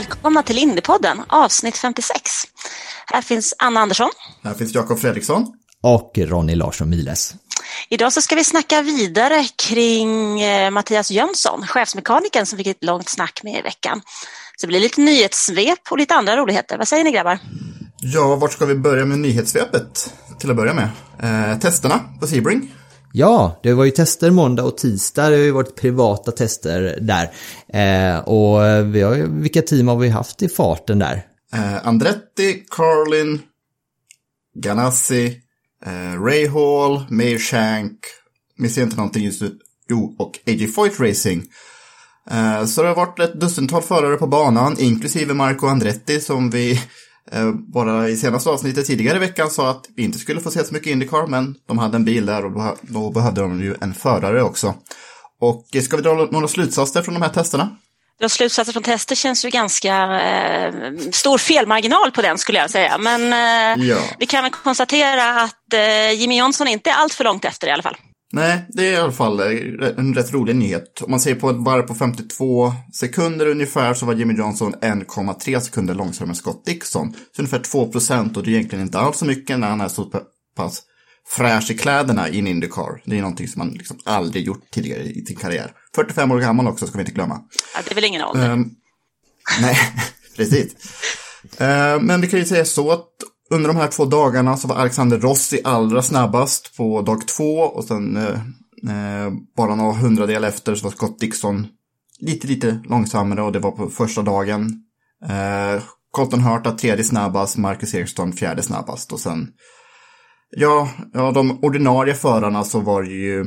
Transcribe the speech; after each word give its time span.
Välkomna 0.00 0.42
till 0.42 0.58
Indiepodden, 0.58 1.22
avsnitt 1.28 1.76
56. 1.76 2.14
Här 3.06 3.22
finns 3.22 3.54
Anna 3.58 3.80
Andersson. 3.80 4.10
Här 4.42 4.54
finns 4.54 4.74
Jakob 4.74 4.98
Fredriksson. 4.98 5.46
och 5.82 6.12
Ronny 6.18 6.54
Larsson 6.54 6.90
Miles. 6.90 7.34
Idag 7.88 8.12
så 8.12 8.20
ska 8.20 8.34
vi 8.34 8.44
snacka 8.44 8.82
vidare 8.82 9.44
kring 9.68 10.40
eh, 10.40 10.70
Mattias 10.70 11.10
Jönsson, 11.10 11.66
chefsmekanikern 11.66 12.46
som 12.46 12.58
fick 12.58 12.66
ett 12.66 12.84
långt 12.84 13.08
snack 13.08 13.40
med 13.42 13.58
i 13.58 13.62
veckan. 13.62 14.02
Så 14.56 14.66
det 14.66 14.68
blir 14.68 14.80
lite 14.80 15.00
nyhetssvep 15.00 15.78
och 15.90 15.98
lite 15.98 16.14
andra 16.14 16.36
roligheter. 16.36 16.78
Vad 16.78 16.88
säger 16.88 17.04
ni 17.04 17.12
grabbar? 17.12 17.38
Ja, 18.00 18.36
vart 18.36 18.52
ska 18.52 18.66
vi 18.66 18.74
börja 18.74 19.04
med 19.04 19.18
nyhetssvepet? 19.18 20.14
Till 20.38 20.50
att 20.50 20.56
börja 20.56 20.74
med. 20.74 20.88
Eh, 21.22 21.58
testerna 21.58 22.00
på 22.20 22.26
Sebring. 22.26 22.74
Ja, 23.12 23.60
det 23.62 23.72
var 23.72 23.84
ju 23.84 23.90
tester 23.90 24.30
måndag 24.30 24.62
och 24.64 24.76
tisdag. 24.78 25.30
Det 25.30 25.36
har 25.36 25.42
ju 25.44 25.50
varit 25.50 25.76
privata 25.76 26.32
tester 26.32 26.98
där. 27.00 27.30
Eh, 27.72 28.18
och 28.18 28.60
vi 28.94 29.02
har, 29.02 29.14
ju- 29.14 29.40
vilka 29.40 29.62
team 29.62 29.88
har 29.88 29.96
vi 29.96 30.08
haft 30.08 30.42
i 30.42 30.48
farten 30.48 30.98
där? 30.98 31.26
Eh, 31.54 31.86
Andretti, 31.86 32.64
Carlin, 32.70 33.40
Ganassi, 34.54 35.36
eh, 35.86 36.22
Ray 36.22 36.48
Hall, 36.48 37.04
Meir 37.10 37.38
Shank, 37.38 37.98
missar 38.58 38.82
inte 38.82 38.96
någonting 38.96 39.24
just 39.24 39.42
nu, 39.42 39.58
jo, 39.88 40.16
och 40.18 40.38
AJ 40.46 40.66
Foyt 40.66 41.00
Racing. 41.00 41.42
Eh, 42.30 42.64
så 42.66 42.82
det 42.82 42.88
har 42.88 42.94
varit 42.96 43.18
ett 43.20 43.40
dussintal 43.40 43.82
förare 43.82 44.16
på 44.16 44.26
banan, 44.26 44.76
inklusive 44.78 45.34
Marco 45.34 45.66
Andretti 45.66 46.20
som 46.20 46.50
vi 46.50 46.80
bara 47.72 48.08
i 48.08 48.16
senaste 48.16 48.50
avsnittet 48.50 48.86
tidigare 48.86 49.16
i 49.16 49.20
veckan 49.20 49.50
sa 49.50 49.70
att 49.70 49.84
vi 49.96 50.02
inte 50.02 50.18
skulle 50.18 50.40
få 50.40 50.50
se 50.50 50.64
så 50.64 50.74
mycket 50.74 50.92
Indycar, 50.92 51.26
men 51.26 51.54
de 51.68 51.78
hade 51.78 51.96
en 51.96 52.04
bil 52.04 52.26
där 52.26 52.44
och 52.44 52.76
då, 52.82 53.10
behövde 53.10 53.40
de 53.40 53.60
ju 53.62 53.74
en 53.80 53.94
förare 53.94 54.42
också. 54.42 54.74
Och 55.40 55.76
eh, 55.76 55.82
ska 55.82 55.96
vi 55.96 56.02
dra 56.02 56.14
några 56.30 56.48
slutsatser 56.48 57.02
från 57.02 57.14
de 57.14 57.22
här 57.22 57.28
testerna? 57.30 57.76
Dra 58.20 58.28
slutsatser 58.28 58.72
från 58.72 58.82
tester 58.82 59.14
känns 59.14 59.44
ju 59.44 59.50
ganska 59.50 60.20
eh, 60.20 60.72
stor 61.12 61.38
felmarginal 61.38 62.10
på 62.10 62.22
den 62.22 62.38
skulle 62.38 62.58
jag 62.58 62.70
säga. 62.70 62.98
Men 62.98 63.32
eh, 63.32 63.84
Ja. 63.86 63.98
vi 64.18 64.26
kan 64.26 64.42
väl 64.42 64.52
konstatera 64.52 65.42
att 65.42 65.72
eh, 65.74 66.12
Jimmy 66.12 66.38
Johnson 66.38 66.68
inte 66.68 66.90
är 66.90 66.94
allt 66.94 67.14
för 67.14 67.24
långt 67.24 67.44
efter 67.44 67.66
i 67.68 67.70
alla 67.70 67.82
fall. 67.82 67.96
Nej, 68.32 68.64
det 68.68 68.86
är 68.86 68.92
i 68.92 68.96
alla 68.96 69.12
fall 69.12 69.40
eh, 69.40 69.46
en 69.96 70.14
rätt 70.14 70.32
rolig 70.32 70.56
nyhet. 70.56 71.02
Om 71.02 71.10
man 71.10 71.20
ser 71.20 71.34
på 71.34 71.50
ett 71.50 71.56
varv 71.56 71.82
på 71.82 71.94
52 71.94 72.72
sekunder 72.92 73.46
ungefär 73.46 73.94
så 73.94 74.06
var 74.06 74.14
Jimmy 74.14 74.34
Johnson 74.34 74.74
1,3 74.74 75.60
sekunder 75.60 75.94
långsammare 75.94 76.30
än 76.30 76.36
Scott 76.36 76.64
Dixon. 76.64 77.12
Så 77.36 77.42
ungefär 77.42 77.58
2 77.58 77.92
procent 77.92 78.36
och 78.36 78.42
det 78.42 78.50
är 78.50 78.52
egentligen 78.52 78.84
inte 78.84 78.98
alls 78.98 79.18
så 79.18 79.24
mycket 79.24 79.58
när 79.58 79.68
han 79.68 79.80
är 79.80 79.88
så 79.88 80.04
pass 80.56 80.82
fräsch 81.28 81.70
i 81.70 81.78
kläderna 81.78 82.28
i 82.28 82.38
en 82.38 82.46
Indycar. 82.46 83.02
Det 83.04 83.16
är 83.16 83.20
någonting 83.20 83.48
som 83.48 83.58
man 83.58 83.70
liksom 83.70 83.98
aldrig 84.04 84.44
gjort 84.44 84.70
tidigare 84.70 85.02
i 85.02 85.24
sin 85.26 85.36
karriär. 85.36 85.72
45 85.94 86.30
år 86.30 86.40
gammal 86.40 86.68
också, 86.68 86.86
ska 86.86 86.98
vi 86.98 87.02
inte 87.02 87.12
glömma. 87.12 87.40
Ja, 87.74 87.80
det 87.84 87.90
är 87.90 87.94
väl 87.94 88.04
ingen 88.04 88.24
ålder. 88.24 88.50
Ehm, 88.50 88.70
nej, 89.60 89.78
precis. 90.36 90.74
Ehm, 91.58 92.06
men 92.06 92.20
vi 92.20 92.26
kan 92.26 92.38
ju 92.38 92.44
säga 92.44 92.64
så 92.64 92.90
att 92.90 93.08
under 93.50 93.68
de 93.68 93.76
här 93.76 93.88
två 93.88 94.04
dagarna 94.04 94.56
så 94.56 94.68
var 94.68 94.76
Alexander 94.76 95.18
Rossi 95.18 95.60
allra 95.64 96.02
snabbast 96.02 96.76
på 96.76 97.02
dag 97.02 97.28
två 97.28 97.58
och 97.58 97.84
sen 97.84 98.16
eh, 98.16 98.40
eh, 98.88 99.32
bara 99.56 99.74
några 99.74 99.92
hundradel 99.92 100.44
efter 100.44 100.74
så 100.74 100.84
var 100.84 100.90
Scott 100.90 101.18
Dixon 101.18 101.66
lite, 102.20 102.46
lite 102.46 102.80
långsammare 102.84 103.42
och 103.42 103.52
det 103.52 103.58
var 103.58 103.70
på 103.70 103.90
första 103.90 104.22
dagen. 104.22 104.82
Eh, 105.28 105.82
Colton 106.10 106.40
Hurta 106.40 106.72
tredje 106.72 107.04
snabbast, 107.04 107.56
Marcus 107.56 107.94
Eriksson 107.94 108.32
fjärde 108.32 108.62
snabbast 108.62 109.12
och 109.12 109.20
sen 109.20 109.48
Ja, 110.56 110.90
ja, 111.12 111.32
de 111.32 111.64
ordinarie 111.64 112.14
förarna 112.14 112.64
så 112.64 112.80
var 112.80 113.02
det 113.02 113.10
ju 113.10 113.40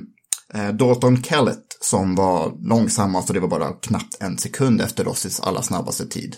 eh, 0.53 0.69
Dalton 0.69 1.23
Kellett 1.23 1.77
som 1.81 2.15
var 2.15 2.53
långsammast 2.69 3.29
och 3.29 3.33
det 3.33 3.39
var 3.39 3.47
bara 3.47 3.71
knappt 3.71 4.21
en 4.21 4.37
sekund 4.37 4.81
efter 4.81 5.03
Rossis 5.03 5.39
allra 5.39 5.61
snabbaste 5.61 6.07
tid. 6.07 6.35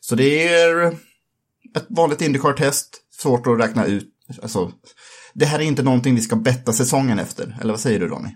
Så 0.00 0.14
det 0.14 0.48
är 0.48 0.86
ett 1.76 1.86
vanligt 1.88 2.22
Indycar-test, 2.22 3.00
svårt 3.22 3.46
att 3.46 3.60
räkna 3.60 3.86
ut. 3.86 4.10
Alltså, 4.42 4.72
det 5.34 5.46
här 5.46 5.58
är 5.58 5.62
inte 5.62 5.82
någonting 5.82 6.14
vi 6.14 6.20
ska 6.20 6.36
betta 6.36 6.72
säsongen 6.72 7.18
efter, 7.18 7.58
eller 7.60 7.72
vad 7.72 7.80
säger 7.80 8.00
du 8.00 8.08
Ronny? 8.08 8.28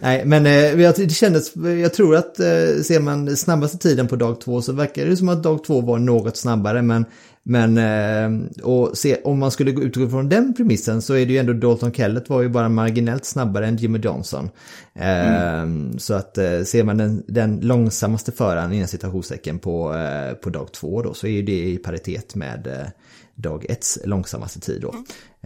Nej, 0.00 0.24
men 0.24 0.46
eh, 0.46 0.92
det 0.96 1.14
kändes, 1.14 1.56
jag 1.56 1.94
tror 1.94 2.16
att 2.16 2.40
eh, 2.40 2.82
ser 2.82 3.00
man 3.00 3.36
snabbaste 3.36 3.78
tiden 3.78 4.08
på 4.08 4.16
dag 4.16 4.40
två 4.40 4.62
så 4.62 4.72
verkar 4.72 5.06
det 5.06 5.16
som 5.16 5.28
att 5.28 5.42
dag 5.42 5.64
två 5.64 5.80
var 5.80 5.98
något 5.98 6.36
snabbare. 6.36 6.82
Men, 6.82 7.04
men 7.48 7.78
eh, 7.78 8.48
och 8.62 8.98
se, 8.98 9.16
om 9.24 9.38
man 9.38 9.50
skulle 9.50 9.72
gå 9.72 9.82
utgå 9.82 10.08
från 10.08 10.28
den 10.28 10.54
premissen 10.54 11.02
så 11.02 11.14
är 11.14 11.26
det 11.26 11.32
ju 11.32 11.38
ändå 11.38 11.52
Dalton 11.52 11.92
Kellett 11.92 12.28
var 12.28 12.42
ju 12.42 12.48
bara 12.48 12.68
marginellt 12.68 13.24
snabbare 13.24 13.66
än 13.66 13.76
Jimmy 13.76 13.98
Johnson. 13.98 14.50
Eh, 14.94 15.66
Så 15.98 16.14
att 16.14 16.38
eh, 16.38 16.62
ser 16.62 16.84
man 16.84 16.96
den, 16.98 17.22
den 17.28 17.60
långsammaste 17.60 18.32
föraren 18.32 18.72
inom 18.72 18.88
citationstecken 18.88 19.58
på, 19.58 19.94
på 20.42 20.50
dag 20.50 20.72
två 20.72 21.02
då 21.02 21.14
så 21.14 21.26
är 21.26 21.30
ju 21.30 21.42
det 21.42 21.64
i 21.64 21.76
paritet 21.78 22.34
med 22.34 22.90
dag 23.34 23.66
etts 23.68 23.98
långsammaste 24.04 24.60
tid 24.60 24.82
då. 24.82 24.94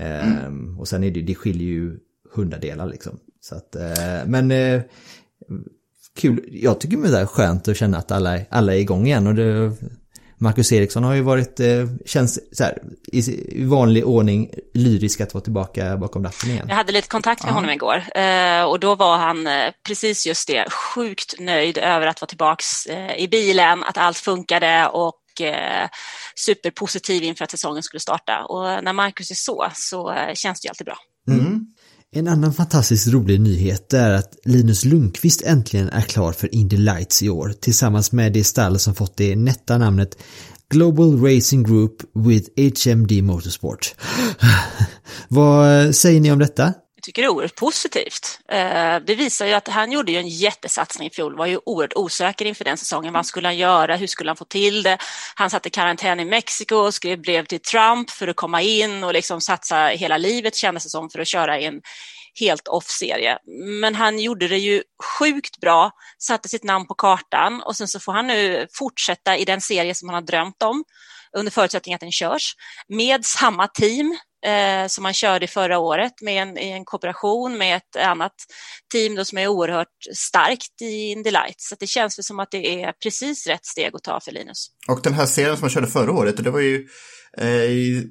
Eh, 0.02 0.78
Och 0.78 0.88
sen 0.88 1.04
är 1.04 1.10
det, 1.10 1.22
det 1.22 1.34
skiljer 1.34 1.68
ju 1.68 1.96
hundradelar 2.34 2.86
liksom. 2.86 3.18
Så 3.40 3.54
att, 3.54 3.76
men 4.26 4.52
kul, 6.16 6.48
jag 6.52 6.80
tycker 6.80 6.96
det 6.96 7.18
är 7.18 7.26
skönt 7.26 7.68
att 7.68 7.76
känna 7.76 7.98
att 7.98 8.12
alla, 8.12 8.40
alla 8.50 8.74
är 8.74 8.78
igång 8.78 9.06
igen. 9.06 9.26
Och 9.26 9.34
det, 9.34 9.72
Marcus 10.42 10.72
Eriksson 10.72 11.04
har 11.04 11.14
ju 11.14 11.20
varit, 11.20 11.60
eh, 11.60 11.86
känns 12.06 12.56
så 12.56 12.64
här, 12.64 12.78
i, 13.12 13.64
vanlig 13.64 14.06
ordning 14.06 14.50
lyrisk 14.74 15.20
att 15.20 15.34
vara 15.34 15.44
tillbaka 15.44 15.96
bakom 15.96 16.24
ratten 16.24 16.50
igen. 16.50 16.66
Jag 16.68 16.76
hade 16.76 16.92
lite 16.92 17.08
kontakt 17.08 17.44
med 17.44 17.52
honom 17.52 17.70
igår 17.70 18.02
eh, 18.14 18.64
och 18.64 18.80
då 18.80 18.94
var 18.94 19.16
han 19.16 19.46
eh, 19.46 19.72
precis 19.86 20.26
just 20.26 20.48
det, 20.48 20.70
sjukt 20.70 21.34
nöjd 21.38 21.78
över 21.78 22.06
att 22.06 22.20
vara 22.20 22.28
tillbaks 22.28 22.86
eh, 22.86 23.16
i 23.16 23.28
bilen, 23.28 23.82
att 23.84 23.98
allt 23.98 24.18
funkade 24.18 24.86
och 24.86 25.40
eh, 25.40 25.88
superpositiv 26.36 27.22
inför 27.22 27.44
att 27.44 27.50
säsongen 27.50 27.82
skulle 27.82 28.00
starta. 28.00 28.44
Och 28.44 28.84
när 28.84 28.92
Marcus 28.92 29.30
är 29.30 29.34
så, 29.34 29.68
så 29.74 30.12
eh, 30.12 30.34
känns 30.34 30.60
det 30.60 30.66
ju 30.66 30.70
alltid 30.70 30.84
bra. 30.84 30.98
En 32.14 32.28
annan 32.28 32.52
fantastiskt 32.52 33.08
rolig 33.08 33.40
nyhet 33.40 33.92
är 33.92 34.10
att 34.10 34.36
Linus 34.44 34.84
Lundqvist 34.84 35.42
äntligen 35.42 35.88
är 35.88 36.00
klar 36.00 36.32
för 36.32 36.54
Indy 36.54 36.76
Lights 36.76 37.22
i 37.22 37.28
år 37.28 37.54
tillsammans 37.60 38.12
med 38.12 38.32
det 38.32 38.44
stall 38.44 38.78
som 38.78 38.94
fått 38.94 39.16
det 39.16 39.36
nätta 39.36 39.78
namnet 39.78 40.18
Global 40.70 41.22
Racing 41.22 41.68
Group 41.68 41.92
with 42.14 42.50
HMD 42.84 43.22
Motorsport. 43.22 43.94
Vad 45.28 45.94
säger 45.94 46.20
ni 46.20 46.32
om 46.32 46.38
detta? 46.38 46.74
Jag 47.02 47.04
tycker 47.04 47.22
det 47.22 47.26
är 47.26 47.30
oerhört 47.30 47.56
positivt. 47.56 48.40
Eh, 48.48 48.96
det 49.06 49.14
visar 49.14 49.46
ju 49.46 49.52
att 49.52 49.68
han 49.68 49.92
gjorde 49.92 50.12
ju 50.12 50.18
en 50.18 50.28
jättesatsning 50.28 51.08
i 51.08 51.10
fjol, 51.10 51.36
var 51.36 51.46
ju 51.46 51.58
oerhört 51.66 51.92
osäker 51.94 52.44
inför 52.44 52.64
den 52.64 52.76
säsongen. 52.76 53.12
Vad 53.12 53.26
skulle 53.26 53.48
han 53.48 53.56
göra? 53.56 53.96
Hur 53.96 54.06
skulle 54.06 54.30
han 54.30 54.36
få 54.36 54.44
till 54.44 54.82
det? 54.82 54.98
Han 55.34 55.50
satte 55.50 55.70
karantän 55.70 56.20
i 56.20 56.24
Mexiko, 56.24 56.76
och 56.76 56.94
skrev 56.94 57.20
brev 57.20 57.44
till 57.44 57.60
Trump 57.60 58.10
för 58.10 58.28
att 58.28 58.36
komma 58.36 58.62
in 58.62 59.04
och 59.04 59.12
liksom 59.12 59.40
satsa 59.40 59.86
hela 59.86 60.16
livet 60.16 60.56
kändes 60.56 60.84
det 60.84 60.90
som 60.90 61.10
för 61.10 61.18
att 61.18 61.28
köra 61.28 61.60
i 61.60 61.64
en, 61.64 61.80
helt 62.40 62.68
off-serie. 62.68 63.38
Men 63.80 63.94
han 63.94 64.18
gjorde 64.18 64.48
det 64.48 64.58
ju 64.58 64.82
sjukt 65.18 65.60
bra, 65.60 65.90
satte 66.18 66.48
sitt 66.48 66.64
namn 66.64 66.86
på 66.86 66.94
kartan 66.94 67.62
och 67.62 67.76
sen 67.76 67.88
så 67.88 68.00
får 68.00 68.12
han 68.12 68.26
nu 68.26 68.66
fortsätta 68.72 69.36
i 69.36 69.44
den 69.44 69.60
serie 69.60 69.94
som 69.94 70.08
han 70.08 70.14
har 70.14 70.22
drömt 70.22 70.62
om 70.62 70.84
under 71.36 71.52
förutsättning 71.52 71.94
att 71.94 72.00
den 72.00 72.12
körs 72.12 72.54
med 72.88 73.24
samma 73.24 73.68
team 73.68 74.18
eh, 74.46 74.86
som 74.88 75.02
man 75.02 75.14
körde 75.14 75.46
förra 75.46 75.78
året 75.78 76.12
med 76.22 76.42
en, 76.42 76.58
i 76.58 76.70
en 76.70 76.84
kooperation 76.84 77.58
med 77.58 77.76
ett 77.76 77.96
annat 77.96 78.34
team 78.92 79.14
då 79.14 79.24
som 79.24 79.38
är 79.38 79.48
oerhört 79.48 79.88
starkt 80.14 80.82
i 80.82 81.10
Indy 81.10 81.30
Lights. 81.30 81.68
Så 81.68 81.76
det 81.80 81.86
känns 81.86 82.18
väl 82.18 82.24
som 82.24 82.40
att 82.40 82.50
det 82.50 82.82
är 82.82 82.92
precis 82.92 83.46
rätt 83.46 83.66
steg 83.66 83.94
att 83.94 84.02
ta 84.02 84.20
för 84.20 84.32
Linus. 84.32 84.66
Och 84.88 85.00
den 85.02 85.14
här 85.14 85.26
serien 85.26 85.56
som 85.56 85.64
man 85.64 85.70
körde 85.70 85.86
förra 85.86 86.12
året, 86.12 86.44
det 86.44 86.50
var 86.50 86.60
ju 86.60 86.88
eh, 87.38 87.62
i 87.62 88.04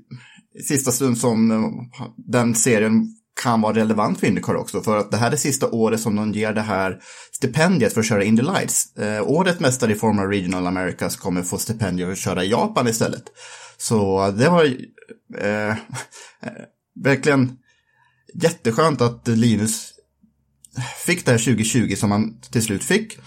sista 0.68 0.92
stund 0.92 1.18
som 1.18 1.52
eh, 1.52 2.08
den 2.18 2.56
serien 2.56 3.21
kan 3.44 3.62
vara 3.62 3.76
relevant 3.76 4.20
för 4.20 4.28
Indycar 4.28 4.56
också. 4.56 4.82
För 4.82 4.98
att 4.98 5.12
det 5.12 5.18
här 5.18 5.32
är 5.32 5.36
sista 5.36 5.72
året 5.72 6.00
som 6.00 6.16
de 6.16 6.32
ger 6.32 6.54
det 6.54 6.62
här 6.62 7.00
stipendiet 7.32 7.94
för 7.94 8.00
att 8.00 8.08
köra 8.08 8.24
Indy 8.24 8.42
Lights. 8.42 8.96
Eh, 8.96 9.22
året 9.22 9.60
mästare 9.60 9.92
i 9.92 9.96
Formula 9.96 10.28
Regional 10.28 10.68
Americas 10.68 11.16
kommer 11.16 11.44
få 11.44 11.58
stipendiet 11.58 12.08
för 12.08 12.12
att 12.12 12.18
köra 12.18 12.44
i 12.44 12.50
Japan 12.50 12.88
istället. 12.88 13.24
Så 13.78 14.32
det 14.32 14.50
var 14.50 14.66
eh, 15.38 15.70
eh, 15.70 15.76
verkligen 17.04 17.58
jätteskönt 18.34 19.02
att 19.02 19.28
Linus 19.28 19.94
fick 21.06 21.26
det 21.26 21.32
här 21.32 21.38
2020 21.38 21.96
som 21.96 22.12
han 22.12 22.40
till 22.52 22.64
slut 22.64 22.84
fick. 22.84 23.18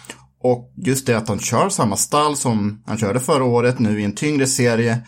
Och 0.40 0.72
just 0.76 1.06
det 1.06 1.14
att 1.14 1.28
han 1.28 1.38
kör 1.38 1.68
samma 1.68 1.96
stall 1.96 2.36
som 2.36 2.82
han 2.86 2.98
körde 2.98 3.20
förra 3.20 3.44
året 3.44 3.78
nu 3.78 4.00
i 4.00 4.04
en 4.04 4.14
tyngre 4.14 4.46
serie. 4.46 5.00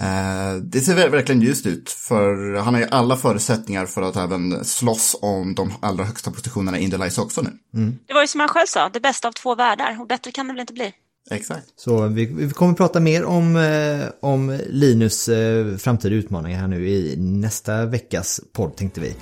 Eh, 0.00 0.54
det 0.62 0.80
ser 0.80 1.08
verkligen 1.08 1.42
ljust 1.42 1.66
ut 1.66 1.90
för 1.90 2.54
han 2.54 2.74
har 2.74 2.80
ju 2.80 2.86
alla 2.90 3.16
förutsättningar 3.16 3.86
för 3.86 4.02
att 4.02 4.16
även 4.16 4.64
slåss 4.64 5.16
om 5.22 5.54
de 5.54 5.72
allra 5.80 6.04
högsta 6.04 6.30
positionerna 6.30 6.78
i 6.78 6.82
Indy 6.82 6.96
Lights 6.96 7.18
också 7.18 7.42
nu. 7.42 7.50
Mm. 7.74 7.98
Det 8.06 8.14
var 8.14 8.20
ju 8.20 8.26
som 8.26 8.40
han 8.40 8.48
själv 8.48 8.66
sa, 8.66 8.88
det 8.88 9.00
bästa 9.00 9.28
av 9.28 9.32
två 9.32 9.54
världar 9.54 10.00
och 10.00 10.06
bättre 10.06 10.30
kan 10.30 10.46
det 10.46 10.52
väl 10.52 10.60
inte 10.60 10.72
bli. 10.72 10.92
Exakt. 11.30 11.66
Så 11.76 12.06
vi, 12.06 12.26
vi 12.26 12.50
kommer 12.50 12.74
prata 12.74 13.00
mer 13.00 13.24
om, 13.24 13.56
eh, 13.56 14.06
om 14.20 14.58
Linus 14.66 15.28
eh, 15.28 15.76
framtida 15.76 16.14
utmaningar 16.14 16.60
här 16.60 16.68
nu 16.68 16.88
i 16.88 17.16
nästa 17.16 17.86
veckas 17.86 18.40
podd 18.52 18.76
tänkte 18.76 19.00
vi. 19.00 19.14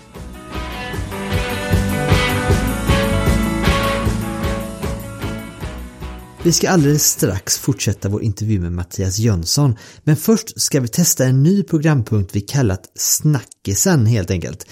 Vi 6.45 6.53
ska 6.53 6.71
alldeles 6.71 7.05
strax 7.05 7.59
fortsätta 7.59 8.09
vår 8.09 8.23
intervju 8.23 8.61
med 8.61 8.73
Mattias 8.73 9.19
Jönsson, 9.19 9.77
men 10.05 10.17
först 10.17 10.61
ska 10.61 10.81
vi 10.81 10.89
testa 10.89 11.25
en 11.25 11.43
ny 11.43 11.63
programpunkt 11.63 12.37
vi 12.37 12.41
kallat 12.41 12.81
Snackisen 12.95 14.07
helt 14.07 14.31
enkelt. 14.31 14.67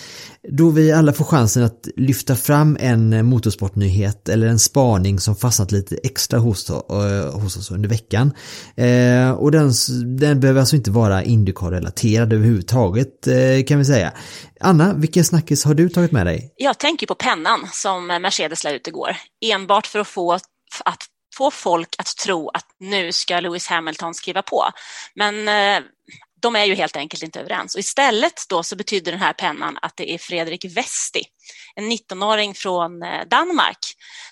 Då 0.48 0.70
vi 0.70 0.92
alla 0.92 1.12
får 1.12 1.24
chansen 1.24 1.64
att 1.64 1.88
lyfta 1.96 2.36
fram 2.36 2.76
en 2.80 3.26
motorsportnyhet 3.26 4.28
eller 4.28 4.46
en 4.46 4.58
spaning 4.58 5.20
som 5.20 5.36
fastnat 5.36 5.72
lite 5.72 5.96
extra 5.96 6.38
hos, 6.38 6.70
eh, 6.70 7.40
hos 7.40 7.56
oss 7.56 7.70
under 7.70 7.88
veckan. 7.88 8.34
Eh, 8.76 9.30
och 9.30 9.50
den, 9.50 9.72
den 10.18 10.40
behöver 10.40 10.60
alltså 10.60 10.76
inte 10.76 10.90
vara 10.90 11.24
Indycar-relaterad 11.24 12.32
överhuvudtaget 12.32 13.26
eh, 13.26 13.64
kan 13.66 13.78
vi 13.78 13.84
säga. 13.84 14.12
Anna, 14.60 14.94
vilken 14.94 15.24
snackis 15.24 15.64
har 15.64 15.74
du 15.74 15.88
tagit 15.88 16.12
med 16.12 16.26
dig? 16.26 16.54
Jag 16.56 16.78
tänker 16.78 17.06
på 17.06 17.14
pennan 17.14 17.68
som 17.72 18.06
Mercedes 18.06 18.64
la 18.64 18.70
ut 18.70 18.86
igår, 18.86 19.16
enbart 19.54 19.86
för 19.86 19.98
att 19.98 20.08
få 20.08 20.32
att 20.32 21.04
få 21.38 21.50
folk 21.50 21.88
att 21.98 22.16
tro 22.16 22.48
att 22.48 22.66
nu 22.78 23.12
ska 23.12 23.40
Lewis 23.40 23.68
Hamilton 23.68 24.14
skriva 24.14 24.42
på. 24.42 24.70
Men 25.14 25.48
eh, 25.48 25.82
de 26.40 26.56
är 26.56 26.64
ju 26.64 26.74
helt 26.74 26.96
enkelt 26.96 27.22
inte 27.22 27.40
överens. 27.40 27.74
Och 27.74 27.80
istället 27.80 28.42
då 28.48 28.62
så 28.62 28.76
betyder 28.76 29.12
den 29.12 29.20
här 29.20 29.32
pennan 29.32 29.78
att 29.82 29.96
det 29.96 30.14
är 30.14 30.18
Fredrik 30.18 30.64
Westi, 30.64 31.22
en 31.74 31.92
19-åring 31.92 32.54
från 32.54 33.02
eh, 33.02 33.24
Danmark, 33.30 33.78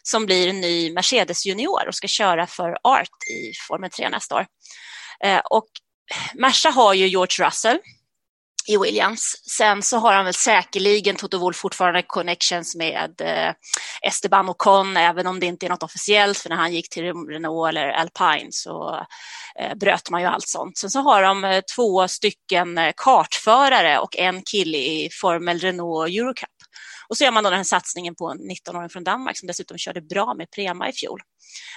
som 0.02 0.26
blir 0.26 0.48
en 0.48 0.60
ny 0.60 0.92
Mercedes 0.92 1.46
junior 1.46 1.88
och 1.88 1.94
ska 1.94 2.08
köra 2.08 2.46
för 2.46 2.78
Art 2.82 3.22
i 3.30 3.52
Formel 3.68 3.90
3 3.90 4.08
nästa 4.08 4.34
år. 4.34 4.46
Eh, 5.24 5.38
och 5.38 5.68
Merca 6.34 6.70
har 6.70 6.94
ju 6.94 7.06
George 7.06 7.46
Russell 7.46 7.78
i 8.66 8.76
Williams. 8.76 9.42
Sen 9.56 9.82
så 9.82 9.98
har 9.98 10.12
han 10.12 10.24
väl 10.24 10.34
säkerligen 10.34 11.16
Toto 11.16 11.38
Wolff 11.38 11.56
fortfarande 11.56 12.02
connections 12.02 12.74
med 12.74 13.20
eh, 13.20 13.52
Esteban 14.02 14.48
Ocon, 14.48 14.96
även 14.96 15.26
om 15.26 15.40
det 15.40 15.46
inte 15.46 15.66
är 15.66 15.70
något 15.70 15.82
officiellt, 15.82 16.38
för 16.38 16.48
när 16.48 16.56
han 16.56 16.74
gick 16.74 16.90
till 16.90 17.04
Renault 17.04 17.68
eller 17.68 17.88
Alpine 17.88 18.52
så 18.52 19.06
eh, 19.60 19.74
bröt 19.74 20.10
man 20.10 20.20
ju 20.20 20.26
allt 20.26 20.48
sånt. 20.48 20.78
Sen 20.78 20.90
så 20.90 21.00
har 21.00 21.22
de 21.22 21.44
eh, 21.44 21.60
två 21.76 22.08
stycken 22.08 22.78
kartförare 22.96 23.98
och 23.98 24.16
en 24.16 24.42
kille 24.42 24.78
i 24.78 25.08
Formel 25.20 25.58
Renault 25.58 26.08
Eurocup. 26.08 26.48
Och 27.08 27.16
så 27.16 27.24
gör 27.24 27.32
man 27.32 27.44
då 27.44 27.50
den 27.50 27.58
här 27.58 27.64
satsningen 27.64 28.14
på 28.14 28.30
en 28.30 28.38
19-åring 28.38 28.88
från 28.88 29.04
Danmark 29.04 29.38
som 29.38 29.46
dessutom 29.46 29.78
körde 29.78 30.00
bra 30.00 30.34
med 30.34 30.50
Prema 30.50 30.88
i 30.88 30.92
fjol. 30.92 31.20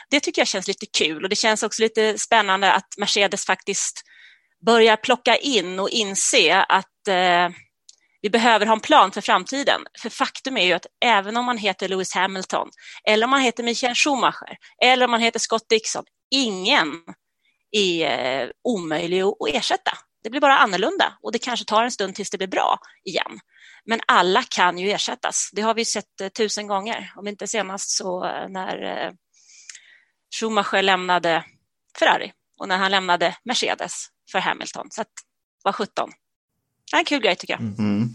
Det 0.09 0.19
tycker 0.19 0.41
jag 0.41 0.47
känns 0.47 0.67
lite 0.67 0.85
kul 0.97 1.23
och 1.23 1.29
det 1.29 1.35
känns 1.35 1.63
också 1.63 1.81
lite 1.81 2.17
spännande 2.17 2.71
att 2.71 2.87
Mercedes 2.97 3.45
faktiskt 3.45 4.03
börjar 4.65 4.95
plocka 4.95 5.35
in 5.35 5.79
och 5.79 5.89
inse 5.89 6.63
att 6.63 7.07
eh, 7.07 7.49
vi 8.21 8.29
behöver 8.29 8.65
ha 8.65 8.73
en 8.73 8.79
plan 8.79 9.11
för 9.11 9.21
framtiden. 9.21 9.81
För 10.01 10.09
faktum 10.09 10.57
är 10.57 10.65
ju 10.65 10.73
att 10.73 10.85
även 11.05 11.37
om 11.37 11.45
man 11.45 11.57
heter 11.57 11.87
Lewis 11.87 12.13
Hamilton 12.13 12.69
eller 13.03 13.23
om 13.23 13.29
man 13.29 13.41
heter 13.41 13.63
Michael 13.63 13.95
Schumacher 13.95 14.57
eller 14.83 15.05
om 15.05 15.11
man 15.11 15.21
heter 15.21 15.39
Scott 15.39 15.69
Dixon, 15.69 16.03
ingen 16.31 16.93
är 17.71 18.41
eh, 18.41 18.49
omöjlig 18.63 19.21
att 19.21 19.35
ersätta. 19.53 19.91
Det 20.23 20.29
blir 20.29 20.41
bara 20.41 20.57
annorlunda 20.57 21.13
och 21.21 21.31
det 21.31 21.39
kanske 21.39 21.65
tar 21.65 21.83
en 21.83 21.91
stund 21.91 22.15
tills 22.15 22.29
det 22.29 22.37
blir 22.37 22.47
bra 22.47 22.79
igen. 23.03 23.39
Men 23.85 23.99
alla 24.07 24.43
kan 24.43 24.77
ju 24.77 24.91
ersättas. 24.91 25.49
Det 25.53 25.61
har 25.61 25.73
vi 25.73 25.85
sett 25.85 26.21
eh, 26.21 26.29
tusen 26.29 26.67
gånger, 26.67 27.13
om 27.15 27.27
inte 27.27 27.47
senast 27.47 27.89
så 27.89 28.25
eh, 28.25 28.49
när 28.49 28.83
eh, 28.83 29.11
Schumacher 30.39 30.81
lämnade 30.81 31.43
Ferrari 31.99 32.31
och 32.59 32.67
när 32.67 32.77
han 32.77 32.91
lämnade 32.91 33.37
Mercedes 33.43 34.07
för 34.31 34.39
Hamilton. 34.39 34.87
Så 34.91 35.01
att, 35.01 35.07
vad 35.63 35.75
17. 35.75 36.09
Det 36.91 36.95
är 36.95 36.99
en 36.99 37.05
kul 37.05 37.21
grej 37.21 37.35
tycker 37.35 37.53
jag. 37.53 37.61
Mm. 37.61 38.09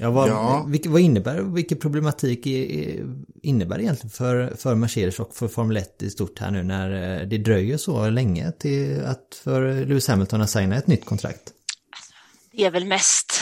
Ja, 0.00 0.10
vad, 0.10 0.28
Ja. 0.28 0.64
Vilk, 0.68 0.86
vad 0.86 1.00
innebär 1.00 1.40
vilken 1.40 1.78
problematik 1.78 2.46
i- 2.46 3.04
innebär 3.42 3.76
det 3.78 3.82
egentligen 3.84 4.10
för, 4.10 4.54
för 4.56 4.74
Mercedes 4.74 5.20
och 5.20 5.34
för 5.34 5.48
Formel 5.48 5.76
1 5.76 6.02
i 6.02 6.10
stort 6.10 6.38
här 6.38 6.50
nu 6.50 6.62
när 6.62 7.20
eh, 7.20 7.28
det 7.28 7.38
dröjer 7.38 7.76
så 7.76 8.10
länge 8.10 8.52
till 8.52 9.04
att 9.04 9.40
för 9.44 9.86
Lewis 9.86 10.08
Hamilton 10.08 10.40
att 10.40 10.50
signa 10.50 10.76
ett 10.76 10.86
nytt 10.86 11.04
kontrakt? 11.04 11.52
Det 12.52 12.64
är 12.64 12.70
väl 12.70 12.84
mest 12.84 13.40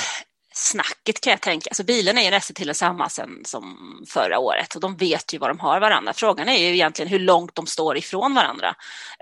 snacket 0.59 1.21
kan 1.21 1.31
jag 1.31 1.41
tänka. 1.41 1.71
Alltså 1.71 1.85
bilen 1.85 2.19
är 2.19 2.23
ju 2.23 2.31
nästan 2.31 2.55
till 2.55 2.75
samma 2.75 3.09
sen 3.09 3.43
som 3.45 3.77
förra 4.09 4.39
året 4.39 4.75
och 4.75 4.81
de 4.81 4.97
vet 4.97 5.35
ju 5.35 5.39
vad 5.39 5.51
de 5.51 5.61
har 5.61 5.81
varandra. 5.81 6.13
Frågan 6.13 6.49
är 6.49 6.59
ju 6.59 6.75
egentligen 6.75 7.09
hur 7.09 7.19
långt 7.19 7.55
de 7.55 7.67
står 7.67 7.97
ifrån 7.97 8.35
varandra. 8.35 8.75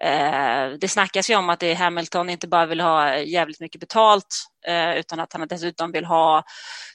Eh, 0.02 0.78
det 0.80 0.88
snackas 0.88 1.30
ju 1.30 1.36
om 1.36 1.50
att 1.50 1.60
det 1.60 1.66
är 1.66 1.74
Hamilton 1.74 2.30
inte 2.30 2.48
bara 2.48 2.66
vill 2.66 2.80
ha 2.80 3.18
jävligt 3.18 3.60
mycket 3.60 3.80
betalt 3.80 4.46
eh, 4.66 4.94
utan 4.96 5.20
att 5.20 5.32
han 5.32 5.48
dessutom 5.48 5.92
vill 5.92 6.04
ha 6.04 6.44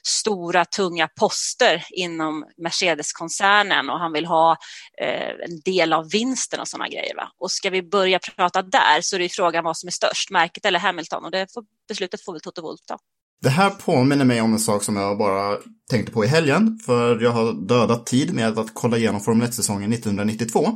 stora 0.02 0.64
tunga 0.64 1.08
poster 1.08 1.84
inom 1.90 2.44
Mercedes-koncernen 2.56 3.90
och 3.90 3.98
han 3.98 4.12
vill 4.12 4.26
ha 4.26 4.56
eh, 5.00 5.30
en 5.44 5.60
del 5.64 5.92
av 5.92 6.10
vinsten 6.10 6.60
och 6.60 6.68
sådana 6.68 6.88
grejer. 6.88 7.16
Va? 7.16 7.32
Och 7.38 7.50
ska 7.50 7.70
vi 7.70 7.82
börja 7.82 8.18
prata 8.36 8.62
där 8.62 9.00
så 9.00 9.16
är 9.16 9.18
det 9.18 9.24
ju 9.24 9.28
frågan 9.28 9.64
vad 9.64 9.76
som 9.76 9.86
är 9.86 9.92
störst, 9.92 10.30
märket 10.30 10.64
eller 10.64 10.78
Hamilton 10.78 11.24
och 11.24 11.30
det 11.30 11.52
får, 11.54 11.64
beslutet 11.88 12.24
får 12.24 12.32
väl 12.32 12.40
Toto 12.40 12.62
Wolff 12.62 12.80
ta. 12.86 12.98
Det 13.42 13.50
här 13.50 13.70
påminner 13.70 14.24
mig 14.24 14.40
om 14.40 14.52
en 14.52 14.58
sak 14.58 14.82
som 14.82 14.96
jag 14.96 15.18
bara 15.18 15.56
tänkte 15.90 16.12
på 16.12 16.24
i 16.24 16.28
helgen, 16.28 16.78
för 16.86 17.20
jag 17.20 17.30
har 17.30 17.68
dödat 17.68 18.06
tid 18.06 18.34
med 18.34 18.58
att 18.58 18.70
kolla 18.74 18.96
igenom 18.96 19.20
Formel 19.20 19.48
1-säsongen 19.48 19.92
1992. 19.92 20.68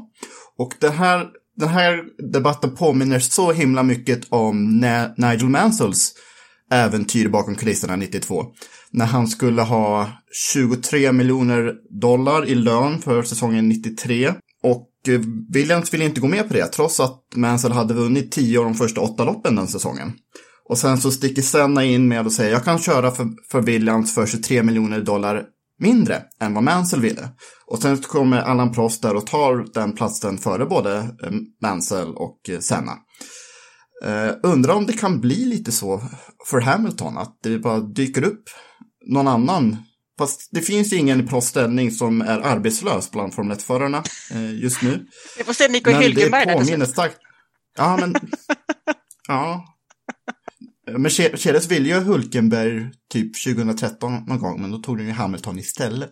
Och 0.58 0.72
det 0.80 0.90
här, 0.90 1.26
den 1.56 1.68
här 1.68 2.04
debatten 2.32 2.76
påminner 2.76 3.18
så 3.18 3.52
himla 3.52 3.82
mycket 3.82 4.20
om 4.28 4.80
Nigel 5.16 5.48
Mansells 5.48 6.14
äventyr 6.70 7.28
bakom 7.28 7.54
kulisserna 7.54 7.96
92. 7.96 8.44
När 8.90 9.06
han 9.06 9.28
skulle 9.28 9.62
ha 9.62 10.10
23 10.52 11.12
miljoner 11.12 11.74
dollar 12.00 12.46
i 12.46 12.54
lön 12.54 12.98
för 12.98 13.22
säsongen 13.22 13.68
93. 13.68 14.34
Och 14.62 14.90
eh, 15.08 15.20
Williams 15.52 15.94
ville 15.94 16.04
inte 16.04 16.20
gå 16.20 16.28
med 16.28 16.48
på 16.48 16.54
det, 16.54 16.66
trots 16.66 17.00
att 17.00 17.22
Mansell 17.34 17.72
hade 17.72 17.94
vunnit 17.94 18.32
10 18.32 18.58
av 18.58 18.64
de 18.64 18.74
första 18.74 19.00
åtta 19.00 19.24
loppen 19.24 19.56
den 19.56 19.68
säsongen. 19.68 20.12
Och 20.68 20.78
sen 20.78 20.98
så 20.98 21.10
sticker 21.10 21.42
Senna 21.42 21.84
in 21.84 22.08
med 22.08 22.26
att 22.26 22.32
säga 22.32 22.50
jag 22.50 22.64
kan 22.64 22.78
köra 22.78 23.10
för, 23.10 23.28
för 23.50 23.62
Williams 23.62 24.14
för 24.14 24.26
23 24.26 24.62
miljoner 24.62 25.00
dollar 25.00 25.42
mindre 25.78 26.22
än 26.40 26.54
vad 26.54 26.62
Mansell 26.62 27.00
ville. 27.00 27.28
Och 27.66 27.82
sen 27.82 27.96
kommer 27.96 28.42
Allan 28.42 28.72
Prost 28.72 29.02
där 29.02 29.16
och 29.16 29.26
tar 29.26 29.66
den 29.74 29.92
platsen 29.92 30.38
före 30.38 30.66
både 30.66 30.96
eh, 30.98 31.30
Mansell 31.62 32.14
och 32.14 32.40
eh, 32.48 32.60
Senna. 32.60 32.92
Eh, 34.04 34.30
undrar 34.42 34.74
om 34.74 34.86
det 34.86 34.92
kan 34.92 35.20
bli 35.20 35.44
lite 35.44 35.72
så 35.72 36.02
för 36.46 36.60
Hamilton, 36.60 37.18
att 37.18 37.38
det 37.42 37.58
bara 37.58 37.80
dyker 37.80 38.24
upp 38.24 38.44
någon 39.06 39.28
annan. 39.28 39.76
Fast 40.18 40.48
det 40.52 40.60
finns 40.60 40.92
ju 40.92 40.96
ingen 40.96 41.20
i 41.20 41.26
Prosts 41.26 41.50
ställning 41.50 41.90
som 41.90 42.22
är 42.22 42.40
arbetslös 42.40 43.10
bland 43.10 43.34
Formel 43.34 43.56
1-förarna 43.56 44.02
eh, 44.30 44.54
just 44.54 44.82
nu. 44.82 45.06
Vi 45.38 45.44
får 45.44 45.52
se 45.52 45.68
Nico 45.68 45.90
Men 45.90 46.02
Hülkenberg 46.02 46.44
det 46.46 46.52
där 46.52 46.58
påminner 46.58 46.86
starkt. 46.86 47.16
Ja, 47.76 47.96
men... 48.00 48.14
ja. 49.28 49.73
Mercedes 50.86 51.70
ville 51.70 51.88
ju 51.88 51.94
Hulkenberg 51.94 52.90
typ 53.12 53.44
2013 53.44 54.24
någon 54.26 54.38
gång, 54.38 54.60
men 54.60 54.70
då 54.70 54.78
tog 54.78 54.98
de 54.98 55.04
ju 55.04 55.10
Hamilton 55.10 55.58
istället. 55.58 56.10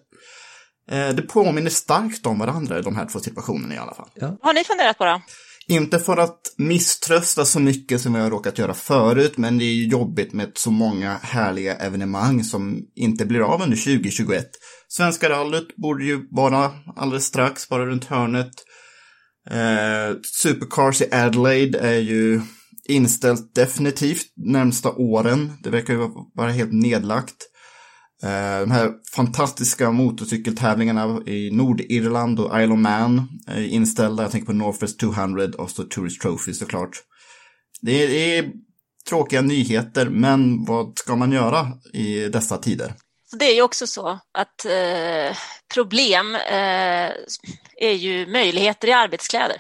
Eh, 0.90 1.08
det 1.08 1.22
påminner 1.22 1.70
starkt 1.70 2.26
om 2.26 2.38
varandra, 2.38 2.82
de 2.82 2.96
här 2.96 3.06
två 3.06 3.20
situationerna 3.20 3.74
i 3.74 3.78
alla 3.78 3.94
fall. 3.94 4.08
Ja. 4.14 4.38
Har 4.42 4.54
ni 4.54 4.64
funderat 4.64 4.98
på 4.98 5.04
då? 5.04 5.22
Inte 5.68 5.98
för 5.98 6.16
att 6.16 6.54
misströsta 6.56 7.44
så 7.44 7.60
mycket 7.60 8.00
som 8.00 8.14
jag 8.14 8.22
har 8.22 8.30
råkat 8.30 8.58
göra 8.58 8.74
förut, 8.74 9.36
men 9.36 9.58
det 9.58 9.64
är 9.64 9.84
jobbigt 9.84 10.32
med 10.32 10.52
så 10.54 10.70
många 10.70 11.18
härliga 11.22 11.76
evenemang 11.76 12.44
som 12.44 12.80
inte 12.94 13.26
blir 13.26 13.40
av 13.40 13.62
under 13.62 13.76
2021. 13.76 14.46
Svenska 14.88 15.30
rallyt 15.30 15.76
borde 15.76 16.04
ju 16.04 16.28
vara 16.30 16.70
alldeles 16.96 17.24
strax, 17.24 17.68
bara 17.68 17.86
runt 17.86 18.04
hörnet. 18.04 18.52
Eh, 19.50 20.16
Supercars 20.42 21.02
i 21.02 21.14
Adelaide 21.14 21.74
är 21.74 21.98
ju 21.98 22.40
inställt 22.88 23.54
definitivt 23.54 24.26
närmsta 24.36 24.92
åren. 24.92 25.52
Det 25.62 25.70
verkar 25.70 25.94
ju 25.94 26.08
vara 26.34 26.50
helt 26.50 26.72
nedlagt. 26.72 27.48
Eh, 28.22 28.60
de 28.60 28.70
här 28.70 28.92
fantastiska 29.14 29.90
motorcykeltävlingarna 29.90 31.22
i 31.26 31.50
Nordirland 31.50 32.40
och 32.40 32.60
Isle 32.60 32.72
of 32.72 32.78
Man 32.78 33.28
är 33.46 33.66
inställda. 33.66 34.22
Jag 34.22 34.32
tänker 34.32 34.46
på 34.46 34.52
Northwest 34.52 35.00
200 35.00 35.48
och 35.58 35.70
så 35.70 35.82
Tourist 35.82 36.20
Trophy 36.22 36.54
såklart. 36.54 37.02
Det 37.80 38.02
är, 38.02 38.08
det 38.08 38.38
är 38.38 38.52
tråkiga 39.08 39.40
nyheter, 39.40 40.08
men 40.08 40.64
vad 40.64 40.98
ska 40.98 41.16
man 41.16 41.32
göra 41.32 41.68
i 41.92 42.28
dessa 42.28 42.58
tider? 42.58 42.94
Det 43.38 43.44
är 43.44 43.54
ju 43.54 43.62
också 43.62 43.86
så 43.86 44.08
att 44.32 44.64
eh, 44.64 45.36
problem 45.74 46.34
eh, 46.34 47.10
är 47.76 47.92
ju 47.92 48.26
möjligheter 48.26 48.88
i 48.88 48.92
arbetskläder. 48.92 49.56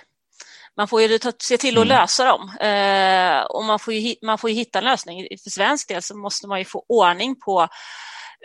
Man 0.76 0.88
får 0.88 1.02
ju 1.02 1.18
se 1.42 1.56
till 1.58 1.78
att 1.78 1.84
Mm. 1.84 1.88
lösa 1.88 2.24
dem 2.24 2.56
eh, 2.60 3.42
och 3.42 3.64
man 3.64 3.78
får, 3.78 3.94
ju, 3.94 4.14
man 4.22 4.38
får 4.38 4.50
ju 4.50 4.56
hitta 4.56 4.78
en 4.78 4.84
lösning. 4.84 5.26
För 5.44 5.50
svensk 5.50 5.88
del 5.88 6.02
så 6.02 6.16
måste 6.16 6.48
man 6.48 6.58
ju 6.58 6.64
få 6.64 6.84
ordning 6.88 7.36
på 7.40 7.62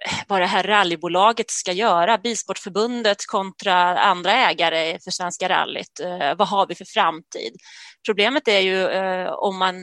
eh, 0.06 0.14
vad 0.28 0.42
det 0.42 0.46
här 0.46 0.64
rallybolaget 0.64 1.52
ska 1.52 1.72
göra, 1.72 2.18
Bilsportförbundet 2.18 3.26
kontra 3.26 4.00
andra 4.00 4.32
ägare 4.34 5.00
för 5.04 5.12
Svenska 5.12 5.50
rallyt. 5.50 6.00
Eh, 6.00 6.36
vad 6.38 6.48
har 6.48 6.68
vi 6.68 6.76
för 6.76 6.86
framtid? 6.86 7.54
Problemet 8.08 8.48
är 8.48 8.60
ju 8.60 8.88
eh, 8.88 9.30
om 9.30 9.58
man 9.58 9.76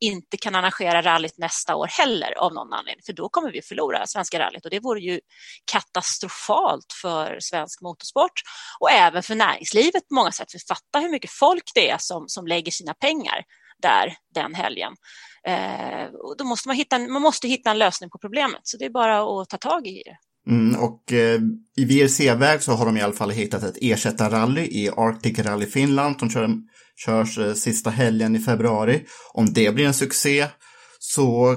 inte 0.00 0.36
kan 0.36 0.54
arrangera 0.54 1.02
rallyt 1.02 1.38
nästa 1.38 1.76
år 1.76 1.86
heller 1.86 2.38
av 2.38 2.54
någon 2.54 2.72
anledning, 2.72 3.02
för 3.06 3.12
då 3.12 3.28
kommer 3.28 3.52
vi 3.52 3.62
förlora 3.62 4.06
Svenska 4.06 4.38
rallyt 4.38 4.64
och 4.64 4.70
det 4.70 4.80
vore 4.80 5.00
ju 5.00 5.20
katastrofalt 5.72 6.86
för 7.02 7.38
svensk 7.40 7.80
motorsport 7.80 8.32
och 8.80 8.90
även 8.90 9.22
för 9.22 9.34
näringslivet 9.34 10.08
på 10.08 10.14
många 10.14 10.32
sätt. 10.32 10.52
För 10.52 10.58
fatta 10.68 10.98
hur 10.98 11.10
mycket 11.10 11.30
folk 11.30 11.62
det 11.74 11.90
är 11.90 11.98
som, 11.98 12.24
som 12.28 12.46
lägger 12.46 12.72
sina 12.72 12.94
pengar 12.94 13.44
där 13.82 14.14
den 14.34 14.54
helgen. 14.54 14.92
Eh, 15.46 16.14
och 16.14 16.36
då 16.36 16.44
måste 16.44 16.68
man, 16.68 16.76
hitta 16.76 16.96
en, 16.96 17.12
man 17.12 17.22
måste 17.22 17.48
hitta 17.48 17.70
en 17.70 17.78
lösning 17.78 18.10
på 18.10 18.18
problemet, 18.18 18.60
så 18.62 18.76
det 18.76 18.84
är 18.84 18.90
bara 18.90 19.42
att 19.42 19.48
ta 19.48 19.56
tag 19.56 19.86
i 19.86 20.02
det. 20.04 20.16
Mm, 20.50 20.80
och 20.80 21.12
eh, 21.12 21.40
i 21.76 21.84
VRC-väg 21.84 22.62
så 22.62 22.72
har 22.72 22.86
de 22.86 22.96
i 22.96 23.02
alla 23.02 23.12
fall 23.12 23.30
hittat 23.30 23.62
ett 23.62 23.76
ersättarrally 23.80 24.62
i 24.62 24.90
Arctic 24.96 25.38
Rally 25.38 25.66
Finland 25.66 26.16
De 26.18 26.30
kör, 26.30 26.48
körs 27.04 27.38
eh, 27.38 27.54
sista 27.54 27.90
helgen 27.90 28.36
i 28.36 28.38
februari. 28.38 29.04
Om 29.32 29.52
det 29.52 29.74
blir 29.74 29.86
en 29.86 29.94
succé 29.94 30.46
så 30.98 31.56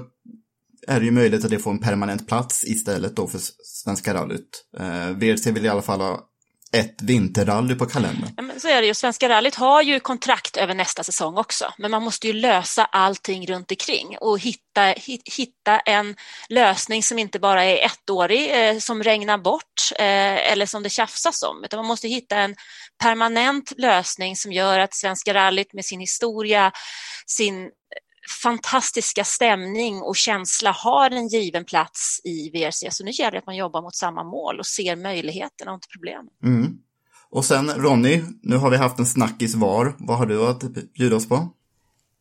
är 0.88 1.00
det 1.00 1.05
ju 1.05 1.12
möjligt 1.12 1.45
att 1.45 1.51
det 1.51 1.59
får 1.59 1.71
en 1.71 1.79
permanent 1.79 2.27
plats 2.27 2.63
istället 2.63 3.15
då 3.15 3.27
för 3.27 3.39
Svenska 3.63 4.13
rallyt. 4.13 4.65
Eh, 4.79 5.09
VRC 5.09 5.51
vill 5.51 5.65
i 5.65 5.69
alla 5.69 5.81
fall 5.81 6.01
ha 6.01 6.29
ett 6.74 7.01
vinterrally 7.01 7.75
på 7.75 7.86
kalendern. 7.86 8.30
Ja, 8.38 8.44
men 8.44 8.60
så 8.60 8.68
är 8.68 8.82
det 8.82 8.88
ju. 8.88 8.94
Svenska 8.94 9.30
rallyt 9.30 9.56
har 9.56 9.82
ju 9.82 10.00
kontrakt 10.00 10.58
över 10.58 10.74
nästa 10.74 11.03
säsong 11.03 11.38
också, 11.38 11.74
men 11.77 11.92
man 11.92 12.03
måste 12.03 12.27
ju 12.27 12.34
lösa 12.34 12.86
allting 12.86 13.48
runt 13.48 13.72
omkring 13.72 14.18
och 14.22 14.39
hitta, 14.39 14.94
hitta 15.38 15.80
en 15.80 16.15
lösning 16.50 17.03
som 17.03 17.20
inte 17.20 17.39
bara 17.39 17.63
är 17.63 17.86
ettårig, 17.86 18.51
eh, 18.51 18.77
som 18.77 19.03
regnar 19.03 19.38
bort 19.38 19.92
eh, 20.00 20.51
eller 20.51 20.65
som 20.65 20.84
det 20.84 20.89
tjafsas 20.89 21.44
om, 21.44 21.63
utan 21.63 21.77
man 21.77 21.86
måste 21.86 22.08
hitta 22.08 22.38
en 22.38 22.56
permanent 23.03 23.74
lösning 23.77 24.36
som 24.36 24.51
gör 24.51 24.80
att 24.80 24.94
Svenska 24.94 25.34
rallyt 25.34 25.74
med 25.74 25.86
sin 25.86 26.00
historia, 26.00 26.72
sin 27.27 27.70
fantastiska 28.44 29.24
stämning 29.24 30.01
och 30.01 30.15
känsla 30.15 30.72
har 30.72 31.12
en 31.12 31.27
given 31.27 31.65
plats 31.65 32.22
i 32.24 32.50
VRC. 32.50 32.92
Så 32.92 33.03
nu 33.03 33.12
gäller 33.12 33.32
det 33.32 33.38
att 33.38 33.46
man 33.46 33.56
jobbar 33.56 33.82
mot 33.82 33.96
samma 33.96 34.24
mål 34.24 34.60
och 34.60 34.65
ser 34.65 34.96
möjligheterna 34.96 35.72
och 35.72 35.75
inte 35.75 35.88
problemen. 35.88 36.27
Mm. 36.44 36.77
Och 37.30 37.46
sen 37.46 37.70
Ronny, 37.70 38.24
nu 38.42 38.58
har 38.58 38.70
vi 38.70 38.77
haft 38.77 39.00
en 39.00 39.06
snackis 39.06 39.56
var. 39.56 39.96
Vad 40.00 40.18
har 40.18 40.25
du 40.25 40.48
att 40.48 40.63
bjuda 40.94 41.15
oss 41.15 41.30
på? 41.30 41.50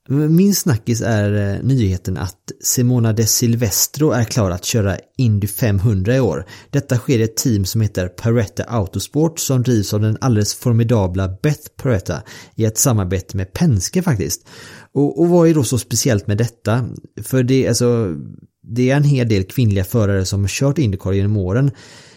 Min 0.09 0.55
snackis 0.55 1.01
är 1.01 1.55
eh, 1.55 1.63
nyheten 1.63 2.17
att 2.17 2.53
Simona 2.61 3.13
de 3.13 3.27
Silvestro 3.27 4.11
är 4.11 4.25
klar 4.25 4.51
att 4.51 4.65
köra 4.65 4.97
Indy 5.17 5.47
500 5.47 6.17
i 6.17 6.21
år. 6.21 6.47
Detta 6.71 6.97
sker 6.97 7.19
i 7.19 7.23
ett 7.23 7.37
team 7.37 7.65
som 7.65 7.81
heter 7.81 8.09
Paretta 8.09 8.65
Autosport 8.65 9.39
som 9.39 9.63
drivs 9.63 9.95
av 9.95 10.01
den 10.01 10.19
alldeles 10.21 10.55
formidabla 10.55 11.29
Beth 11.43 11.69
Paretta 11.77 12.23
i 12.55 12.65
ett 12.65 12.79
samarbete 12.79 13.37
med 13.37 13.53
Penske 13.53 14.03
faktiskt. 14.03 14.49
Och, 14.95 15.21
och 15.21 15.29
vad 15.29 15.49
är 15.49 15.55
då 15.55 15.65
så 15.65 15.79
speciellt 15.79 16.27
med 16.27 16.39
detta? 16.39 16.89
För 17.23 17.43
det, 17.43 17.69
alltså, 17.69 18.17
det 18.63 18.91
är 18.91 18.97
en 18.97 19.05
hel 19.05 19.29
del 19.29 19.45
kvinnliga 19.45 19.85
förare 19.85 20.25
som 20.25 20.41
har 20.41 20.49
kört 20.49 20.79
Indycar 20.79 21.13
genom 21.13 21.37
åren. 21.37 21.71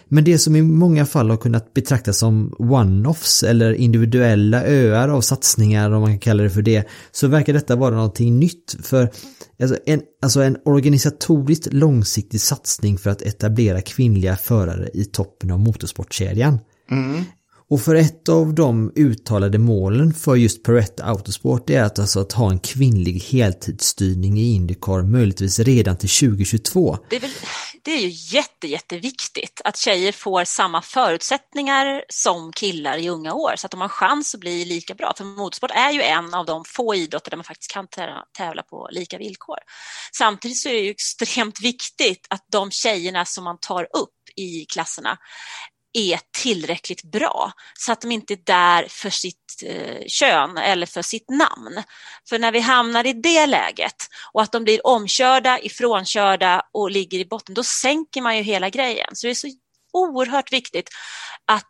Men 0.08 0.24
det 0.24 0.38
som 0.38 0.56
i 0.56 0.62
många 0.62 1.06
fall 1.06 1.30
har 1.30 1.36
kunnat 1.36 1.74
betraktas 1.74 2.18
som 2.18 2.54
one-offs 2.58 3.44
eller 3.46 3.72
individuella 3.72 4.64
öar 4.64 5.08
av 5.08 5.20
satsningar 5.20 5.90
om 5.90 6.00
man 6.00 6.10
kan 6.10 6.18
kalla 6.18 6.42
det 6.42 6.50
för 6.50 6.62
det 6.62 6.88
så 7.12 7.28
verkar 7.28 7.52
detta 7.52 7.76
vara 7.76 7.94
någonting 7.94 8.38
nytt 8.38 8.76
för 8.82 9.10
alltså 9.62 9.78
en, 9.86 10.02
alltså 10.22 10.42
en 10.42 10.56
organisatoriskt 10.64 11.72
långsiktig 11.72 12.40
satsning 12.40 12.98
för 12.98 13.10
att 13.10 13.22
etablera 13.22 13.80
kvinnliga 13.80 14.36
förare 14.36 14.88
i 14.94 15.04
toppen 15.04 15.50
av 15.50 15.60
motorsportkedjan. 15.60 16.58
Mm. 16.90 17.24
Och 17.70 17.80
för 17.80 17.94
ett 17.94 18.28
av 18.28 18.54
de 18.54 18.92
uttalade 18.96 19.58
målen 19.58 20.14
för 20.14 20.36
just 20.36 20.62
Peretta 20.62 21.04
Autosport 21.04 21.70
är 21.70 21.82
att, 21.82 21.98
alltså 21.98 22.20
att 22.20 22.32
ha 22.32 22.50
en 22.50 22.60
kvinnlig 22.60 23.20
heltidsstyrning 23.20 24.38
i 24.38 24.54
Indycar 24.54 25.02
möjligtvis 25.02 25.58
redan 25.58 25.98
till 25.98 26.08
2022. 26.08 26.98
Det 27.10 27.16
är, 27.16 27.20
väl, 27.20 27.30
det 27.82 27.90
är 27.90 28.00
ju 28.00 28.36
jätte, 28.36 28.66
jätteviktigt 28.66 29.60
att 29.64 29.76
tjejer 29.76 30.12
får 30.12 30.44
samma 30.44 30.82
förutsättningar 30.82 32.04
som 32.08 32.52
killar 32.52 32.98
i 32.98 33.08
unga 33.08 33.34
år 33.34 33.52
så 33.56 33.66
att 33.66 33.70
de 33.70 33.80
har 33.80 33.88
chans 33.88 34.34
att 34.34 34.40
bli 34.40 34.64
lika 34.64 34.94
bra. 34.94 35.12
För 35.16 35.24
motorsport 35.24 35.70
är 35.70 35.90
ju 35.90 36.02
en 36.02 36.34
av 36.34 36.46
de 36.46 36.64
få 36.66 36.94
idrotter 36.94 37.30
där 37.30 37.36
man 37.36 37.44
faktiskt 37.44 37.72
kan 37.72 37.86
tävla 38.38 38.62
på 38.62 38.88
lika 38.92 39.18
villkor. 39.18 39.58
Samtidigt 40.18 40.58
så 40.58 40.68
är 40.68 40.72
det 40.72 40.80
ju 40.80 40.90
extremt 40.90 41.60
viktigt 41.60 42.26
att 42.30 42.46
de 42.52 42.70
tjejerna 42.70 43.24
som 43.24 43.44
man 43.44 43.58
tar 43.60 43.82
upp 43.82 44.10
i 44.36 44.64
klasserna 44.64 45.18
är 45.96 46.20
tillräckligt 46.42 47.02
bra 47.02 47.52
så 47.74 47.92
att 47.92 48.00
de 48.00 48.12
inte 48.12 48.34
är 48.34 48.38
där 48.44 48.86
för 48.88 49.10
sitt 49.10 49.62
eh, 49.64 50.06
kön 50.06 50.58
eller 50.58 50.86
för 50.86 51.02
sitt 51.02 51.30
namn. 51.30 51.82
För 52.28 52.38
när 52.38 52.52
vi 52.52 52.60
hamnar 52.60 53.06
i 53.06 53.12
det 53.12 53.46
läget 53.46 53.96
och 54.32 54.42
att 54.42 54.52
de 54.52 54.64
blir 54.64 54.86
omkörda, 54.86 55.58
ifrånkörda 55.58 56.62
och 56.72 56.90
ligger 56.90 57.18
i 57.18 57.24
botten, 57.24 57.54
då 57.54 57.64
sänker 57.64 58.22
man 58.22 58.36
ju 58.36 58.42
hela 58.42 58.70
grejen. 58.70 59.08
Så 59.12 59.26
det 59.26 59.30
är 59.30 59.34
så 59.34 59.48
oerhört 59.92 60.52
viktigt 60.52 60.88
att 61.46 61.68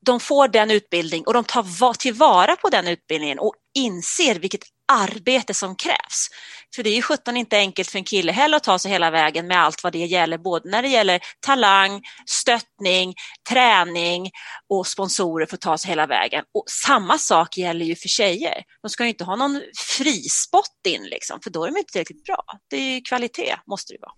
de 0.00 0.20
får 0.20 0.48
den 0.48 0.70
utbildning 0.70 1.24
och 1.26 1.34
de 1.34 1.44
tar 1.44 1.94
tillvara 1.94 2.56
på 2.56 2.68
den 2.68 2.88
utbildningen 2.88 3.38
och 3.38 3.54
inser 3.74 4.34
vilket 4.34 4.64
arbete 4.88 5.54
som 5.54 5.76
krävs. 5.76 6.28
För 6.74 6.82
det 6.82 6.90
är 6.90 6.94
ju 6.94 7.02
sjutton 7.02 7.36
inte 7.36 7.56
enkelt 7.56 7.90
för 7.90 7.98
en 7.98 8.04
kille 8.04 8.32
heller 8.32 8.56
att 8.56 8.64
ta 8.64 8.78
sig 8.78 8.90
hela 8.90 9.10
vägen 9.10 9.46
med 9.46 9.62
allt 9.62 9.82
vad 9.84 9.92
det 9.92 9.98
gäller, 9.98 10.38
både 10.38 10.70
när 10.70 10.82
det 10.82 10.88
gäller 10.88 11.20
talang, 11.40 12.02
stöttning, 12.26 13.14
träning 13.48 14.30
och 14.68 14.86
sponsorer 14.86 15.46
för 15.46 15.56
att 15.56 15.60
ta 15.60 15.78
sig 15.78 15.88
hela 15.88 16.06
vägen. 16.06 16.44
Och 16.54 16.64
samma 16.86 17.18
sak 17.18 17.56
gäller 17.56 17.84
ju 17.86 17.96
för 17.96 18.08
tjejer. 18.08 18.62
De 18.82 18.88
ska 18.90 19.02
ju 19.02 19.08
inte 19.08 19.24
ha 19.24 19.36
någon 19.36 19.62
frispott 19.76 20.80
in 20.88 21.02
liksom, 21.02 21.40
för 21.40 21.50
då 21.50 21.64
är 21.64 21.70
de 21.70 21.78
inte 21.78 21.92
tillräckligt 21.92 22.24
bra. 22.24 22.44
Det 22.70 22.76
är 22.76 22.94
ju 22.94 23.00
kvalitet, 23.00 23.56
måste 23.66 23.92
det 23.92 23.98
vara. 24.00 24.12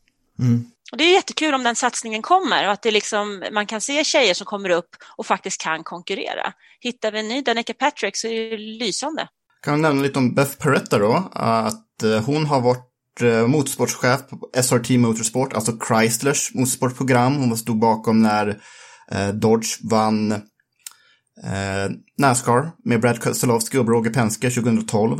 Och 0.92 0.98
det 0.98 1.04
är 1.04 1.12
jättekul 1.12 1.54
om 1.54 1.62
den 1.62 1.76
satsningen 1.76 2.22
kommer 2.22 2.66
och 2.66 2.72
att 2.72 2.82
det 2.82 2.90
liksom, 2.90 3.44
man 3.52 3.66
kan 3.66 3.80
se 3.80 4.04
tjejer 4.04 4.34
som 4.34 4.46
kommer 4.46 4.70
upp 4.70 4.88
och 5.16 5.26
faktiskt 5.26 5.60
kan 5.60 5.84
konkurrera. 5.84 6.52
Hittar 6.80 7.12
vi 7.12 7.18
en 7.18 7.28
ny 7.28 7.42
Danica 7.42 7.74
Patrick 7.74 8.16
så 8.16 8.26
är 8.26 8.50
det 8.50 8.56
lysande. 8.56 9.28
Kan 9.62 9.72
jag 9.74 9.80
nämna 9.80 10.02
lite 10.02 10.18
om 10.18 10.34
Beth 10.34 10.58
Peretta 10.58 10.98
då, 10.98 11.30
att 11.32 12.02
eh, 12.02 12.24
hon 12.24 12.46
har 12.46 12.60
varit 12.60 12.84
motorsportchef 13.20 13.48
motorsportschef 13.48 14.28
på 14.30 14.50
SRT 14.62 14.90
Motorsport, 14.90 15.52
alltså 15.52 15.72
Chryslers 15.88 16.54
motorsportprogram. 16.54 17.36
Hon 17.36 17.56
stod 17.56 17.78
bakom 17.78 18.22
när 18.22 18.60
eh, 19.10 19.28
Dodge 19.28 19.78
vann 19.90 20.34
Nascar 22.18 22.70
med 22.84 23.00
Brad 23.00 23.22
Keselowski 23.24 23.78
och 23.78 23.88
Roger 23.88 24.10
Penske 24.10 24.50
2012. 24.50 25.18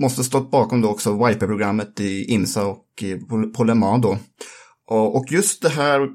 Måste 0.00 0.24
stått 0.24 0.50
bakom 0.50 0.80
då 0.80 0.88
också 0.88 1.26
Viper-programmet 1.26 2.00
i 2.00 2.24
IMSA 2.24 2.66
och 2.66 2.86
på, 3.28 3.52
på 3.56 3.64
Le 3.64 3.74
Mans 3.74 4.02
då. 4.02 4.18
Och 4.86 5.32
just 5.32 5.62
det 5.62 5.68
här 5.68 6.08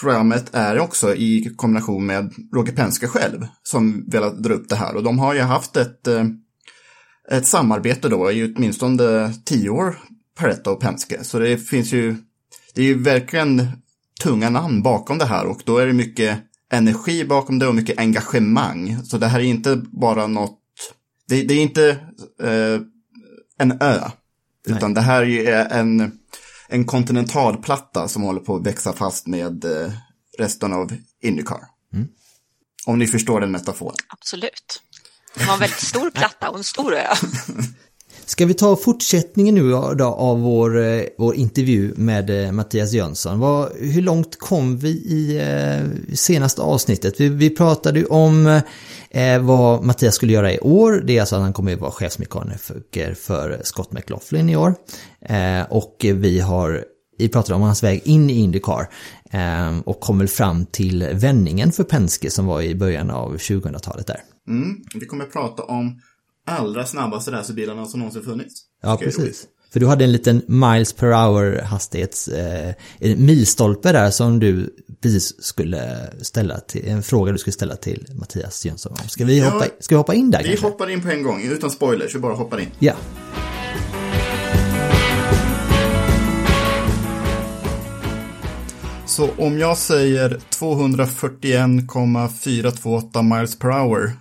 programmet 0.00 0.54
är 0.54 0.78
också 0.78 1.14
i 1.14 1.54
kombination 1.56 2.06
med 2.06 2.34
Roger 2.54 2.72
Penske 2.72 3.08
själv 3.08 3.46
som 3.62 4.04
velat 4.08 4.42
dra 4.42 4.54
upp 4.54 4.68
det 4.68 4.76
här. 4.76 4.96
Och 4.96 5.02
de 5.02 5.18
har 5.18 5.34
ju 5.34 5.40
haft 5.40 5.76
ett, 5.76 6.06
eh, 6.06 6.24
ett 7.30 7.46
samarbete 7.46 8.08
då 8.08 8.32
i 8.32 8.54
åtminstone 8.54 9.34
tio 9.44 9.70
år, 9.70 9.98
Pareto 10.38 10.70
och 10.70 10.80
Penske. 10.80 11.24
Så 11.24 11.38
det 11.38 11.58
finns 11.58 11.92
ju, 11.92 12.16
det 12.74 12.82
är 12.82 12.86
ju 12.86 13.02
verkligen 13.02 13.68
tunga 14.22 14.50
namn 14.50 14.82
bakom 14.82 15.18
det 15.18 15.24
här 15.24 15.46
och 15.46 15.62
då 15.64 15.78
är 15.78 15.86
det 15.86 15.92
mycket 15.92 16.38
energi 16.72 17.24
bakom 17.24 17.58
det 17.58 17.66
och 17.66 17.74
mycket 17.74 17.98
engagemang. 17.98 18.98
Så 19.04 19.18
det 19.18 19.26
här 19.26 19.40
är 19.40 19.44
inte 19.44 19.76
bara 19.76 20.26
något, 20.26 20.58
det, 21.28 21.42
det 21.42 21.54
är 21.54 21.62
inte 21.62 21.90
eh, 22.42 22.80
en 23.58 23.82
ö, 23.82 24.00
utan 24.68 24.94
det 24.94 25.00
här 25.00 25.22
är 25.22 25.78
en, 25.78 26.12
en 26.68 26.84
kontinentalplatta 26.84 28.08
som 28.08 28.22
håller 28.22 28.40
på 28.40 28.56
att 28.56 28.66
växa 28.66 28.92
fast 28.92 29.26
med 29.26 29.64
eh, 29.64 29.92
resten 30.38 30.72
av 30.72 30.96
Indycar. 31.22 31.60
Om 32.86 32.98
ni 32.98 33.06
förstår 33.06 33.40
den 33.40 33.50
metaforen. 33.50 33.96
Absolut. 34.08 34.82
Det 35.34 35.44
var 35.44 35.54
en 35.54 35.60
väldigt 35.60 35.80
stor 35.80 36.10
platta 36.10 36.50
och 36.50 36.56
en 36.58 36.64
stor 36.64 36.94
ö. 36.94 37.06
Ska 38.28 38.46
vi 38.46 38.54
ta 38.54 38.76
fortsättningen 38.76 39.54
nu 39.54 39.70
då 39.70 40.04
av 40.04 40.40
vår, 40.40 40.78
eh, 40.78 41.02
vår 41.18 41.34
intervju 41.34 41.94
med 41.96 42.44
eh, 42.44 42.52
Mattias 42.52 42.92
Jönsson? 42.92 43.38
Vad, 43.38 43.72
hur 43.76 44.02
långt 44.02 44.38
kom 44.38 44.78
vi 44.78 44.88
i 44.88 45.36
eh, 45.36 46.14
senaste 46.14 46.62
avsnittet? 46.62 47.20
Vi, 47.20 47.28
vi 47.28 47.50
pratade 47.50 47.98
ju 47.98 48.06
om 48.06 48.46
eh, 48.46 49.34
eh 49.34 49.42
vad 49.42 49.84
Mattias 49.84 50.14
skulle 50.14 50.32
göra 50.32 50.52
i 50.52 50.58
år. 50.58 51.02
Det 51.06 51.16
är 51.16 51.20
alltså 51.20 51.36
att 51.36 51.42
han 51.42 51.52
kommer 51.52 51.74
att 51.74 51.80
vara 51.80 51.90
chefsmekaniker 51.90 53.14
för 53.14 53.60
Scott 53.64 53.92
McLaughlin 53.92 54.48
i 54.48 54.56
år. 54.56 54.74
Eh, 55.20 55.62
och 55.70 55.96
vi 56.00 56.40
har 56.40 56.84
vi 57.18 57.28
pratade 57.28 57.54
om 57.54 57.62
hans 57.62 57.82
väg 57.82 58.00
in 58.04 58.30
i 58.30 58.32
Indycar 58.32 58.88
och 59.84 60.00
kom 60.00 60.18
väl 60.18 60.28
fram 60.28 60.66
till 60.66 61.08
vändningen 61.12 61.72
för 61.72 61.84
Penske 61.84 62.30
som 62.30 62.46
var 62.46 62.62
i 62.62 62.74
början 62.74 63.10
av 63.10 63.36
2000-talet 63.36 64.06
där. 64.06 64.20
Mm, 64.48 64.76
vi 64.94 65.06
kommer 65.06 65.24
att 65.24 65.32
prata 65.32 65.62
om 65.62 66.00
allra 66.46 66.86
snabbaste 66.86 67.32
racerbilarna 67.32 67.86
som 67.86 68.00
någonsin 68.00 68.22
funnits. 68.22 68.54
Ja, 68.82 68.96
precis. 68.96 69.44
För 69.72 69.80
du 69.80 69.86
hade 69.86 70.04
en 70.04 70.12
liten 70.12 70.42
miles 70.46 70.92
per 70.92 71.06
hour 71.12 71.62
hastighets, 71.62 72.28
eh, 72.28 72.74
en 72.98 73.26
milstolpe 73.26 73.92
där 73.92 74.10
som 74.10 74.38
du 74.38 74.74
precis 75.02 75.42
skulle 75.42 76.10
ställa 76.22 76.60
till, 76.60 76.88
en 76.88 77.02
fråga 77.02 77.32
du 77.32 77.38
skulle 77.38 77.52
ställa 77.52 77.76
till 77.76 78.06
Mattias 78.14 78.66
Jönsson 78.66 78.92
om. 79.02 79.08
Ska 79.08 79.24
vi 79.24 79.38
Ja, 79.38 79.50
hoppa, 79.50 79.66
ska 79.80 79.94
vi 79.94 79.98
hoppa 79.98 80.14
in 80.14 80.30
där 80.30 80.42
Vi 80.42 80.48
kanske? 80.48 80.66
hoppar 80.66 80.90
in 80.90 81.02
på 81.02 81.08
en 81.08 81.22
gång, 81.22 81.42
utan 81.42 81.70
spoilers, 81.70 82.14
vi 82.14 82.18
bara 82.18 82.34
hoppar 82.34 82.58
in. 82.60 82.68
Ja. 82.78 82.94
Så 89.06 89.30
om 89.38 89.58
jag 89.58 89.78
säger 89.78 90.38
241,428 90.50 93.22
miles 93.22 93.58
per 93.58 93.68
hour, 93.68 94.12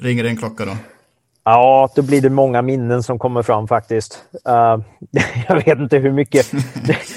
ringer 0.00 0.22
det 0.22 0.28
en 0.28 0.36
klocka 0.36 0.64
då? 0.64 0.76
Ja, 1.48 1.90
då 1.94 2.02
blir 2.02 2.20
det 2.20 2.30
många 2.30 2.62
minnen 2.62 3.02
som 3.02 3.18
kommer 3.18 3.42
fram 3.42 3.68
faktiskt. 3.68 4.24
Uh, 4.48 4.78
jag 5.48 5.54
vet 5.54 5.78
inte 5.78 5.98
hur 5.98 6.12
mycket. 6.12 6.46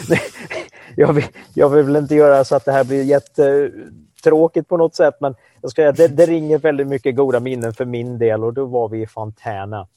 jag, 0.95 1.13
vill, 1.13 1.25
jag 1.53 1.69
vill 1.69 1.95
inte 1.95 2.15
göra 2.15 2.43
så 2.43 2.55
att 2.55 2.65
det 2.65 2.71
här 2.71 2.83
blir 2.83 3.03
jättetråkigt 3.03 4.67
på 4.67 4.77
något 4.77 4.95
sätt, 4.95 5.13
men 5.19 5.35
jag 5.61 5.71
ska 5.71 5.81
säga, 5.81 5.91
det, 5.91 6.07
det 6.07 6.25
ringer 6.25 6.57
väldigt 6.57 6.87
mycket 6.87 7.15
goda 7.15 7.39
minnen 7.39 7.73
för 7.73 7.85
min 7.85 8.17
del 8.17 8.43
och 8.43 8.53
då 8.53 8.65
var 8.65 8.89
vi 8.89 9.01
i 9.01 9.07
Fontana. 9.07 9.87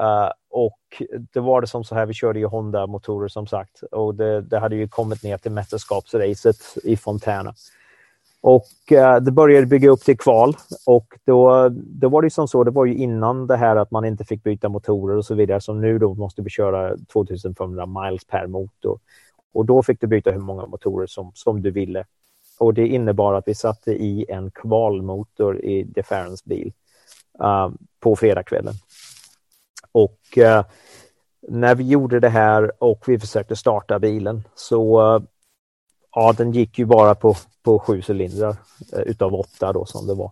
Uh, 0.00 0.30
och 0.50 1.02
det 1.32 1.40
var 1.40 1.60
det 1.60 1.66
som 1.66 1.84
så 1.84 1.94
här, 1.94 2.06
vi 2.06 2.14
körde 2.14 2.38
ju 2.38 2.46
Honda-motorer 2.46 3.28
som 3.28 3.46
sagt 3.46 3.82
och 3.92 4.14
det, 4.14 4.40
det 4.40 4.58
hade 4.58 4.76
ju 4.76 4.88
kommit 4.88 5.22
ner 5.22 5.38
till 5.38 5.52
mästerskapsracet 5.52 6.56
i 6.84 6.96
Fontana. 6.96 7.54
Och 8.46 8.92
eh, 8.92 9.20
det 9.20 9.30
började 9.30 9.66
bygga 9.66 9.90
upp 9.90 10.00
till 10.00 10.18
kval 10.18 10.56
och 10.86 11.18
då, 11.24 11.68
då 11.72 12.08
var 12.08 12.22
det 12.22 12.30
som 12.30 12.48
så, 12.48 12.64
det 12.64 12.70
var 12.70 12.84
ju 12.84 12.94
innan 12.94 13.46
det 13.46 13.56
här 13.56 13.76
att 13.76 13.90
man 13.90 14.04
inte 14.04 14.24
fick 14.24 14.42
byta 14.42 14.68
motorer 14.68 15.16
och 15.16 15.24
så 15.24 15.34
vidare, 15.34 15.60
som 15.60 15.80
nu 15.80 15.98
då 15.98 16.14
måste 16.14 16.42
vi 16.42 16.50
köra 16.50 16.96
2500 17.12 17.86
miles 17.86 18.24
per 18.24 18.46
motor. 18.46 18.98
Och 19.54 19.66
då 19.66 19.82
fick 19.82 20.00
du 20.00 20.06
byta 20.06 20.30
hur 20.30 20.40
många 20.40 20.66
motorer 20.66 21.06
som, 21.06 21.32
som 21.34 21.62
du 21.62 21.70
ville. 21.70 22.04
Och 22.58 22.74
det 22.74 22.86
innebar 22.86 23.34
att 23.34 23.48
vi 23.48 23.54
satte 23.54 23.92
i 23.92 24.26
en 24.28 24.50
kvalmotor 24.50 25.60
i 25.60 25.82
Deferens 25.82 26.44
bil 26.44 26.72
uh, 27.42 27.70
på 28.00 28.16
fredagskvällen. 28.16 28.74
Och 29.92 30.18
uh, 30.38 30.62
när 31.48 31.74
vi 31.74 31.84
gjorde 31.84 32.20
det 32.20 32.28
här 32.28 32.72
och 32.84 33.04
vi 33.06 33.18
försökte 33.18 33.56
starta 33.56 33.98
bilen 33.98 34.42
så 34.54 35.14
uh, 35.16 35.22
ja, 36.16 36.32
den 36.32 36.52
gick 36.52 36.78
ju 36.78 36.84
bara 36.84 37.14
på, 37.14 37.34
på 37.62 37.78
sju 37.78 38.02
cylindrar 38.08 38.56
eh, 38.92 39.00
utav 39.00 39.34
åtta 39.34 39.72
då 39.72 39.84
som 39.84 40.06
det 40.06 40.14
var. 40.14 40.30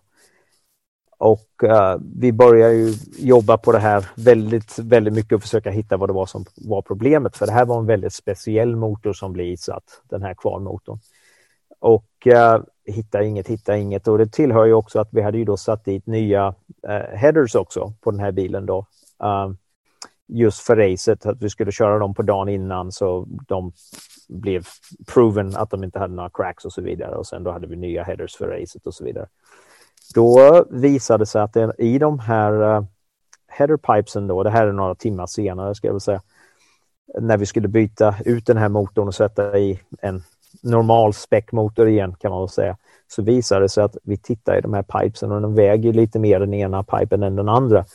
Och 1.17 1.63
eh, 1.63 1.97
vi 2.15 2.31
började 2.31 2.73
ju 2.73 2.93
jobba 3.17 3.57
på 3.57 3.71
det 3.71 3.79
här 3.79 4.05
väldigt, 4.15 4.79
väldigt 4.79 5.13
mycket 5.13 5.33
och 5.33 5.41
försöka 5.41 5.71
hitta 5.71 5.97
vad 5.97 6.09
det 6.09 6.13
var 6.13 6.25
som 6.25 6.45
var 6.55 6.81
problemet. 6.81 7.37
För 7.37 7.45
det 7.45 7.51
här 7.51 7.65
var 7.65 7.79
en 7.79 7.85
väldigt 7.85 8.13
speciell 8.13 8.75
motor 8.75 9.13
som 9.13 9.33
blev 9.33 9.47
isatt, 9.47 10.01
den 10.09 10.21
här 10.21 10.33
kvarnmotorn. 10.33 10.99
Och 11.79 12.27
eh, 12.27 12.61
hitta 12.85 13.23
inget, 13.23 13.47
hitta 13.47 13.77
inget. 13.77 14.07
Och 14.07 14.17
det 14.17 14.31
tillhör 14.31 14.65
ju 14.65 14.73
också 14.73 14.99
att 14.99 15.09
vi 15.11 15.21
hade 15.21 15.37
ju 15.37 15.45
då 15.45 15.57
satt 15.57 15.85
dit 15.85 16.07
nya 16.07 16.55
eh, 16.87 17.17
headers 17.17 17.55
också 17.55 17.93
på 18.01 18.11
den 18.11 18.19
här 18.19 18.31
bilen 18.31 18.65
då. 18.65 18.85
Eh, 19.23 19.49
just 20.27 20.59
för 20.59 20.75
racet, 20.75 21.25
att 21.25 21.41
vi 21.41 21.49
skulle 21.49 21.71
köra 21.71 21.99
dem 21.99 22.13
på 22.13 22.21
dagen 22.21 22.49
innan 22.49 22.91
så 22.91 23.25
de 23.47 23.71
blev 24.27 24.67
proven 25.05 25.55
att 25.55 25.69
de 25.69 25.83
inte 25.83 25.99
hade 25.99 26.13
några 26.13 26.29
cracks 26.29 26.65
och 26.65 26.73
så 26.73 26.81
vidare. 26.81 27.15
Och 27.15 27.27
sen 27.27 27.43
då 27.43 27.51
hade 27.51 27.67
vi 27.67 27.75
nya 27.75 28.03
headers 28.03 28.35
för 28.35 28.47
racet 28.47 28.87
och 28.87 28.93
så 28.93 29.03
vidare. 29.03 29.27
Då 30.15 30.65
visade 30.69 31.21
det 31.21 31.25
sig 31.25 31.41
att 31.41 31.53
det, 31.53 31.73
i 31.77 31.99
de 31.99 32.19
här 32.19 32.77
uh, 33.59 34.27
då, 34.27 34.43
det 34.43 34.49
här 34.49 34.67
är 34.67 34.71
några 34.71 34.95
timmar 34.95 35.27
senare 35.27 35.75
ska 35.75 35.87
jag 35.87 35.93
väl 35.93 36.01
säga, 36.01 36.21
när 37.19 37.37
vi 37.37 37.45
skulle 37.45 37.67
byta 37.67 38.15
ut 38.25 38.45
den 38.45 38.57
här 38.57 38.69
motorn 38.69 39.07
och 39.07 39.15
sätta 39.15 39.57
i 39.57 39.79
en 40.01 40.23
normal 40.63 41.13
späckmotor 41.13 41.87
igen 41.87 42.15
kan 42.19 42.31
man 42.31 42.41
väl 42.41 42.49
säga, 42.49 42.77
så 43.07 43.21
visade 43.21 43.61
det 43.61 43.69
sig 43.69 43.83
att 43.83 43.97
vi 44.03 44.17
tittar 44.17 44.57
i 44.57 44.61
de 44.61 44.73
här 44.73 44.83
pipesen 44.83 45.31
och 45.31 45.41
de 45.41 45.55
väger 45.55 45.93
lite 45.93 46.19
mer 46.19 46.39
den 46.39 46.53
ena 46.53 46.83
pipen 46.83 47.23
än 47.23 47.35
den 47.35 47.49
andra. 47.49 47.85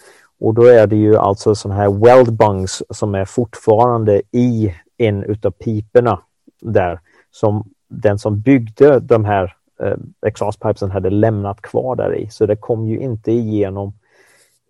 Och 0.40 0.54
då 0.54 0.64
är 0.64 0.86
det 0.86 0.96
ju 0.96 1.16
alltså 1.16 1.54
sådana 1.54 1.80
här 1.80 1.90
weldbungs 1.90 2.82
som 2.90 3.14
är 3.14 3.24
fortfarande 3.24 4.22
i 4.30 4.74
en 5.00 5.24
utav 5.24 5.50
piporna 5.50 6.22
där 6.60 7.00
som 7.30 7.70
den 7.88 8.18
som 8.18 8.40
byggde 8.40 9.00
de 9.00 9.24
här 9.24 9.56
eh, 9.82 9.96
exhaustpipesen 10.26 10.90
hade 10.90 11.10
lämnat 11.10 11.62
kvar 11.62 11.96
där 11.96 12.14
i. 12.14 12.30
Så 12.30 12.46
det 12.46 12.56
kom 12.56 12.86
ju 12.86 12.98
inte 12.98 13.32
igenom 13.32 13.92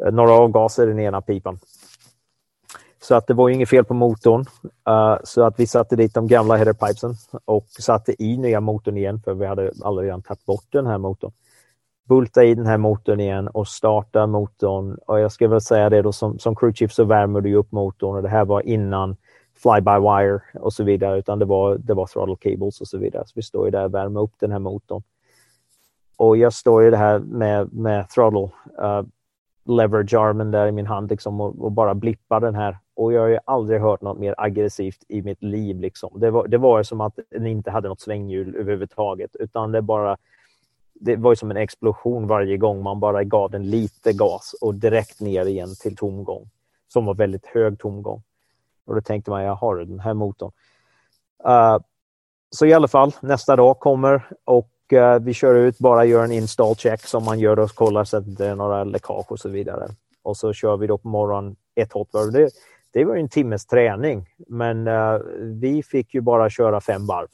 eh, 0.05 0.13
några 0.13 0.33
avgaser 0.33 0.83
i 0.83 0.87
den 0.87 1.01
ena 1.01 1.21
pipan. 1.21 1.59
Så 3.03 3.15
att 3.15 3.27
det 3.27 3.35
var 3.35 3.49
ju 3.49 3.55
inget 3.55 3.69
fel 3.69 3.85
på 3.85 3.95
motorn. 3.95 4.45
Uh, 4.89 5.17
så 5.25 5.43
att 5.43 5.61
vi 5.61 5.67
satte 5.67 5.97
dit 5.97 6.15
de 6.15 6.27
gamla 6.27 6.57
headerpipesen 6.57 7.15
och 7.45 7.65
satte 7.69 8.23
i 8.23 8.37
nya 8.37 8.61
motorn 8.61 8.97
igen 8.97 9.21
för 9.25 9.35
vi 9.35 9.47
hade 9.47 9.71
redan 10.03 10.23
tagit 10.23 10.47
bort 10.47 10.65
den 10.71 10.87
här 10.87 10.99
motorn 10.99 11.33
bulta 12.11 12.45
i 12.45 12.55
den 12.55 12.67
här 12.67 12.79
motorn 12.79 13.21
igen 13.21 13.49
och 13.49 13.69
starta 13.69 14.27
motorn. 14.27 14.99
Och 15.07 15.21
jag 15.21 15.33
ska 15.33 15.49
väl 15.49 15.61
säga 15.61 15.91
det 15.91 16.03
då 16.03 16.13
som, 16.13 16.39
som 16.39 16.57
crew 16.57 16.77
chief 16.77 16.93
så 16.93 17.05
värmer 17.05 17.41
du 17.41 17.55
upp 17.55 17.73
motorn 17.73 18.17
och 18.17 18.23
det 18.23 18.29
här 18.29 18.45
var 18.45 18.61
innan 18.61 19.17
fly-by-wire 19.63 20.41
och 20.61 20.73
så 20.73 20.85
vidare, 20.85 21.19
utan 21.19 21.39
det 21.39 21.45
var, 21.45 21.79
det 21.79 21.95
var 21.95 22.07
throttle 22.07 22.51
cables 22.51 22.81
och 22.81 22.89
så 22.89 22.99
vidare. 22.99 23.25
Så 23.27 23.33
vi 23.35 23.43
står 23.43 23.65
ju 23.65 23.71
där 23.71 23.85
och 23.85 23.95
värmer 23.95 24.21
upp 24.21 24.35
den 24.39 24.53
här 24.53 24.59
motorn. 24.59 25.03
Och 26.17 26.37
jag 26.37 26.53
står 26.53 26.83
ju 26.83 26.91
det 26.91 26.97
här 26.97 27.19
med, 27.19 27.73
med 27.73 28.09
throttle 28.09 28.51
uh, 28.83 29.03
leverage 29.65 30.15
armen 30.15 30.51
där 30.51 30.67
i 30.67 30.73
min 30.73 30.87
hand 30.87 31.11
liksom 31.11 31.41
och, 31.41 31.65
och, 31.65 31.73
bara 31.73 31.95
blippar 31.95 32.41
den 32.41 32.55
här. 32.55 32.79
Och 32.95 33.13
jag 33.13 33.21
har 33.21 33.29
ju 33.29 33.39
aldrig 33.45 33.81
hört 33.81 34.01
något 34.01 34.19
mer 34.19 34.35
aggressivt 34.39 35.05
i 35.09 35.23
mitt 35.23 35.43
liv. 35.43 35.81
Liksom. 35.81 36.11
Det, 36.21 36.31
var, 36.31 36.49
det 36.49 36.59
var 36.59 36.83
som 36.83 37.01
att 37.01 37.19
den 37.31 37.47
inte 37.47 37.71
hade 37.71 37.89
något 37.89 38.01
svänghjul 38.01 38.57
överhuvudtaget, 38.57 39.37
utan 39.37 39.73
det 39.73 39.83
bara 39.83 40.17
det 40.95 41.17
var 41.17 41.33
ju 41.33 41.37
som 41.37 41.51
en 41.51 41.57
explosion 41.57 42.27
varje 42.27 42.57
gång 42.57 42.83
man 42.83 43.01
bara 43.01 43.25
gav 43.25 43.51
den 43.51 43.71
lite 43.71 44.13
gas 44.13 44.55
och 44.61 44.75
direkt 44.75 45.21
ner 45.21 45.47
igen 45.47 45.69
till 45.81 45.97
tomgång. 45.97 46.51
Som 46.89 47.07
var 47.07 47.15
väldigt 47.15 47.47
hög 47.47 47.79
tomgång. 47.79 48.23
Och 48.91 48.97
då 48.97 49.03
tänkte 49.03 49.31
man, 49.31 49.43
jag 49.43 49.55
har 49.55 49.77
den 49.77 50.01
här 50.01 50.15
motorn. 50.15 50.53
Uh, 51.49 51.79
så 52.51 52.67
i 52.67 52.73
alla 52.73 52.89
fall, 52.89 53.13
nästa 53.21 53.57
dag 53.57 53.79
kommer 53.79 54.29
och 54.45 54.71
uh, 54.93 55.19
vi 55.19 55.35
kör 55.35 55.55
ut, 55.55 55.79
bara 55.79 56.05
gör 56.05 56.25
en 56.25 56.33
install 56.33 56.77
check 56.77 57.07
som 57.07 57.25
man 57.25 57.39
gör 57.39 57.59
och 57.59 57.71
kollar 57.71 58.05
så 58.05 58.17
att 58.17 58.37
det 58.37 58.47
är 58.47 58.55
några 58.55 58.85
läckage 58.85 59.33
och 59.33 59.39
så 59.39 59.49
vidare. 59.49 59.89
Och 60.23 60.37
så 60.37 60.53
kör 60.53 60.77
vi 60.77 60.87
då 60.87 60.99
på 60.99 61.09
morgonen 61.09 61.57
ett 61.75 61.93
hot 61.93 62.09
varv. 62.13 62.33
Det, 62.33 62.51
det 62.93 63.05
var 63.05 63.17
en 63.17 63.29
timmes 63.29 63.67
träning, 63.67 64.27
men 64.49 64.89
uh, 64.89 65.21
vi 65.41 65.83
fick 65.83 66.15
ju 66.15 66.21
bara 66.21 66.51
köra 66.51 66.81
fem 66.81 67.07
varv. 67.07 67.29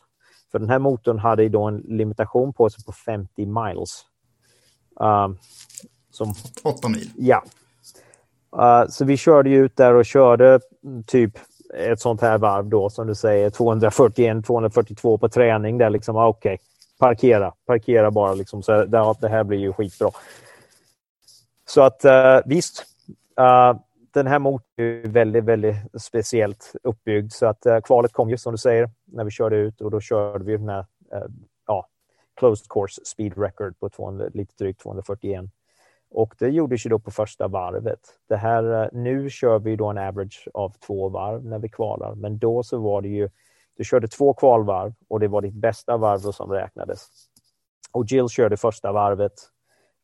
För 0.52 0.58
den 0.58 0.70
här 0.70 0.78
motorn 0.78 1.18
hade 1.18 1.48
då 1.48 1.64
en 1.64 1.76
limitation 1.76 2.52
på 2.52 2.70
sig 2.70 2.84
på 2.84 2.92
50 2.92 3.46
miles. 3.46 4.04
Uh, 5.00 5.28
som, 6.10 6.34
8 6.64 6.88
mil. 6.88 7.10
Ja. 7.16 7.42
Uh, 8.58 8.88
så 8.88 9.04
vi 9.04 9.16
körde 9.16 9.50
ut 9.50 9.76
där 9.76 9.94
och 9.94 10.04
körde 10.04 10.60
mm, 10.84 11.02
typ 11.02 11.38
ett 11.74 12.00
sånt 12.00 12.20
här 12.20 12.38
varv 12.38 12.66
då 12.66 12.90
som 12.90 13.06
du 13.06 13.14
säger 13.14 13.50
241, 13.50 14.46
242 14.46 15.18
på 15.18 15.28
träning 15.28 15.78
där 15.78 15.90
liksom. 15.90 16.16
Ah, 16.16 16.26
Okej, 16.26 16.54
okay. 16.54 16.58
parkera, 16.98 17.52
parkera 17.66 18.10
bara 18.10 18.34
liksom. 18.34 18.62
Så 18.62 18.84
det, 18.84 19.14
det 19.20 19.28
här 19.28 19.44
blir 19.44 19.58
ju 19.58 19.72
skitbra. 19.72 20.10
Så 21.68 21.82
att 21.82 22.04
uh, 22.04 22.40
visst, 22.44 22.84
eh, 23.38 23.76
den 24.14 24.26
här 24.26 24.38
motorn 24.38 24.70
är 24.76 25.08
väldigt, 25.08 25.44
väldigt 25.44 25.76
speciellt 26.00 26.72
uppbyggd. 26.82 27.32
Så 27.32 27.46
att 27.46 27.66
uh, 27.66 27.80
kvalet 27.80 28.12
kom 28.12 28.30
ju 28.30 28.38
som 28.38 28.52
du 28.52 28.58
säger 28.58 28.90
när 29.04 29.24
vi 29.24 29.30
körde 29.30 29.56
ut 29.56 29.80
och 29.80 29.90
då 29.90 30.00
körde 30.00 30.44
vi 30.44 30.56
den 30.56 30.68
här 30.68 30.86
uh, 31.14 31.28
ja, 31.66 31.86
closed 32.36 32.68
course 32.68 33.00
speed 33.04 33.38
record 33.38 33.78
på 33.78 33.88
200, 33.88 34.28
lite 34.34 34.52
drygt 34.58 34.80
241. 34.80 35.44
Och 36.16 36.34
det 36.38 36.48
gjordes 36.48 36.86
ju 36.86 36.90
då 36.90 36.98
på 36.98 37.10
första 37.10 37.48
varvet. 37.48 38.00
Det 38.28 38.36
här, 38.36 38.82
eh, 38.82 38.88
nu 38.92 39.30
kör 39.30 39.58
vi 39.58 39.76
då 39.76 39.86
en 39.86 39.98
average 39.98 40.48
av 40.54 40.72
två 40.86 41.08
varv 41.08 41.44
när 41.44 41.58
vi 41.58 41.68
kvalar, 41.68 42.14
men 42.14 42.38
då 42.38 42.62
så 42.62 42.78
var 42.78 43.02
det 43.02 43.08
ju, 43.08 43.28
du 43.76 43.84
körde 43.84 44.08
två 44.08 44.34
kvalvarv 44.34 44.94
och 45.08 45.20
det 45.20 45.28
var 45.28 45.42
ditt 45.42 45.54
bästa 45.54 45.96
varv 45.96 46.20
då 46.22 46.32
som 46.32 46.50
räknades. 46.50 47.08
Och 47.92 48.04
Jill 48.08 48.28
körde 48.28 48.56
första 48.56 48.92
varvet 48.92 49.32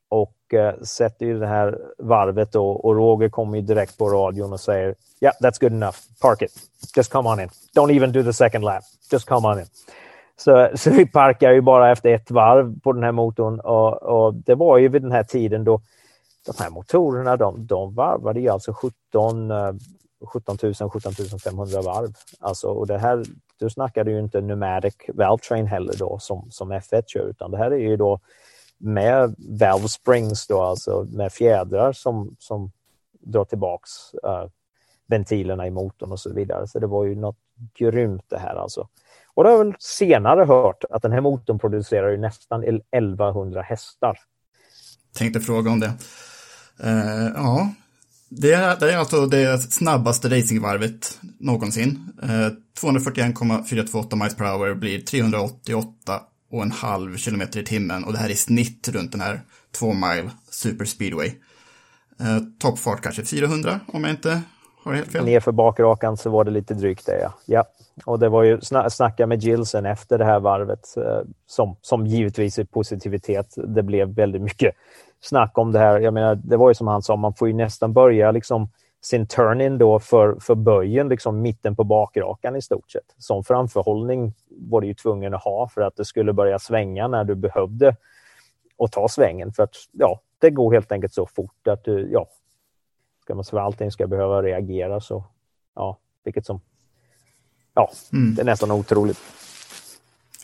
och 0.09 0.55
eh, 0.55 0.81
sätter 0.81 1.27
ju 1.27 1.39
det 1.39 1.47
här 1.47 1.79
varvet 1.99 2.53
då 2.53 2.71
och 2.71 2.97
Roger 2.97 3.29
kommer 3.29 3.57
ju 3.57 3.63
direkt 3.63 3.99
på 3.99 4.09
radion 4.09 4.53
och 4.53 4.61
säger 4.61 4.95
yeah, 5.21 5.35
that's 5.43 5.61
good 5.61 5.73
enough, 5.73 5.97
park 6.23 6.43
it, 6.43 6.53
just 6.97 7.13
come 7.13 7.29
on 7.29 7.41
in, 7.41 7.49
don't 7.77 7.97
even 7.97 8.13
do 8.13 8.23
the 8.23 8.33
second 8.33 8.65
lap, 8.65 8.83
just 9.13 9.29
come 9.29 9.49
on 9.49 9.59
in. 9.59 9.67
Så, 10.37 10.71
så 10.75 10.91
vi 10.91 11.07
parkar 11.07 11.53
ju 11.53 11.61
bara 11.61 11.93
efter 11.93 12.15
ett 12.15 12.31
varv 12.31 12.81
på 12.81 12.93
den 12.93 13.03
här 13.03 13.13
motorn 13.13 13.61
och, 13.61 14.03
och 14.03 14.35
det 14.35 14.55
var 14.55 14.79
ju 14.79 14.89
vid 14.89 15.03
den 15.03 15.13
här 15.13 15.25
tiden 15.25 15.65
då 15.65 15.81
de 16.47 16.53
här 16.59 16.71
motorerna 16.71 17.37
de, 17.37 17.67
de 17.67 17.95
varvade 17.95 18.41
ju 18.41 18.49
alltså 18.49 18.73
17, 18.73 19.51
17 20.25 20.59
000, 20.63 20.75
17 20.91 21.13
500 21.45 21.83
varv. 21.83 22.15
Alltså, 22.41 22.69
och 22.69 22.87
det 22.87 22.99
här, 22.99 23.25
du 23.59 23.71
snackade 23.71 24.11
ju 24.11 24.19
inte 24.19 24.41
pneumatic 24.41 24.95
valve 25.15 25.43
train 25.43 25.67
heller 25.67 25.95
då 25.99 26.19
som, 26.19 26.51
som 26.51 26.73
F1 26.73 27.03
kör, 27.07 27.29
utan 27.29 27.51
det 27.51 27.59
här 27.59 27.71
är 27.71 27.77
ju 27.77 27.97
då 27.97 28.21
med 28.79 29.35
valve 29.39 29.89
springs 29.89 30.47
då, 30.47 30.63
alltså 30.63 31.07
med 31.11 31.33
fjädrar 31.33 31.93
som, 31.93 32.37
som 32.39 32.73
drar 33.21 33.45
tillbaks 33.45 33.91
uh, 34.27 34.47
ventilerna 35.07 35.67
i 35.67 35.71
motorn 35.71 36.13
och 36.13 36.21
så 36.21 36.33
vidare. 36.33 36.69
Så 36.69 36.79
det 36.79 36.87
var 36.87 37.05
ju 37.05 37.15
något 37.15 37.37
grymt 37.75 38.25
det 38.29 38.39
här 38.39 38.55
alltså. 38.55 38.89
Och 39.35 39.45
det 39.45 39.51
har 39.51 39.57
jag 39.57 39.65
väl 39.65 39.75
senare 39.79 40.45
hört 40.45 40.85
att 40.91 41.03
den 41.03 41.13
här 41.13 41.21
motorn 41.21 41.59
producerar 41.59 42.11
ju 42.11 42.17
nästan 42.17 42.65
1100 42.65 43.63
hästar. 43.63 44.19
Tänkte 45.15 45.41
fråga 45.41 45.71
om 45.71 45.81
det. 45.81 45.93
Uh, 46.85 47.29
ja, 47.35 47.69
det 48.29 48.53
är, 48.53 48.81
det 48.81 48.93
är 48.93 48.99
alltså 48.99 49.27
det 49.27 49.59
snabbaste 49.59 50.29
racingvarvet 50.29 51.19
någonsin. 51.39 52.13
Eh, 52.23 52.41
uh, 52.41 52.49
241,428 52.81 54.17
miles 54.17 54.37
per 54.37 54.45
hour 54.45 54.75
blir 54.75 54.99
388,5 54.99 57.17
kilometer 57.17 57.61
i 57.61 57.65
timmen 57.65 58.05
och 58.05 58.13
det 58.13 58.19
här 58.19 58.31
är 58.31 58.35
snitt 58.35 58.89
runt 58.89 59.13
den 59.13 59.21
här 59.21 59.41
2 59.79 59.93
mile 59.93 60.31
super 60.51 60.85
speedway. 60.85 61.33
Eh, 62.21 62.39
Toppfart 62.59 63.01
kanske 63.01 63.25
400 63.25 63.81
om 63.87 64.05
jag 64.05 64.13
inte 64.13 64.43
har 64.85 64.95
helt 64.95 65.13
fel. 65.13 65.25
Nerför 65.25 65.53
bakrakan 65.53 66.17
så 66.17 66.31
var 66.31 66.45
det 66.45 66.51
lite 66.51 66.75
drygt 66.75 67.07
det 67.07 67.21
ja. 67.21 67.35
ja. 67.47 67.65
Och 68.05 68.19
det 68.19 68.29
var 68.29 68.43
ju 68.43 68.61
sna 68.61 68.91
snacka 68.91 69.27
med 69.27 69.43
Gilsen 69.43 69.87
efter 69.87 70.19
det 70.19 70.25
här 70.25 70.41
varvet 70.41 70.95
som, 71.47 71.77
som 71.83 72.07
givetvis 72.07 72.59
är 72.59 72.65
positivitet. 72.65 73.55
Det 73.57 73.83
blev 73.83 74.15
väldigt 74.15 74.43
mycket 74.43 74.75
snack 75.23 75.59
om 75.59 75.73
det 75.73 75.79
här. 75.79 76.01
Jag 76.01 76.15
menar, 76.15 76.35
det 76.35 76.57
var 76.57 76.71
ju 76.71 76.75
som 76.75 76.87
han 76.87 77.03
sa, 77.03 77.17
man 77.17 77.35
får 77.35 77.49
ju 77.49 77.55
nästan 77.55 77.93
börja 77.93 78.31
liksom 78.31 78.69
sin 79.03 79.27
turn-in 79.27 79.79
då 79.79 79.99
för, 79.99 80.37
för 80.41 80.55
böjen, 80.55 81.09
liksom 81.09 81.43
mitten 81.43 81.77
på 81.77 81.85
bakrakan 81.85 82.57
i 82.57 82.63
stort 82.63 82.91
sett. 82.91 83.15
Som 83.19 83.45
framförhållning 83.45 84.35
var 84.51 84.81
du 84.81 84.87
ju 84.87 84.95
tvungen 84.95 85.35
att 85.35 85.45
ha 85.45 85.69
för 85.69 85.81
att 85.81 85.97
det 85.97 86.05
skulle 86.05 86.33
börja 86.33 86.59
svänga 86.59 87.09
när 87.09 87.25
du 87.25 87.35
behövde 87.35 87.97
och 88.77 88.93
ta 88.93 89.09
svängen. 89.09 89.53
För 89.53 89.63
att 89.63 89.75
ja, 89.93 90.21
det 90.39 90.51
går 90.51 90.73
helt 90.73 90.93
enkelt 90.93 91.15
så 91.15 91.27
fort 91.27 91.69
att 91.69 91.85
du, 91.85 92.09
ja, 92.13 92.29
ska 93.23 93.35
man 93.35 93.45
säga 93.45 93.63
allting 93.63 93.91
ska 93.91 94.07
behöva 94.07 94.43
reagera 94.43 95.01
så, 95.01 95.25
ja, 95.75 95.99
vilket 96.25 96.47
som, 96.47 96.61
ja, 97.75 97.91
mm. 98.13 98.35
det 98.35 98.43
är 98.43 98.47
nästan 98.47 98.71
otroligt. 98.71 99.19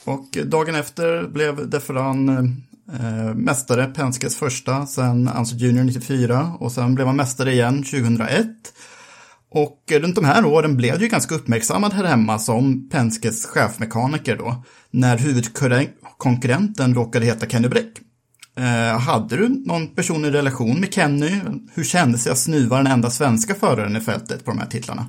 Och 0.07 0.47
dagen 0.47 0.75
efter 0.75 1.27
blev 1.27 1.71
Deferan 1.71 2.57
eh, 2.93 3.35
mästare, 3.35 3.87
Penskes 3.87 4.37
första, 4.37 4.87
sen 4.87 5.29
Anso 5.29 5.57
Junior 5.57 5.85
94 5.85 6.53
och 6.61 6.73
sen 6.73 6.95
blev 6.95 7.07
han 7.07 7.17
mästare 7.17 7.53
igen 7.53 7.83
2001. 7.83 8.47
Och 9.51 9.93
eh, 9.93 10.01
runt 10.01 10.15
de 10.15 10.25
här 10.25 10.45
åren 10.45 10.77
blev 10.77 11.03
ju 11.03 11.09
ganska 11.09 11.35
uppmärksammad 11.35 11.93
här 11.93 12.05
hemma 12.05 12.39
som 12.39 12.89
Penskes 12.89 13.47
chefmekaniker 13.47 14.37
då, 14.37 14.65
när 14.91 15.19
huvudkonkurrenten 15.19 16.95
råkade 16.95 17.27
heta 17.27 17.47
Kenny 17.47 17.69
Bräck. 17.69 18.01
Eh, 18.57 18.99
hade 18.99 19.37
du 19.37 19.49
någon 19.49 19.87
personlig 19.87 20.35
relation 20.35 20.81
med 20.81 20.95
Kenny? 20.95 21.41
Hur 21.75 21.85
kändes 21.85 22.25
det 22.25 22.33
att 22.33 22.39
snuva 22.39 22.77
den 22.77 22.87
enda 22.87 23.11
svenska 23.11 23.55
föraren 23.55 23.97
i 23.97 24.01
fältet 24.01 24.45
på 24.45 24.51
de 24.51 24.59
här 24.59 24.67
titlarna? 24.67 25.07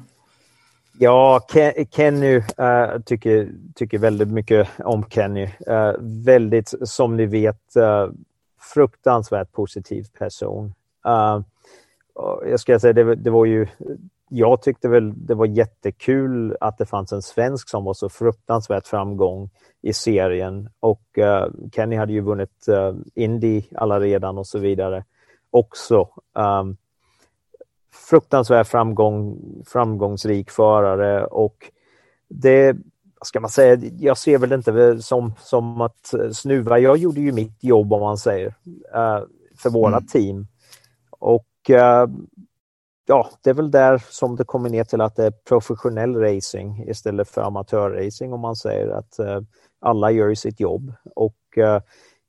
Ja, 1.01 1.39
Kenny 1.91 2.37
uh, 2.37 3.01
tycker, 3.05 3.51
tycker 3.75 3.97
väldigt 3.97 4.27
mycket 4.27 4.67
om 4.77 5.05
Kenny. 5.09 5.49
Uh, 5.69 5.93
väldigt, 5.99 6.73
som 6.83 7.17
ni 7.17 7.25
vet, 7.25 7.75
uh, 7.77 8.11
fruktansvärt 8.73 9.51
positiv 9.51 10.05
person. 10.17 10.73
jag 12.45 12.59
ska 12.59 12.79
säga, 12.79 12.93
det, 12.93 13.15
det 13.15 13.29
var 13.29 13.45
ju 13.45 13.67
jag 14.29 14.61
tyckte 14.61 14.89
väl 14.89 15.25
det 15.25 15.35
var 15.35 15.45
jättekul 15.45 16.57
att 16.59 16.77
det 16.77 16.85
fanns 16.85 17.13
en 17.13 17.21
svensk 17.21 17.69
som 17.69 17.83
var 17.83 17.93
så 17.93 18.09
fruktansvärt 18.09 18.87
framgång 18.87 19.49
i 19.81 19.93
serien 19.93 20.69
och 20.79 21.03
uh, 21.17 21.69
Kenny 21.75 21.95
hade 21.95 22.13
ju 22.13 22.21
vunnit 22.21 22.65
uh, 22.69 22.93
Indy 23.15 23.63
alla 23.75 23.99
redan 23.99 24.37
och 24.37 24.47
så 24.47 24.59
vidare 24.59 25.03
också. 25.51 26.09
Um, 26.33 26.77
fruktansvärt 27.91 28.67
framgång, 28.67 29.39
framgångsrik 29.67 30.51
förare 30.51 31.25
och 31.25 31.71
det 32.29 32.77
ska 33.21 33.39
man 33.39 33.49
säga, 33.49 33.77
jag 33.99 34.17
ser 34.17 34.37
väl 34.37 34.51
inte 34.51 35.01
som, 35.01 35.33
som 35.39 35.81
att 35.81 36.13
snuva. 36.33 36.79
Jag 36.79 36.97
gjorde 36.97 37.21
ju 37.21 37.31
mitt 37.31 37.63
jobb 37.63 37.93
om 37.93 38.01
man 38.01 38.17
säger 38.17 38.47
uh, 38.47 39.23
för 39.57 39.69
våra 39.69 39.97
mm. 39.97 40.07
team 40.07 40.47
och 41.09 41.45
ja, 43.07 43.29
det 43.41 43.49
är 43.49 43.53
väl 43.53 43.71
där 43.71 44.03
som 44.09 44.35
det 44.35 44.43
kommer 44.43 44.69
ner 44.69 44.83
till 44.83 45.01
att 45.01 45.15
det 45.15 45.25
är 45.25 45.31
professionell 45.31 46.15
racing 46.15 46.89
istället 46.89 47.29
för 47.29 47.41
amatörracing 47.41 48.33
om 48.33 48.39
man 48.39 48.55
säger 48.55 48.89
att 48.89 49.19
uh, 49.19 49.41
alla 49.81 50.11
gör 50.11 50.35
sitt 50.35 50.59
jobb. 50.59 50.93
Och 51.15 51.35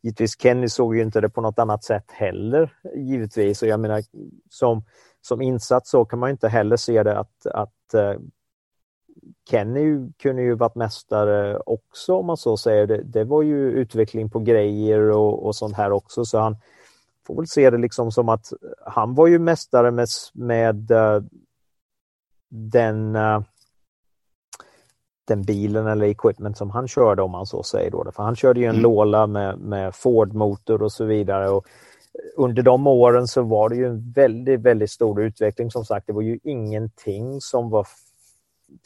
givetvis 0.02 0.40
Kenny 0.40 0.68
såg 0.68 0.96
ju 0.96 1.02
inte 1.02 1.20
det 1.20 1.28
på 1.28 1.40
något 1.40 1.58
annat 1.58 1.84
sätt 1.84 2.04
heller 2.08 2.72
givetvis. 2.96 3.62
Och 3.62 3.68
jag 3.68 3.80
menar 3.80 4.02
som, 4.50 4.84
som 5.20 5.42
insats 5.42 5.90
så 5.90 6.04
kan 6.04 6.18
man 6.18 6.30
inte 6.30 6.48
heller 6.48 6.76
se 6.76 7.02
det 7.02 7.18
att, 7.18 7.46
att 7.46 7.94
uh, 7.94 8.20
Kenny 9.50 10.12
kunde 10.22 10.42
ju 10.42 10.54
varit 10.54 10.74
mästare 10.74 11.58
också 11.58 12.14
om 12.14 12.26
man 12.26 12.36
så 12.36 12.56
säger. 12.56 12.86
Det, 12.86 13.02
det 13.02 13.24
var 13.24 13.42
ju 13.42 13.70
utveckling 13.70 14.30
på 14.30 14.38
grejer 14.38 15.00
och, 15.00 15.46
och 15.46 15.56
sånt 15.56 15.76
här 15.76 15.92
också 15.92 16.24
så 16.24 16.38
han 16.38 16.56
får 17.26 17.36
väl 17.36 17.46
se 17.48 17.70
det 17.70 17.78
liksom 17.78 18.12
som 18.12 18.28
att 18.28 18.52
han 18.86 19.14
var 19.14 19.26
ju 19.26 19.38
mästare 19.38 19.90
med, 19.90 20.08
med 20.34 20.90
uh, 20.90 21.22
den, 22.48 23.16
uh, 23.16 23.42
den 25.24 25.42
bilen 25.42 25.86
eller 25.86 26.06
equipment 26.06 26.58
som 26.58 26.70
han 26.70 26.88
körde 26.88 27.22
om 27.22 27.30
man 27.30 27.46
så 27.46 27.62
säger. 27.62 27.90
Då. 27.90 28.12
För 28.12 28.22
han 28.22 28.36
körde 28.36 28.60
ju 28.60 28.66
en 28.66 28.70
mm. 28.70 28.82
Lola 28.82 29.26
med, 29.26 29.58
med 29.58 29.94
Ford-motor 29.94 30.82
och 30.82 30.92
så 30.92 31.04
vidare. 31.04 31.48
Och 31.48 31.66
under 32.36 32.62
de 32.62 32.86
åren 32.86 33.26
så 33.26 33.42
var 33.42 33.68
det 33.68 33.76
ju 33.76 33.86
en 33.86 34.12
väldigt, 34.12 34.60
väldigt 34.60 34.90
stor 34.90 35.22
utveckling. 35.22 35.70
Som 35.70 35.84
sagt, 35.84 36.06
det 36.06 36.12
var 36.12 36.22
ju 36.22 36.38
ingenting 36.42 37.40
som 37.40 37.70
var 37.70 37.86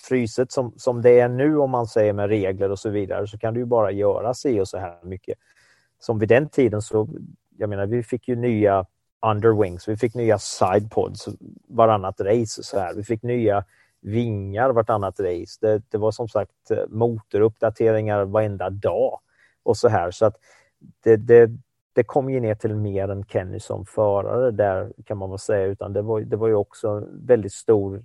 fryset 0.09 0.53
som, 0.53 0.73
som 0.77 1.03
det 1.03 1.21
är 1.21 1.29
nu 1.29 1.59
om 1.59 1.71
man 1.71 1.87
säger 1.87 2.13
med 2.13 2.29
regler 2.29 2.71
och 2.71 2.79
så 2.79 2.91
vidare 2.91 3.27
så 3.27 3.39
kan 3.39 3.55
du 3.55 3.61
ju 3.61 3.67
bara 3.67 3.91
göra 3.91 4.35
sig 4.35 4.61
och 4.61 4.69
så 4.69 4.79
här 4.79 4.99
mycket. 5.03 5.39
Som 5.99 6.19
vid 6.19 6.29
den 6.29 6.49
tiden 6.49 6.83
så 6.83 7.09
jag 7.59 7.69
menar, 7.69 7.87
vi 7.87 8.03
fick 8.03 8.29
ju 8.29 8.37
nya 8.37 8.87
underwings, 9.27 9.89
vi 9.89 9.97
fick 9.97 10.15
nya 10.15 10.39
sidepods 10.39 11.29
varannat 11.69 12.21
race. 12.21 12.63
Så 12.63 12.79
här. 12.79 12.95
Vi 12.95 13.05
fick 13.05 13.23
nya 13.23 13.65
vingar 14.01 14.71
vartannat 14.71 15.21
race. 15.21 15.59
Det, 15.61 15.83
det 15.91 15.99
var 15.99 16.11
som 16.11 16.29
sagt 16.29 16.71
eh, 16.71 16.79
motoruppdateringar 16.89 18.25
varenda 18.25 18.71
dag 18.71 19.21
och 19.63 19.77
så 19.77 19.89
här. 19.89 20.11
Så 20.11 20.27
att 20.27 20.37
det, 21.03 21.17
det, 21.17 21.51
det 21.95 22.05
kom 22.05 22.31
ju 22.31 22.41
ner 22.41 22.55
till 22.55 22.75
mer 22.75 23.09
än 23.09 23.25
Kenny 23.25 23.61
som 23.61 23.87
förare 23.87 24.51
där 24.51 24.93
kan 25.05 25.19
man 25.19 25.31
väl 25.31 25.39
säga, 25.39 25.67
utan 25.67 25.93
det 25.93 26.03
var, 26.03 26.21
det 26.21 26.37
var 26.37 26.49
ju 26.49 26.55
också 26.55 27.09
väldigt 27.13 27.53
stor 27.53 28.05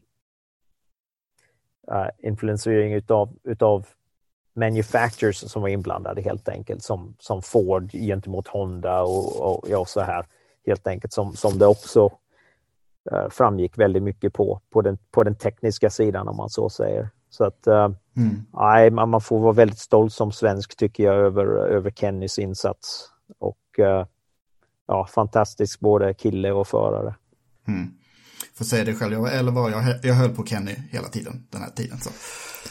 uh, 1.91 2.07
influensering 2.17 2.93
utav, 2.93 3.29
utav 3.43 3.87
manufacturers 4.53 5.37
som 5.37 5.61
var 5.61 5.69
inblandade 5.69 6.21
helt 6.21 6.49
enkelt 6.49 6.83
som, 6.83 7.15
som 7.19 7.41
Ford 7.41 7.91
gentemot 7.91 8.47
Honda 8.47 9.01
och, 9.01 9.41
och 9.41 9.69
ja, 9.69 9.85
så 9.85 10.01
här 10.01 10.25
helt 10.65 10.87
enkelt 10.87 11.13
som, 11.13 11.33
som 11.33 11.59
det 11.59 11.67
också 11.67 12.09
eh, 13.11 13.29
framgick 13.29 13.77
väldigt 13.77 14.03
mycket 14.03 14.33
på, 14.33 14.61
på 14.69 14.81
den, 14.81 14.97
på 15.11 15.23
den 15.23 15.35
tekniska 15.35 15.89
sidan 15.89 16.27
om 16.27 16.37
man 16.37 16.49
så 16.49 16.69
säger. 16.69 17.09
Så 17.29 17.43
att 17.43 17.67
eh, 17.67 17.89
mm. 18.17 18.45
nej, 18.53 18.91
man, 18.91 19.09
man 19.09 19.21
får 19.21 19.39
vara 19.39 19.53
väldigt 19.53 19.79
stolt 19.79 20.13
som 20.13 20.31
svensk 20.31 20.77
tycker 20.77 21.03
jag 21.03 21.15
över, 21.15 21.45
över 21.45 21.91
Kennys 21.91 22.39
insats 22.39 23.09
och 23.39 23.57
ja, 24.87 25.07
fantastisk 25.13 25.79
både 25.79 26.13
kille 26.13 26.51
och 26.51 26.67
förare. 26.67 27.15
Mm. 27.67 27.91
Får 28.57 28.65
säga 28.65 28.85
det 28.85 28.93
själv, 28.93 29.13
jag 29.13 29.21
var 29.21 29.29
11 29.29 29.61
år, 29.61 29.71
jag, 29.71 29.83
jag 30.03 30.13
höll 30.13 30.29
på 30.29 30.45
Kenny 30.45 30.75
hela 30.91 31.07
tiden, 31.07 31.47
den 31.49 31.61
här 31.61 31.69
tiden. 31.69 31.97
Så. 31.97 32.09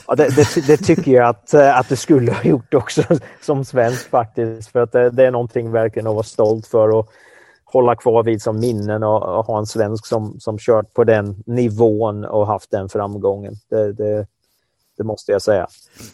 Ja, 0.06 0.14
det, 0.14 0.37
det, 0.37 0.66
det, 0.66 0.76
tycker 0.76 1.12
jag 1.12 1.28
att, 1.28 1.54
eh, 1.54 1.78
att 1.78 1.88
det 1.88 1.96
skulle 1.96 2.32
ha 2.32 2.42
gjort 2.42 2.74
också 2.74 3.02
som 3.40 3.64
svensk 3.64 4.11
faktiskt. 4.11 4.68
För 4.72 4.82
att 4.82 4.92
det, 4.92 5.11
det 5.11 5.26
är 5.26 5.30
någonting 5.30 5.70
verkligen 5.70 6.06
att 6.06 6.14
vara 6.14 6.22
stolt 6.22 6.66
för 6.66 6.88
och 6.88 7.11
hålla 7.64 7.96
kvar 7.96 8.22
vid 8.22 8.42
som 8.42 8.61
minnen 8.61 9.02
och, 9.02 9.38
och 9.38 9.44
ha 9.44 9.58
en 9.58 9.66
svensk 9.66 10.06
som, 10.06 10.40
som 10.40 10.58
kört 10.58 10.94
på 10.94 11.04
den 11.04 11.42
nivån 11.46 12.24
och 12.24 12.46
haft 12.46 12.70
den 12.70 12.88
framgången. 12.88 13.54
Det, 13.70 13.92
det, 14.98 15.04
måste 15.04 15.32
jag 15.32 15.42
säga. 15.42 15.66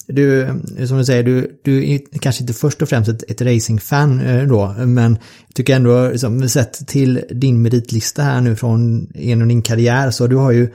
Du, 0.06 0.46
som 0.88 0.98
du 0.98 1.04
säger, 1.04 1.22
du, 1.22 1.60
du 1.64 1.90
är 1.90 2.00
kanske 2.20 2.42
inte 2.42 2.52
först 2.52 2.82
och 2.82 2.88
främst 2.88 3.10
ett, 3.10 3.30
ett 3.30 3.42
racingfan 3.42 4.20
eh, 4.20 4.48
då, 4.48 4.74
men 4.78 5.18
jag 5.46 5.54
tycker 5.54 5.76
ändå, 5.76 6.08
liksom, 6.08 6.48
sett 6.48 6.88
till 6.88 7.24
din 7.30 7.62
meritlista 7.62 8.22
här 8.22 8.40
nu 8.40 8.56
från 8.56 9.10
genom 9.14 9.48
din 9.48 9.62
karriär, 9.62 10.10
så 10.10 10.26
du 10.26 10.36
har 10.36 10.52
ju 10.52 10.72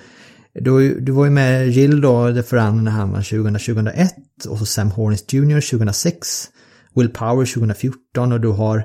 du, 0.54 1.00
du 1.00 1.12
var 1.12 1.26
ju 1.26 1.32
med 1.32 1.70
Jill 1.70 2.02
då, 2.02 2.34
The 2.34 2.44
Ferran 2.44 2.84
när 2.84 2.92
han 2.92 3.12
var 3.12 3.22
2001 3.64 4.14
och 4.50 4.58
så 4.58 4.66
Sam 4.66 4.92
Hornis 4.92 5.34
Jr 5.34 5.62
2006, 5.72 6.50
Will 6.96 7.10
Power 7.10 7.54
2014 7.54 8.32
och 8.32 8.42
du 8.42 8.48
har 8.48 8.78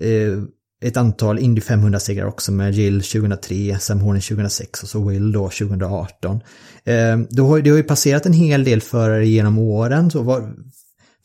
eh, 0.00 0.42
ett 0.82 0.96
antal 0.96 1.38
Indy 1.38 1.60
500-segrar 1.60 2.26
också 2.26 2.52
med 2.52 2.74
Jill 2.74 3.02
2003, 3.02 3.78
Sam 3.78 4.00
Hornis 4.00 4.28
2006 4.28 4.82
och 4.82 4.88
så 4.88 5.08
Will 5.08 5.32
då 5.32 5.42
2018. 5.42 6.40
Eh, 6.84 6.94
har, 7.46 7.60
det 7.60 7.70
har 7.70 7.76
ju 7.76 7.82
passerat 7.82 8.26
en 8.26 8.32
hel 8.32 8.64
del 8.64 8.80
förare 8.80 9.26
genom 9.26 9.58
åren. 9.58 10.10
Så 10.10 10.22
var, 10.22 10.40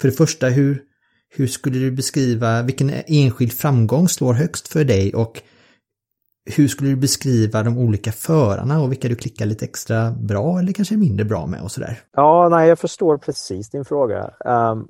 för 0.01 0.07
det 0.07 0.11
första, 0.11 0.47
hur, 0.47 0.81
hur 1.29 1.47
skulle 1.47 1.79
du 1.79 1.91
beskriva 1.91 2.61
vilken 2.61 2.91
enskild 3.07 3.53
framgång 3.53 4.09
slår 4.09 4.33
högst 4.33 4.67
för 4.67 4.83
dig 4.83 5.13
och 5.13 5.41
hur 6.45 6.67
skulle 6.67 6.89
du 6.89 6.95
beskriva 6.95 7.63
de 7.63 7.77
olika 7.77 8.11
förarna 8.11 8.81
och 8.81 8.91
vilka 8.91 9.07
du 9.07 9.15
klickar 9.15 9.45
lite 9.45 9.65
extra 9.65 10.11
bra 10.11 10.59
eller 10.59 10.73
kanske 10.73 10.97
mindre 10.97 11.25
bra 11.25 11.45
med 11.47 11.61
och 11.61 11.71
sådär? 11.71 11.99
Ja, 12.15 12.49
nej, 12.51 12.69
jag 12.69 12.79
förstår 12.79 13.17
precis 13.17 13.69
din 13.69 13.85
fråga. 13.85 14.31
Um, 14.45 14.87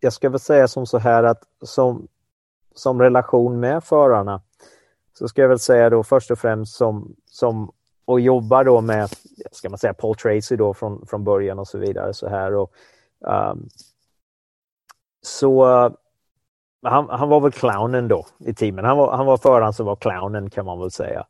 jag 0.00 0.12
ska 0.12 0.30
väl 0.30 0.40
säga 0.40 0.68
som 0.68 0.86
så 0.86 0.98
här 0.98 1.24
att 1.24 1.42
som, 1.64 2.06
som 2.78 3.00
relation 3.00 3.60
med 3.60 3.84
förarna 3.84 4.42
så 5.18 5.28
ska 5.28 5.42
jag 5.42 5.48
väl 5.48 5.58
säga 5.58 5.90
då 5.90 6.02
först 6.02 6.30
och 6.30 6.38
främst 6.38 6.76
som, 6.76 7.14
som 7.30 7.72
och 8.04 8.20
jobbar 8.20 8.64
då 8.64 8.80
med, 8.80 9.08
ska 9.52 9.68
man 9.68 9.78
säga, 9.78 9.94
Paul 9.94 10.16
Tracy 10.16 10.56
då 10.56 10.74
från, 10.74 11.06
från 11.06 11.24
början 11.24 11.58
och 11.58 11.68
så 11.68 11.78
vidare 11.78 12.14
så 12.14 12.28
här. 12.28 12.54
Och, 12.54 12.72
um, 13.20 13.68
så 15.22 15.64
han, 16.82 17.08
han 17.08 17.28
var 17.28 17.40
väl 17.40 17.52
clownen 17.52 18.08
då 18.08 18.26
i 18.38 18.54
teamen. 18.54 18.84
Han 18.84 18.96
var, 18.96 19.16
han 19.16 19.26
var 19.26 19.36
föraren 19.36 19.72
som 19.72 19.86
var 19.86 19.96
clownen 19.96 20.50
kan 20.50 20.66
man 20.66 20.80
väl 20.80 20.90
säga. 20.90 21.26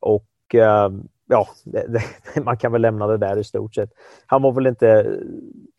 Och 0.00 0.54
um, 0.54 1.08
ja, 1.26 1.48
det, 1.64 1.86
det, 1.86 2.40
man 2.44 2.56
kan 2.56 2.72
väl 2.72 2.82
lämna 2.82 3.06
det 3.06 3.16
där 3.16 3.36
i 3.36 3.44
stort 3.44 3.74
sett. 3.74 3.90
Han 4.26 4.42
var 4.42 4.52
väl 4.52 4.66
inte, 4.66 5.18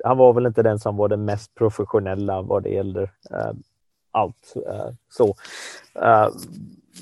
han 0.04 0.18
var 0.18 0.34
väl 0.34 0.46
inte 0.46 0.64
den 0.64 0.80
som 0.80 0.98
var 0.98 1.08
den 1.08 1.26
mest 1.26 1.56
professionella 1.56 2.42
vad 2.42 2.64
det 2.64 2.70
gäller 2.70 3.04
uh, 3.04 3.40
ehm, 3.40 3.64
allt. 4.12 4.54
Eh, 4.68 4.90
så. 5.10 5.36
Eh, 6.02 6.30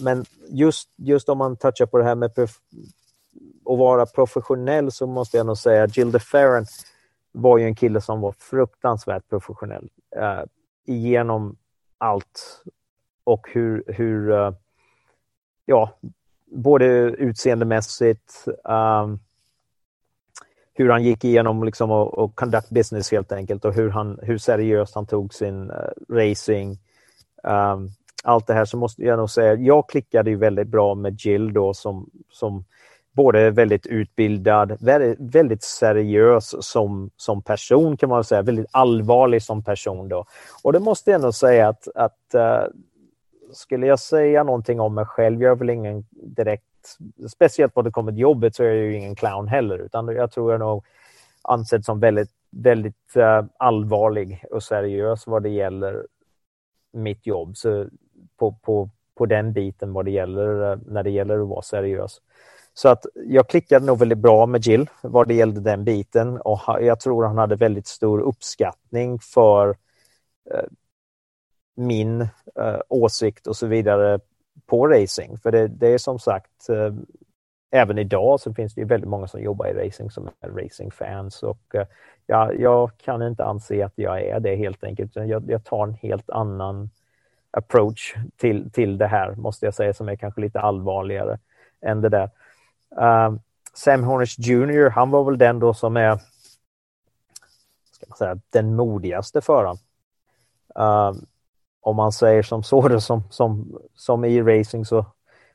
men 0.02 0.26
just, 0.50 0.89
just 0.96 1.30
om 1.30 1.38
man 1.38 1.56
touchar 1.56 1.86
på 1.86 1.98
det 1.98 2.04
här 2.04 2.15
med 2.15 2.39
att 2.39 2.50
vara 3.63 4.06
professionell 4.06 4.91
så 4.91 5.08
måste 5.08 5.38
jag 5.38 5.46
nog 5.46 5.58
säga 5.58 5.88
Jill 5.88 6.12
DeFerran 6.12 6.65
var 7.32 7.58
ju 7.58 7.65
en 7.65 7.76
kille 7.76 8.02
som 8.02 8.22
var 8.22 8.32
fruktansvärt 8.32 9.30
professionell 9.30 9.89
eh, 10.15 10.43
igenom 10.86 11.56
allt 11.98 12.63
och 13.24 13.48
hur, 13.52 13.84
hur 13.88 14.32
eh, 14.32 14.52
ja, 15.65 15.89
både 16.52 16.86
utseendemässigt, 17.17 18.46
um, 18.63 19.20
hur 20.74 20.89
han 20.89 21.04
gick 21.04 21.24
igenom 21.24 21.63
liksom 21.63 21.91
och, 21.91 22.17
och 22.17 22.36
conduct 22.36 22.70
business 22.70 23.12
helt 23.12 23.32
enkelt 23.32 23.65
och 23.65 23.74
hur, 23.74 23.89
han, 23.89 24.20
hur 24.22 24.38
seriöst 24.38 24.96
han 24.96 25.06
tog 25.06 25.34
sin 25.34 25.72
uh, 25.72 26.15
racing. 26.15 26.80
Um, 27.43 27.89
allt 28.23 28.47
det 28.47 28.54
här 28.54 28.65
så 28.65 28.78
måste 28.78 29.04
jag 29.04 29.19
nog 29.19 29.30
säga, 29.30 29.54
jag 29.54 29.89
klickade 29.89 30.30
ju 30.30 30.36
väldigt 30.36 30.67
bra 30.67 30.95
med 30.95 31.21
Jill 31.21 31.54
då 31.54 31.73
som, 31.73 32.10
som 32.32 32.65
både 33.17 33.50
väldigt 33.52 33.86
utbildad, 33.86 34.78
väldigt, 34.80 35.36
väldigt 35.36 35.63
seriös 35.63 36.56
som, 36.60 37.10
som 37.17 37.41
person 37.41 37.97
kan 37.97 38.10
man 38.10 38.23
säga, 38.23 38.41
väldigt 38.41 38.69
allvarlig 38.71 39.43
som 39.43 39.63
person 39.63 40.10
då. 40.10 40.26
Och 40.63 40.73
det 40.73 40.80
måste 40.80 41.12
jag 41.12 41.21
nog 41.21 41.34
säga 41.34 41.67
att, 41.67 41.88
att 41.95 42.36
uh, 42.36 42.73
skulle 43.52 43.88
jag 43.88 44.00
säga 44.00 44.43
någonting 44.43 44.80
om 44.80 44.93
mig 44.93 45.06
själv, 45.06 45.41
jag 45.41 45.52
är 45.52 45.56
väl 45.56 45.69
ingen 45.69 46.06
direkt, 46.12 46.63
speciellt 47.30 47.76
vad 47.76 47.86
det 47.86 47.91
kommer 47.91 48.12
till 48.12 48.21
jobbet 48.21 48.56
så 48.56 48.63
är 48.63 48.67
jag 48.67 48.76
ju 48.76 48.95
ingen 48.95 49.15
clown 49.15 49.47
heller, 49.47 49.78
utan 49.78 50.08
jag 50.08 50.32
tror 50.32 50.52
jag 50.52 50.60
nog 50.60 50.86
ansedd 51.41 51.86
som 51.86 52.00
väldigt, 52.00 52.32
väldigt 52.52 53.13
uh, 53.17 53.43
allvarlig 53.58 54.43
och 54.52 54.63
seriös 54.63 55.28
vad 55.28 55.43
det 55.43 55.50
gäller 55.50 56.06
mitt 56.93 57.28
jobb. 57.28 57.58
Så 57.58 57.86
på, 58.38 58.52
på, 58.52 58.89
på 59.15 59.26
den 59.26 59.54
biten 59.54 59.93
vad 59.93 60.06
det 60.06 60.12
gäller, 60.12 60.80
när 60.86 61.04
det 61.04 61.10
gäller 61.10 61.39
att 61.39 61.47
vara 61.47 61.62
seriös. 61.62 62.21
Så 62.73 62.89
att 62.89 63.06
jag 63.13 63.50
klickade 63.50 63.86
nog 63.86 64.00
väldigt 64.00 64.17
bra 64.17 64.45
med 64.45 64.65
Jill 64.65 64.89
vad 65.02 65.28
det 65.28 65.34
gällde 65.34 65.62
den 65.62 65.84
biten 65.84 66.41
och 66.41 66.62
jag 66.82 67.00
tror 67.00 67.26
han 67.26 67.38
hade 67.38 67.56
väldigt 67.56 67.88
stor 67.88 68.19
uppskattning 68.19 69.19
för 69.19 69.69
eh, 70.52 70.65
min 71.76 72.21
eh, 72.60 72.80
åsikt 72.89 73.47
och 73.47 73.58
så 73.58 73.67
vidare 73.67 74.19
på 74.65 74.88
racing. 74.88 75.38
För 75.39 75.52
det, 75.52 75.67
det 75.67 75.88
är 75.88 75.97
som 75.97 76.19
sagt, 76.19 76.69
eh, 76.69 76.93
även 77.71 77.97
idag 77.97 78.39
så 78.39 78.54
finns 78.54 78.76
det 78.76 78.82
ju 78.82 78.88
väldigt 78.88 79.10
många 79.10 79.28
som 79.28 79.41
jobbar 79.41 79.67
i 79.67 79.88
racing 79.88 80.12
som 80.12 80.30
är 80.39 80.50
racingfans 80.50 81.43
och 81.43 81.76
ja, 82.28 82.54
jag 82.54 82.92
kan 82.98 83.22
inte 83.22 83.46
anse 83.46 83.86
att 83.86 83.94
jag 83.96 84.22
är 84.22 84.40
det 84.40 84.56
helt 84.56 84.84
enkelt. 84.84 85.16
Jag, 85.16 85.52
jag 85.52 85.63
tar 85.63 85.88
en 85.88 85.94
helt 85.94 86.30
annan 86.30 86.90
approach 87.52 88.16
till, 88.38 88.72
till 88.72 88.98
det 88.98 89.08
här, 89.08 89.36
måste 89.36 89.66
jag 89.66 89.74
säga, 89.74 89.94
som 89.94 90.10
är 90.10 90.16
kanske 90.16 90.42
lite 90.42 90.60
allvarligare 90.60 91.40
än 91.82 92.02
det 92.02 92.10
där. 92.10 92.30
Um, 92.90 93.40
Sam 93.74 94.04
Hornish 94.04 94.40
Jr, 94.40 94.90
han 94.90 95.10
var 95.10 95.24
väl 95.24 95.38
den 95.38 95.60
då 95.60 95.74
som 95.74 95.98
är 95.98 96.20
ska 97.92 98.06
man 98.10 98.18
säga, 98.18 98.40
den 98.50 98.76
modigaste 98.76 99.42
föraren. 99.42 99.78
Um, 100.76 101.26
om 101.82 101.96
man 101.96 102.12
säger 102.12 102.44
som 102.44 102.63
så, 102.63 102.88
det, 102.88 103.02
som, 103.02 103.24
som, 103.30 103.80
som 103.96 104.26
i 104.26 104.42
racing 104.42 104.86
så 104.86 105.06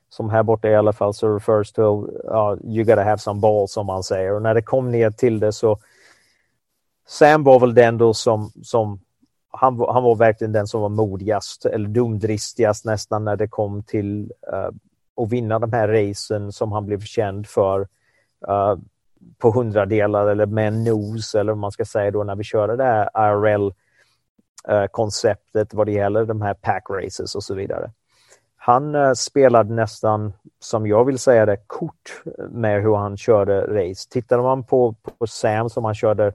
som 0.09 0.31
här 0.31 0.43
borta 0.43 0.69
i 0.69 0.77
alla 0.77 0.93
fall 0.93 1.15
så 1.15 1.35
refers 1.35 1.73
to 1.73 2.07
uh, 2.09 2.57
you 2.65 2.85
gotta 2.85 3.05
have 3.05 3.19
some 3.19 3.41
balls 3.41 3.73
som 3.73 3.87
man 3.87 4.03
säger. 4.03 4.33
Och 4.33 4.43
när 4.43 4.55
det 4.55 4.63
kom 4.63 4.91
ner 4.91 5.11
till 5.11 5.41
det 5.41 5.53
så 5.53 5.79
Sam 7.13 7.45
var 7.45 7.61
väl 7.61 7.75
den 7.75 7.99
då 7.99 8.15
som, 8.15 8.51
som 8.63 9.01
han, 9.51 9.85
han 9.89 10.03
var 10.03 10.15
verkligen 10.15 10.53
den 10.53 10.67
som 10.67 10.81
var 10.81 10.89
modigast 10.89 11.67
eller 11.67 11.89
dumdristigast 11.89 12.85
nästan 12.85 13.25
när 13.25 13.37
det 13.37 13.49
kom 13.49 13.83
till 13.83 14.33
uh, 14.53 14.71
att 15.25 15.33
vinna 15.33 15.59
de 15.59 15.73
här 15.73 15.89
racen 15.89 16.53
som 16.53 16.73
han 16.73 16.87
blev 16.87 17.01
känd 17.01 17.47
för 17.47 17.81
uh, 18.49 18.77
på 19.39 19.51
hundradelar 19.51 20.27
eller 20.27 20.47
med 20.47 20.69
en 20.69 20.85
nos 20.85 21.35
eller 21.35 21.53
vad 21.53 21.59
man 21.59 21.73
ska 21.73 21.85
säga 21.85 22.11
då 22.11 22.25
när 22.25 22.37
vi 22.37 22.45
körde 22.45 22.77
det 22.77 22.85
här 22.85 23.11
IRL-konceptet 23.15 25.73
eh, 25.73 25.77
vad 25.77 25.87
det 25.87 25.93
gäller 25.93 26.25
de 26.25 26.43
här 26.43 26.55
pack 26.55 26.87
races 26.91 27.35
och 27.35 27.45
så 27.45 27.55
vidare. 27.55 27.91
Han 28.57 29.17
spelade 29.17 29.75
nästan, 29.75 30.33
som 30.61 30.87
jag 30.87 31.05
vill 31.05 31.19
säga 31.19 31.47
det, 31.47 31.57
kort 31.67 32.23
med 32.51 32.83
hur 32.83 32.95
han 32.95 33.17
körde 33.17 33.61
race. 33.61 34.09
Tittar 34.11 34.43
man 34.43 34.65
på, 34.65 34.95
på 35.19 35.27
Sam 35.27 35.71
som 35.71 35.85
han 35.85 35.95
körde 35.95 36.33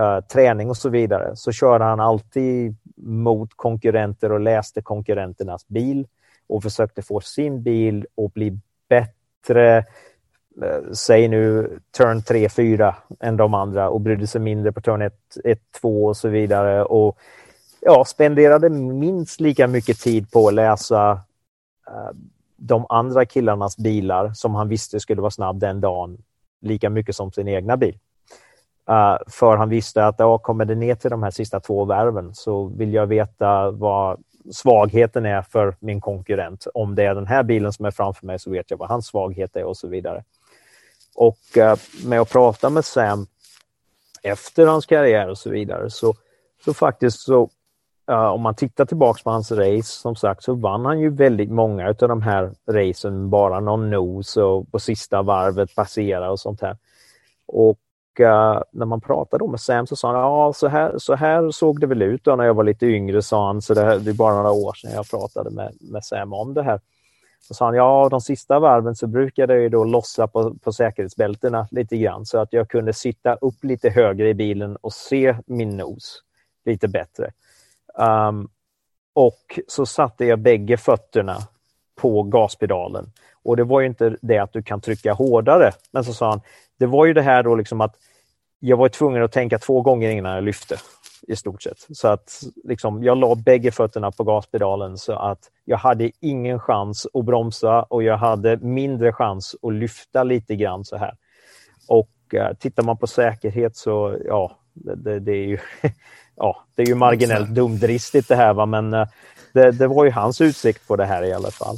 Eh, 0.00 0.20
träning 0.20 0.70
och 0.70 0.76
så 0.76 0.88
vidare 0.88 1.36
så 1.36 1.52
körde 1.52 1.84
han 1.84 2.00
alltid 2.00 2.76
mot 2.96 3.50
konkurrenter 3.56 4.32
och 4.32 4.40
läste 4.40 4.82
konkurrenternas 4.82 5.68
bil 5.68 6.06
och 6.46 6.62
försökte 6.62 7.02
få 7.02 7.20
sin 7.20 7.62
bil 7.62 8.06
att 8.16 8.34
bli 8.34 8.58
bättre, 8.88 9.78
eh, 10.62 10.92
säg 10.92 11.28
nu 11.28 11.78
turn 11.96 12.22
3, 12.22 12.48
4 12.48 12.96
än 13.20 13.36
de 13.36 13.54
andra 13.54 13.88
och 13.90 14.00
brydde 14.00 14.26
sig 14.26 14.40
mindre 14.40 14.72
på 14.72 14.80
turn 14.80 15.02
1, 15.02 15.14
1 15.44 15.60
2 15.80 16.04
och 16.04 16.16
så 16.16 16.28
vidare. 16.28 16.84
Och 16.84 17.18
ja, 17.80 18.04
spenderade 18.04 18.68
minst 18.70 19.40
lika 19.40 19.66
mycket 19.66 20.00
tid 20.00 20.30
på 20.30 20.48
att 20.48 20.54
läsa 20.54 21.10
eh, 21.86 22.10
de 22.56 22.86
andra 22.88 23.26
killarnas 23.26 23.76
bilar 23.76 24.32
som 24.34 24.54
han 24.54 24.68
visste 24.68 25.00
skulle 25.00 25.20
vara 25.20 25.30
snabb 25.30 25.60
den 25.60 25.80
dagen, 25.80 26.18
lika 26.60 26.90
mycket 26.90 27.16
som 27.16 27.32
sin 27.32 27.48
egna 27.48 27.76
bil. 27.76 27.98
Eh, 28.90 29.18
för 29.26 29.56
han 29.56 29.68
visste 29.68 30.06
att 30.06 30.14
ja, 30.18 30.38
kommer 30.38 30.64
det 30.64 30.74
ner 30.74 30.94
till 30.94 31.10
de 31.10 31.22
här 31.22 31.30
sista 31.30 31.60
två 31.60 31.84
varven 31.84 32.34
så 32.34 32.64
vill 32.64 32.94
jag 32.94 33.06
veta 33.06 33.70
vad 33.70 34.22
svagheten 34.52 35.26
är 35.26 35.42
för 35.42 35.76
min 35.80 36.00
konkurrent. 36.00 36.66
Om 36.74 36.94
det 36.94 37.04
är 37.04 37.14
den 37.14 37.26
här 37.26 37.42
bilen 37.42 37.72
som 37.72 37.86
är 37.86 37.90
framför 37.90 38.26
mig 38.26 38.38
så 38.38 38.50
vet 38.50 38.70
jag 38.70 38.78
vad 38.78 38.88
hans 38.88 39.06
svaghet 39.06 39.56
är 39.56 39.64
och 39.64 39.76
så 39.76 39.88
vidare. 39.88 40.24
Och 41.14 41.56
eh, 41.56 41.76
med 42.04 42.20
att 42.20 42.30
prata 42.30 42.70
med 42.70 42.84
Sam 42.84 43.26
efter 44.22 44.66
hans 44.66 44.86
karriär 44.86 45.28
och 45.28 45.38
så 45.38 45.50
vidare 45.50 45.90
så, 45.90 46.14
så 46.64 46.74
faktiskt 46.74 47.20
så 47.20 47.50
uh, 48.10 48.26
om 48.26 48.40
man 48.40 48.54
tittar 48.54 48.84
tillbaks 48.84 49.22
på 49.22 49.30
hans 49.30 49.52
race, 49.52 50.00
som 50.00 50.16
sagt, 50.16 50.42
så 50.42 50.54
vann 50.54 50.84
han 50.84 51.00
ju 51.00 51.10
väldigt 51.10 51.50
många 51.50 51.88
av 51.88 52.08
de 52.08 52.22
här 52.22 52.50
racen, 52.66 53.30
bara 53.30 53.60
någon 53.60 53.90
nos 53.90 54.36
och 54.36 54.72
på 54.72 54.78
sista 54.78 55.22
varvet 55.22 55.74
passera 55.74 56.30
och 56.30 56.40
sånt 56.40 56.60
här. 56.60 56.76
Och 57.46 57.78
när 58.18 58.84
man 58.84 59.00
pratade 59.00 59.48
med 59.48 59.60
Sam 59.60 59.86
så 59.86 59.96
sa 59.96 60.12
han, 60.12 60.20
ja 60.20 60.52
så 60.52 60.68
här, 60.68 60.98
så 60.98 61.14
här 61.14 61.50
såg 61.50 61.80
det 61.80 61.86
väl 61.86 62.02
ut 62.02 62.24
då 62.24 62.36
när 62.36 62.44
jag 62.44 62.54
var 62.54 62.64
lite 62.64 62.86
yngre, 62.86 63.22
sa 63.22 63.46
han. 63.46 63.62
Så 63.62 63.74
det, 63.74 63.84
här, 63.84 63.98
det 63.98 64.10
är 64.10 64.14
bara 64.14 64.34
några 64.34 64.50
år 64.50 64.72
sedan 64.72 64.92
jag 64.92 65.10
pratade 65.10 65.50
med, 65.50 65.74
med 65.80 66.04
Sam 66.04 66.32
om 66.32 66.54
det 66.54 66.62
här. 66.62 66.80
Så 67.48 67.54
sa 67.54 67.64
han, 67.64 67.74
ja 67.74 68.08
de 68.10 68.20
sista 68.20 68.58
varven 68.58 68.96
så 68.96 69.06
brukade 69.06 69.54
jag 69.54 69.62
ju 69.62 69.68
då 69.68 69.84
lossa 69.84 70.26
på, 70.26 70.54
på 70.54 70.72
säkerhetsbältena 70.72 71.68
lite 71.70 71.96
grann 71.96 72.26
så 72.26 72.38
att 72.38 72.52
jag 72.52 72.68
kunde 72.68 72.92
sitta 72.92 73.34
upp 73.34 73.64
lite 73.64 73.90
högre 73.90 74.28
i 74.28 74.34
bilen 74.34 74.76
och 74.76 74.92
se 74.92 75.36
min 75.46 75.76
nos 75.76 76.22
lite 76.64 76.88
bättre. 76.88 77.32
Um, 78.28 78.48
och 79.12 79.60
så 79.68 79.86
satte 79.86 80.24
jag 80.24 80.38
bägge 80.38 80.76
fötterna 80.76 81.36
på 81.94 82.22
gaspedalen. 82.22 83.12
Och 83.42 83.56
det 83.56 83.64
var 83.64 83.80
ju 83.80 83.86
inte 83.86 84.16
det 84.20 84.38
att 84.38 84.52
du 84.52 84.62
kan 84.62 84.80
trycka 84.80 85.12
hårdare, 85.12 85.72
men 85.90 86.04
så 86.04 86.12
sa 86.12 86.30
han, 86.30 86.40
det 86.80 86.86
var 86.86 87.06
ju 87.06 87.12
det 87.12 87.22
här 87.22 87.42
då 87.42 87.54
liksom 87.54 87.80
att 87.80 87.94
jag 88.60 88.76
var 88.76 88.88
tvungen 88.88 89.22
att 89.22 89.32
tänka 89.32 89.58
två 89.58 89.82
gånger 89.82 90.10
innan 90.10 90.34
jag 90.34 90.44
lyfte 90.44 90.76
i 91.28 91.36
stort 91.36 91.62
sett. 91.62 91.86
Så 91.92 92.08
att 92.08 92.40
liksom, 92.64 93.02
jag 93.02 93.18
la 93.18 93.34
bägge 93.34 93.70
fötterna 93.70 94.10
på 94.10 94.24
gaspedalen 94.24 94.98
så 94.98 95.12
att 95.12 95.38
jag 95.64 95.78
hade 95.78 96.10
ingen 96.20 96.60
chans 96.60 97.06
att 97.14 97.24
bromsa 97.24 97.82
och 97.82 98.02
jag 98.02 98.16
hade 98.16 98.56
mindre 98.56 99.12
chans 99.12 99.56
att 99.62 99.72
lyfta 99.72 100.24
lite 100.24 100.56
grann 100.56 100.84
så 100.84 100.96
här. 100.96 101.14
Och 101.88 102.34
eh, 102.34 102.54
tittar 102.54 102.82
man 102.82 102.96
på 102.96 103.06
säkerhet 103.06 103.76
så, 103.76 104.18
ja, 104.24 104.58
det, 104.72 104.94
det, 104.94 105.20
det 105.20 105.32
är 105.32 105.46
ju 105.46 105.58
ja, 106.36 106.64
det 106.74 106.82
är 106.82 106.86
ju 106.86 106.94
marginellt 106.94 107.48
dumdristigt 107.48 108.28
det 108.28 108.36
här, 108.36 108.54
va? 108.54 108.66
men 108.66 108.94
uh, 108.94 109.06
det, 109.52 109.70
det, 109.70 109.86
var 109.86 110.04
ju 110.04 110.10
hans 110.10 110.40
utsikt 110.40 110.88
på 110.88 110.96
det 110.96 111.06
här 111.06 111.22
i 111.22 111.32
alla 111.32 111.50
fall. 111.50 111.76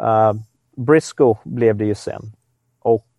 Uh, 0.00 0.40
Briscoe 0.76 1.36
blev 1.44 1.76
det 1.76 1.84
ju 1.84 1.94
sen 1.94 2.32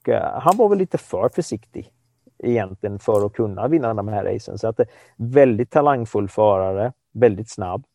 Eh, 0.10 0.40
han 0.40 0.58
var 0.58 0.70
väl 0.70 0.78
lite 0.78 0.98
för 0.98 1.30
försiktig 1.30 1.92
egentligen 2.40 3.00
för 3.00 3.26
att 3.26 3.34
kunna 3.34 3.68
vinna 3.68 3.94
de 3.94 4.08
här 4.08 4.24
racen. 4.24 4.58
Så 4.58 4.68
att 4.68 4.80
eh, 4.80 4.86
väldigt 5.16 5.72
talangfull 5.72 6.30
förare, 6.30 6.94
väldigt 7.12 7.50
snabb. 7.50 7.86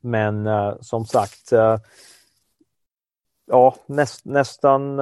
Men 0.00 0.46
eh, 0.46 0.74
som 0.80 1.06
sagt, 1.06 1.52
ja, 3.46 3.76
näst, 3.86 4.24
nästan 4.24 5.00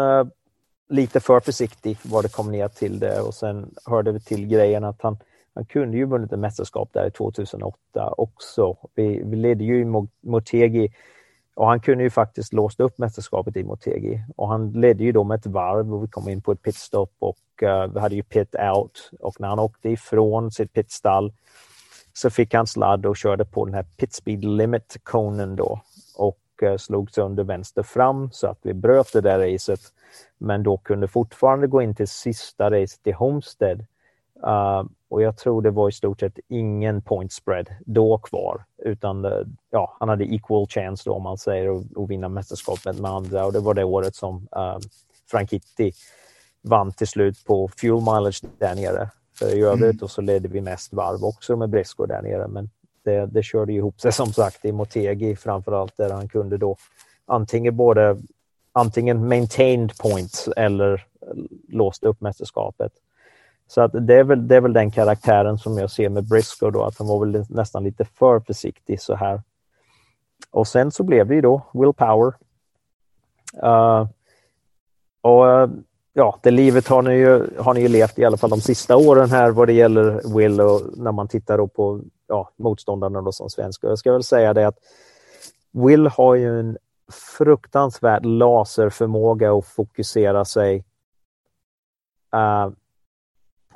lite 0.88 1.20
för 1.20 1.40
försiktig 1.40 1.98
var 2.02 2.22
det 2.22 2.32
kom 2.32 2.50
ner 2.50 2.68
till 2.68 2.98
det 2.98 3.20
och 3.20 3.34
sen 3.34 3.74
hörde 3.84 4.12
vi 4.12 4.20
till 4.20 4.46
grejen 4.46 4.84
att 4.84 5.02
han 5.02 5.18
han 5.54 5.64
kunde 5.64 5.96
ju 5.96 6.04
vunnit 6.04 6.32
ett 6.32 6.38
mästerskap 6.38 6.90
där 6.92 7.06
i 7.06 7.10
2008 7.10 8.14
också. 8.16 8.76
Vi, 8.94 9.22
vi 9.24 9.36
ledde 9.36 9.64
ju 9.64 9.80
i 9.80 9.84
Motegi 10.20 10.94
och 11.54 11.66
han 11.66 11.80
kunde 11.80 12.04
ju 12.04 12.10
faktiskt 12.10 12.52
låst 12.52 12.80
upp 12.80 12.98
mästerskapet 12.98 13.56
i 13.56 13.64
Motegi. 13.64 14.24
Och 14.36 14.48
han 14.48 14.72
ledde 14.72 15.04
ju 15.04 15.12
då 15.12 15.24
med 15.24 15.38
ett 15.38 15.46
varv 15.46 15.94
och 15.94 16.04
vi 16.04 16.08
kom 16.08 16.28
in 16.28 16.42
på 16.42 16.52
ett 16.52 16.62
pitstop 16.62 17.12
och 17.18 17.38
uh, 17.62 17.86
vi 17.86 18.00
hade 18.00 18.14
ju 18.14 18.22
pit 18.22 18.54
out. 18.74 19.10
Och 19.20 19.40
när 19.40 19.48
han 19.48 19.58
åkte 19.58 19.88
ifrån 19.88 20.50
sitt 20.50 20.72
pitstall 20.72 21.32
så 22.12 22.30
fick 22.30 22.54
han 22.54 22.66
sladd 22.66 23.06
och 23.06 23.16
körde 23.16 23.44
på 23.44 23.64
den 23.64 23.74
här 23.74 23.86
pit 23.96 24.12
speed 24.12 24.44
limit 24.44 24.96
konen 25.02 25.56
då 25.56 25.80
och 26.16 26.40
uh, 26.62 26.76
slog 26.76 27.10
sönder 27.10 27.44
vänster 27.44 27.82
fram 27.82 28.30
så 28.32 28.46
att 28.46 28.58
vi 28.62 28.74
bröt 28.74 29.12
det 29.12 29.20
där 29.20 29.38
racet. 29.38 29.80
Men 30.38 30.62
då 30.62 30.76
kunde 30.76 31.08
fortfarande 31.08 31.66
gå 31.66 31.82
in 31.82 31.94
till 31.94 32.08
sista 32.08 32.70
racet 32.70 33.06
i 33.06 33.12
Homestead 33.12 33.84
Uh, 34.46 34.84
och 35.14 35.22
jag 35.22 35.36
tror 35.36 35.62
det 35.62 35.70
var 35.70 35.88
i 35.88 35.92
stort 35.92 36.20
sett 36.20 36.38
ingen 36.48 37.02
point 37.02 37.32
spread 37.32 37.68
då 37.86 38.18
kvar, 38.18 38.64
utan 38.84 39.24
uh, 39.24 39.46
ja, 39.70 39.96
han 40.00 40.08
hade 40.08 40.24
equal 40.24 40.66
chance 40.66 41.02
då 41.06 41.14
om 41.14 41.22
man 41.22 41.38
säger 41.38 41.76
att, 41.76 42.10
vinna 42.10 42.28
mästerskapet 42.28 43.00
med 43.00 43.10
andra 43.10 43.46
och 43.46 43.52
det 43.52 43.60
var 43.60 43.74
det 43.74 43.84
året 43.84 44.16
som 44.16 44.48
uh, 44.56 44.78
Franchitti 45.30 45.92
vann 46.62 46.92
till 46.92 47.06
slut 47.06 47.44
på 47.44 47.68
fuel 47.68 48.00
mileage 48.00 48.42
där 48.58 48.74
nere. 48.74 49.10
För 49.38 49.56
i 49.56 49.60
övrigt 49.60 50.00
mm. 50.00 50.08
så 50.08 50.20
ledde 50.20 50.48
vi 50.48 50.60
mest 50.60 50.92
varv 50.92 51.24
också 51.24 51.56
med 51.56 51.68
Briscoe 51.68 52.06
där 52.06 52.22
nere, 52.22 52.48
men 52.48 52.70
det, 53.04 53.26
det 53.26 53.42
körde 53.42 53.72
ihop 53.72 54.00
sig 54.00 54.12
som 54.12 54.32
sagt 54.32 54.64
i 54.64 54.72
Motegi 54.72 55.36
framförallt 55.36 55.96
där 55.96 56.10
han 56.10 56.28
kunde 56.28 56.56
då 56.56 56.76
antingen 57.26 57.76
både 57.76 58.16
antingen 58.72 59.28
maintained 59.28 59.98
points 59.98 60.48
eller 60.56 61.06
låste 61.68 62.08
upp 62.08 62.20
mästerskapet. 62.20 62.92
Så 63.66 63.80
att 63.80 64.06
det, 64.06 64.14
är 64.14 64.24
väl, 64.24 64.48
det 64.48 64.56
är 64.56 64.60
väl 64.60 64.72
den 64.72 64.90
karaktären 64.90 65.58
som 65.58 65.78
jag 65.78 65.90
ser 65.90 66.08
med 66.08 66.28
Briscoe 66.28 66.70
då, 66.70 66.84
att 66.84 66.98
han 66.98 67.06
var 67.06 67.26
väl 67.26 67.44
nästan 67.48 67.84
lite 67.84 68.04
för 68.04 68.40
försiktig 68.40 69.00
så 69.00 69.14
här. 69.14 69.42
Och 70.50 70.68
sen 70.68 70.90
så 70.90 71.02
blev 71.02 71.26
det 71.26 71.34
ju 71.34 71.40
då 71.40 71.62
Will 71.72 71.92
Power. 71.92 72.32
Uh, 73.62 73.70
eh, 73.70 74.06
och 75.20 75.50
eh, 75.50 75.68
ja, 76.12 76.38
det 76.42 76.50
livet 76.50 76.88
har 76.88 77.02
ni, 77.02 77.14
ju, 77.14 77.58
har 77.58 77.74
ni 77.74 77.80
ju 77.80 77.88
levt 77.88 78.18
i 78.18 78.24
alla 78.24 78.36
fall 78.36 78.50
de 78.50 78.60
sista 78.60 78.96
åren 78.96 79.30
här 79.30 79.50
vad 79.50 79.68
det 79.68 79.72
gäller 79.72 80.36
Will 80.36 80.60
och 80.60 80.80
när 80.96 81.12
man 81.12 81.28
tittar 81.28 81.58
då 81.58 81.66
på 81.66 82.00
ja, 82.26 82.50
motståndarna 82.56 83.22
då 83.22 83.32
som 83.32 83.50
svenska. 83.50 83.86
Jag 83.86 83.98
ska 83.98 84.12
väl 84.12 84.22
säga 84.22 84.54
det 84.54 84.66
att 84.66 84.78
Will 85.72 86.06
har 86.06 86.34
ju 86.34 86.60
en 86.60 86.78
fruktansvärd 87.36 88.24
laserförmåga 88.24 89.52
att 89.52 89.66
fokusera 89.66 90.44
sig 90.44 90.84
uh, 92.34 92.72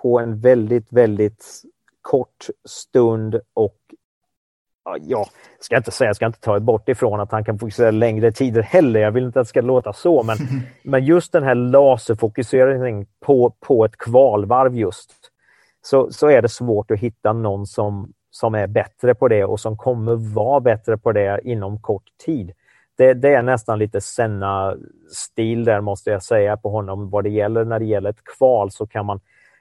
på 0.03 0.21
en 0.21 0.41
väldigt, 0.41 0.93
väldigt 0.93 1.63
kort 2.03 2.47
stund 2.65 3.41
och 3.55 3.77
ja, 5.01 5.27
ska 5.61 5.77
inte 5.77 5.91
säga, 5.91 6.15
ska 6.15 6.27
inte 6.27 6.41
ta 6.41 6.61
bort 6.61 6.89
ifrån 6.89 7.21
att 7.21 7.33
han 7.33 7.45
kan 7.45 7.59
fokusera 7.59 7.91
längre 7.91 8.33
tider 8.33 8.63
heller. 8.63 9.01
Jag 9.01 9.11
vill 9.11 9.25
inte 9.25 9.41
att 9.41 9.47
det 9.47 9.49
ska 9.49 9.61
låta 9.61 9.93
så, 9.93 10.23
men, 10.23 10.37
men 10.83 11.05
just 11.05 11.33
den 11.33 11.43
här 11.43 11.55
laserfokuseringen 11.55 13.07
på, 13.21 13.55
på 13.61 13.85
ett 13.85 13.97
kvalvarv 13.97 14.77
just, 14.77 15.13
så, 15.83 16.13
så 16.13 16.29
är 16.29 16.43
det 16.43 16.49
svårt 16.49 16.91
att 16.91 16.99
hitta 16.99 17.33
någon 17.33 17.67
som, 17.67 18.13
som 18.31 18.55
är 18.55 18.67
bättre 18.67 19.15
på 19.15 19.29
det 19.29 19.45
och 19.45 19.61
som 19.61 19.77
kommer 19.77 20.35
vara 20.35 20.61
bättre 20.61 20.99
på 20.99 21.13
det 21.13 21.41
inom 21.45 21.81
kort 21.81 22.09
tid. 22.25 22.53
Det, 22.97 23.15
det 23.15 23.35
är 23.35 23.43
nästan 23.43 23.79
lite 23.79 24.01
Senna-stil 24.01 25.65
där 25.65 25.81
måste 25.81 26.11
jag 26.11 26.23
säga 26.23 26.57
på 26.57 26.71
honom. 26.71 27.11
Vad 27.11 27.25
det 27.25 27.31
gäller 27.31 27.65
när 27.65 27.79
det 27.79 27.85
gäller 27.85 28.11
ett 28.11 28.25
kval 28.39 28.71
så 28.71 28.87
kan 28.87 29.07
man 29.07 29.21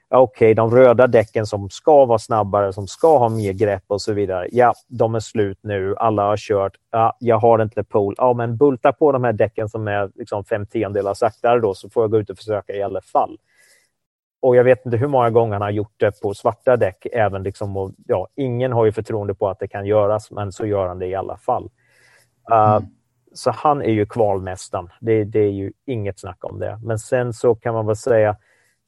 okej, 0.10 0.46
okay, 0.46 0.54
de 0.54 0.72
röda 0.72 1.08
däcken 1.08 1.46
som 1.46 1.70
ska 1.70 2.06
vara 2.06 2.20
snabbare, 2.20 2.74
som 2.74 2.88
ska 2.88 3.18
ha 3.18 3.30
mer 3.30 3.54
grepp 3.54 3.84
och 3.88 4.02
så 4.02 4.14
vidare. 4.14 4.48
Ja, 4.52 4.74
de 4.88 5.16
är 5.16 5.20
slut 5.20 5.60
nu. 5.62 5.96
Alla 5.98 6.24
har 6.24 6.38
kört. 6.38 6.74
Ja, 6.92 7.18
jag 7.20 7.38
har 7.38 7.62
inte 7.62 7.84
pool. 7.84 8.16
Ja, 8.18 8.34
men 8.34 8.58
bulta 8.58 8.94
på 8.94 9.12
de 9.12 9.24
här 9.24 9.34
däcken 9.34 9.70
som 9.70 9.88
är 9.88 10.12
liksom 10.16 10.46
fem 10.46 10.66
tiondelar 10.66 11.14
saktare 11.14 11.60
då, 11.60 11.74
så 11.74 11.90
får 11.90 12.04
jag 12.04 12.12
gå 12.12 12.20
ut 12.20 12.30
och 12.30 12.38
försöka 12.38 12.74
i 12.74 12.82
alla 12.82 13.02
fall. 13.02 13.38
Och 14.40 14.56
jag 14.56 14.64
vet 14.64 14.86
inte 14.86 14.98
hur 14.98 15.08
många 15.08 15.30
gånger 15.30 15.54
han 15.54 15.62
har 15.62 15.70
gjort 15.70 15.94
det 15.98 16.22
på 16.22 16.34
svarta 16.34 16.78
däck. 16.78 17.08
Även 17.12 17.44
liksom, 17.44 17.78
och, 17.78 17.92
ja, 18.08 18.28
ingen 18.36 18.72
har 18.72 18.86
ju 18.86 18.92
förtroende 18.92 19.36
på 19.36 19.50
att 19.50 19.60
det 19.60 19.68
kan 19.68 19.86
göras, 19.86 20.32
men 20.32 20.52
så 20.52 20.66
gör 20.66 20.88
han 20.88 21.00
det 21.00 21.08
i 21.08 21.16
alla 21.16 21.38
fall. 21.38 21.70
Uh, 22.52 22.76
mm. 22.76 22.84
Så 23.34 23.52
han 23.52 23.82
är 23.82 23.92
ju 23.92 24.06
kvalmästaren. 24.06 24.90
Det, 25.02 25.24
det, 25.24 25.40
är 25.40 25.52
ju 25.52 25.72
inget 25.86 26.20
snack 26.20 26.38
om 26.46 26.60
det. 26.60 26.80
Men 26.84 27.00
sen 27.00 27.34
så 27.34 27.56
kan 27.56 27.74
man 27.74 27.86
väl 27.86 27.96
säga 27.96 28.38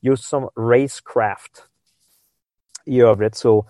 just 0.01 0.23
som 0.23 0.49
racecraft 0.57 1.63
i 2.85 3.01
övrigt 3.01 3.35
så, 3.35 3.65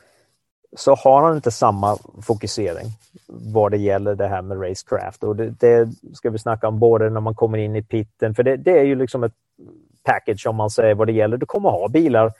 så 0.78 0.96
har 0.96 1.24
han 1.24 1.36
inte 1.36 1.52
samma 1.52 1.98
fokusering 2.22 2.88
vad 3.28 3.72
det 3.72 3.78
gäller 3.78 4.16
det 4.16 4.28
här 4.28 4.42
med 4.42 4.70
racecraft. 4.70 5.24
Och 5.24 5.36
det, 5.36 5.60
det 5.60 5.90
ska 6.14 6.30
vi 6.30 6.40
snacka 6.40 6.68
om 6.68 6.80
både 6.80 7.10
när 7.10 7.22
man 7.22 7.36
kommer 7.36 7.58
in 7.58 7.76
i 7.76 7.84
pitten, 7.84 8.36
för 8.36 8.44
det, 8.44 8.58
det 8.58 8.80
är 8.80 8.84
ju 8.84 8.96
liksom 8.96 9.24
ett 9.24 9.34
package 10.04 10.48
om 10.48 10.56
man 10.56 10.70
säger 10.70 10.96
vad 10.96 11.08
det 11.08 11.14
gäller. 11.14 11.38
Du 11.38 11.46
kommer 11.46 11.70
ha 11.70 11.88
bilar 11.88 12.34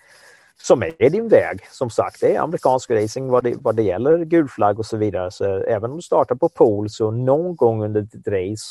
som 0.62 0.84
är 0.84 1.10
din 1.10 1.28
väg. 1.28 1.60
Som 1.72 1.90
sagt, 1.90 2.22
det 2.22 2.36
är 2.36 2.40
amerikansk 2.42 2.92
racing 2.92 3.32
vad 3.32 3.44
det, 3.44 3.56
vad 3.62 3.76
det 3.76 3.84
gäller 3.84 4.26
gulflagg 4.26 4.80
och 4.80 4.86
så 4.86 4.98
vidare. 4.98 5.32
Så 5.32 5.46
även 5.46 5.92
om 5.92 5.98
du 5.98 6.02
startar 6.02 6.36
på 6.36 6.50
pool 6.50 6.90
så 6.90 7.12
någon 7.12 7.56
gång 7.56 7.84
under 7.84 8.02
ditt 8.02 8.28
race 8.28 8.66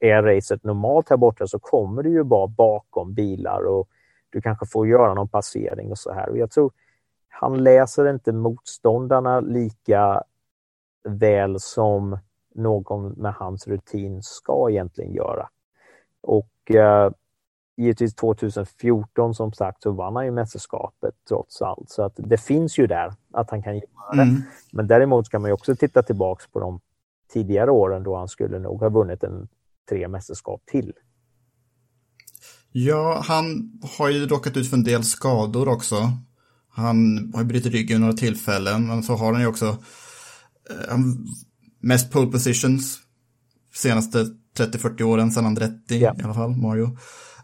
är 0.00 0.22
racet 0.22 0.64
normalt 0.64 1.10
här 1.10 1.16
borta 1.16 1.46
så 1.46 1.58
kommer 1.58 2.02
du 2.02 2.10
ju 2.10 2.22
vara 2.22 2.46
bakom 2.46 3.14
bilar 3.14 3.66
och 3.66 3.88
du 4.34 4.40
kanske 4.40 4.66
får 4.66 4.88
göra 4.88 5.14
någon 5.14 5.28
passering 5.28 5.90
och 5.90 5.98
så 5.98 6.12
här. 6.12 6.28
Och 6.28 6.38
jag 6.38 6.50
tror 6.50 6.72
han 7.28 7.62
läser 7.62 8.10
inte 8.10 8.32
motståndarna 8.32 9.40
lika 9.40 10.22
väl 11.04 11.60
som 11.60 12.18
någon 12.54 13.12
med 13.12 13.34
hans 13.34 13.66
rutin 13.66 14.22
ska 14.22 14.70
egentligen 14.70 15.12
göra. 15.12 15.48
Och 16.20 16.70
eh, 16.70 17.10
givetvis 17.76 18.14
2014 18.14 19.34
som 19.34 19.52
sagt 19.52 19.82
så 19.82 19.90
vann 19.90 20.16
han 20.16 20.24
ju 20.24 20.30
mästerskapet 20.30 21.14
trots 21.28 21.62
allt. 21.62 21.90
Så 21.90 22.02
att 22.02 22.12
det 22.16 22.38
finns 22.38 22.78
ju 22.78 22.86
där 22.86 23.12
att 23.32 23.50
han 23.50 23.62
kan 23.62 23.74
göra 23.74 24.12
det. 24.12 24.22
Mm. 24.22 24.42
Men 24.72 24.86
däremot 24.86 25.26
ska 25.26 25.38
man 25.38 25.52
också 25.52 25.76
titta 25.76 26.02
tillbaks 26.02 26.46
på 26.46 26.60
de 26.60 26.80
tidigare 27.32 27.70
åren 27.70 28.02
då 28.02 28.16
han 28.16 28.28
skulle 28.28 28.58
nog 28.58 28.80
ha 28.80 28.88
vunnit 28.88 29.24
en 29.24 29.48
tre 29.88 30.08
mästerskap 30.08 30.62
till. 30.64 30.92
Ja, 32.76 33.22
han 33.26 33.70
har 33.98 34.08
ju 34.08 34.26
råkat 34.26 34.56
ut 34.56 34.70
för 34.70 34.76
en 34.76 34.84
del 34.84 35.04
skador 35.04 35.68
också. 35.68 36.12
Han 36.70 37.30
har 37.34 37.44
brutit 37.44 37.72
ryggen 37.72 38.00
några 38.00 38.12
tillfällen, 38.12 38.86
men 38.86 39.02
så 39.02 39.16
har 39.16 39.32
han 39.32 39.40
ju 39.42 39.46
också 39.46 39.66
eh, 40.70 40.76
han- 40.90 41.26
mest 41.80 42.10
pole 42.10 42.30
positions 42.30 42.98
senaste 43.74 44.26
30-40 44.58 45.02
åren, 45.02 45.32
sedan 45.32 45.46
Andretti 45.46 45.98
Ja. 45.98 46.14
i 46.18 46.22
alla 46.22 46.34
fall, 46.34 46.56
Mario. 46.56 46.98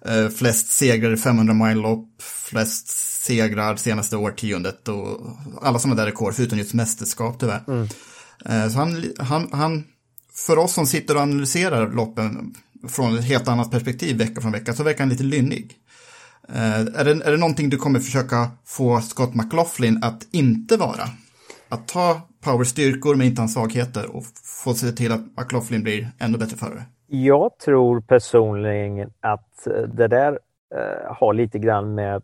Eh, 0.07 0.29
flest 0.29 0.71
segrar 0.73 1.13
i 1.13 1.17
500 1.17 1.55
mile 1.55 1.81
lopp, 1.81 2.09
flest 2.23 2.89
segrar 3.25 3.77
senaste 3.77 4.17
årtiondet 4.17 4.89
och 4.89 5.21
alla 5.63 5.79
sådana 5.79 5.97
där 6.01 6.07
rekord, 6.07 6.35
förutom 6.35 6.59
just 6.59 6.75
mästerskap 6.75 7.41
tyvärr. 7.41 7.63
Eh, 8.45 8.69
så 8.69 8.79
han, 8.79 9.05
han, 9.19 9.49
han, 9.53 9.85
för 10.47 10.59
oss 10.59 10.73
som 10.75 10.87
sitter 10.87 11.15
och 11.17 11.23
analyserar 11.23 11.93
loppen 11.93 12.55
från 12.89 13.19
ett 13.19 13.25
helt 13.25 13.49
annat 13.49 13.71
perspektiv 13.71 14.19
vecka 14.19 14.41
från 14.41 14.53
vecka 14.53 14.73
så 14.73 14.83
verkar 14.83 14.99
han 14.99 15.09
lite 15.09 15.23
lynnig. 15.23 15.75
Eh, 16.49 16.81
är, 16.81 17.05
det, 17.05 17.11
är 17.27 17.31
det 17.31 17.37
någonting 17.37 17.71
du 17.71 17.77
kommer 17.77 17.99
försöka 17.99 18.51
få 18.65 19.01
Scott 19.01 19.35
McLaughlin 19.35 20.01
att 20.03 20.27
inte 20.33 20.77
vara? 20.77 21.05
Att 21.69 21.89
ta 21.89 22.21
powerstyrkor 22.45 23.15
men 23.15 23.27
inte 23.27 23.41
hans 23.41 23.55
svagheter 23.55 24.17
och 24.17 24.25
få 24.65 24.75
se 24.75 24.93
till 24.93 25.13
att 25.13 25.21
McLaughlin 25.21 25.83
blir 25.83 26.09
ännu 26.19 26.39
bättre 26.39 26.57
förare? 26.57 26.83
Jag 27.07 27.59
tror 27.59 28.01
personligen 28.01 29.13
att 29.21 29.67
det 29.95 30.09
där 30.09 30.39
eh, 30.75 31.15
har 31.17 31.35
lite 31.35 31.59
grann 31.59 31.95
med 31.95 32.23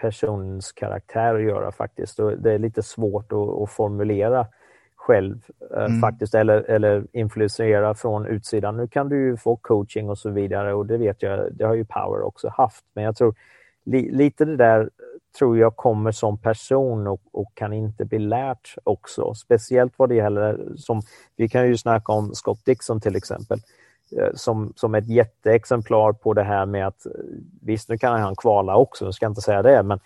personens 0.00 0.72
karaktär 0.72 1.34
att 1.34 1.42
göra 1.42 1.72
faktiskt. 1.72 2.18
Och 2.18 2.38
det 2.38 2.52
är 2.52 2.58
lite 2.58 2.82
svårt 2.82 3.32
att, 3.32 3.62
att 3.62 3.70
formulera 3.70 4.46
själv 5.06 5.38
eh, 5.76 5.84
Mm. 5.84 6.00
faktiskt 6.00 6.34
eller, 6.34 6.62
eller 6.62 7.06
influensera 7.12 7.94
från 7.94 8.26
utsidan. 8.26 8.76
Nu 8.76 8.88
kan 8.88 9.08
du 9.08 9.16
ju 9.16 9.36
få 9.36 9.56
coaching 9.56 10.10
och 10.10 10.18
så 10.18 10.30
vidare 10.30 10.74
och 10.74 10.86
det 10.86 10.96
vet 10.96 11.22
jag, 11.22 11.52
det 11.52 11.64
har 11.64 11.74
ju 11.74 11.84
Power 11.84 12.22
också 12.22 12.48
haft. 12.48 12.84
Men 12.94 13.04
jag 13.04 13.16
tror 13.16 13.34
li, 13.84 14.10
lite 14.10 14.44
det 14.44 14.56
där 14.56 14.90
tror 15.38 15.58
jag 15.58 15.76
kommer 15.76 16.12
som 16.12 16.38
person 16.38 17.06
och, 17.06 17.20
och 17.32 17.54
kan 17.54 17.72
inte 17.72 18.04
bli 18.04 18.18
lärt 18.18 18.74
också. 18.84 19.34
Speciellt 19.34 19.92
vad 19.96 20.08
det 20.08 20.14
gäller, 20.14 20.58
som 20.76 21.02
vi 21.36 21.48
kan 21.48 21.66
ju 21.66 21.76
snacka 21.76 22.12
om 22.12 22.34
Scott 22.34 22.64
Dixon 22.64 23.00
till 23.00 23.16
exempel 23.16 23.58
eh, 24.18 24.34
som, 24.34 24.72
som 24.76 24.94
ett 24.94 25.08
jätteexemplar 25.08 26.12
på 26.12 26.34
det 26.34 26.42
här 26.44 26.66
med 26.66 26.86
att, 26.86 27.06
eh, 27.06 27.12
visst 27.62 27.88
nu 27.88 27.98
kan 27.98 28.20
han 28.20 28.36
kvala 28.36 28.76
också, 28.76 29.04
jag 29.04 29.14
ska 29.14 29.26
inte 29.26 29.40
säga 29.40 29.62
det, 29.62 29.82
men, 29.82 30.00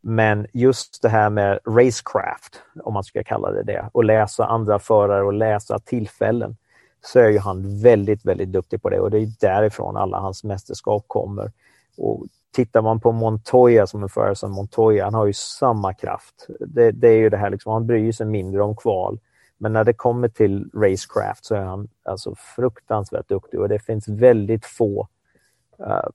men 0.00 0.46
just 0.52 1.02
det 1.02 1.08
här 1.08 1.30
med 1.30 1.58
racecraft, 1.66 2.62
om 2.84 2.94
man 2.94 3.04
ska 3.04 3.22
kalla 3.22 3.50
det 3.50 3.62
det, 3.62 3.88
och 3.92 4.04
läsa 4.04 4.46
andra 4.46 4.78
förare 4.78 5.24
och 5.24 5.32
läsa 5.32 5.78
tillfällen, 5.78 6.56
så 7.04 7.18
är 7.18 7.28
ju 7.28 7.38
han 7.38 7.80
väldigt, 7.82 8.24
väldigt 8.24 8.52
duktig 8.52 8.82
på 8.82 8.90
det 8.90 9.00
och 9.00 9.10
det 9.10 9.18
är 9.18 9.28
därifrån 9.40 9.96
alla 9.96 10.18
hans 10.18 10.44
mästerskap 10.44 11.04
kommer. 11.06 11.52
Och 11.96 12.26
tittar 12.52 12.82
man 12.82 13.00
på 13.00 13.12
Montoya 13.12 13.86
som 13.86 14.02
en 14.02 14.08
förare 14.08 14.34
som 14.34 14.52
Montoya, 14.52 15.04
han 15.04 15.14
har 15.14 15.26
ju 15.26 15.32
samma 15.32 15.94
kraft. 15.94 16.46
Det, 16.60 16.90
det 16.90 17.08
är 17.08 17.16
ju 17.16 17.28
det 17.28 17.36
här, 17.36 17.50
liksom, 17.50 17.72
han 17.72 17.86
bryr 17.86 18.12
sig 18.12 18.26
mindre 18.26 18.62
om 18.62 18.76
kval. 18.76 19.20
Men 19.58 19.72
när 19.72 19.84
det 19.84 19.92
kommer 19.92 20.28
till 20.28 20.70
racecraft 20.74 21.44
så 21.44 21.54
är 21.54 21.60
han 21.60 21.88
alltså 22.02 22.34
fruktansvärt 22.34 23.28
duktig 23.28 23.60
och 23.60 23.68
det 23.68 23.78
finns 23.78 24.08
väldigt 24.08 24.66
få 24.66 25.08
uh, 25.80 26.08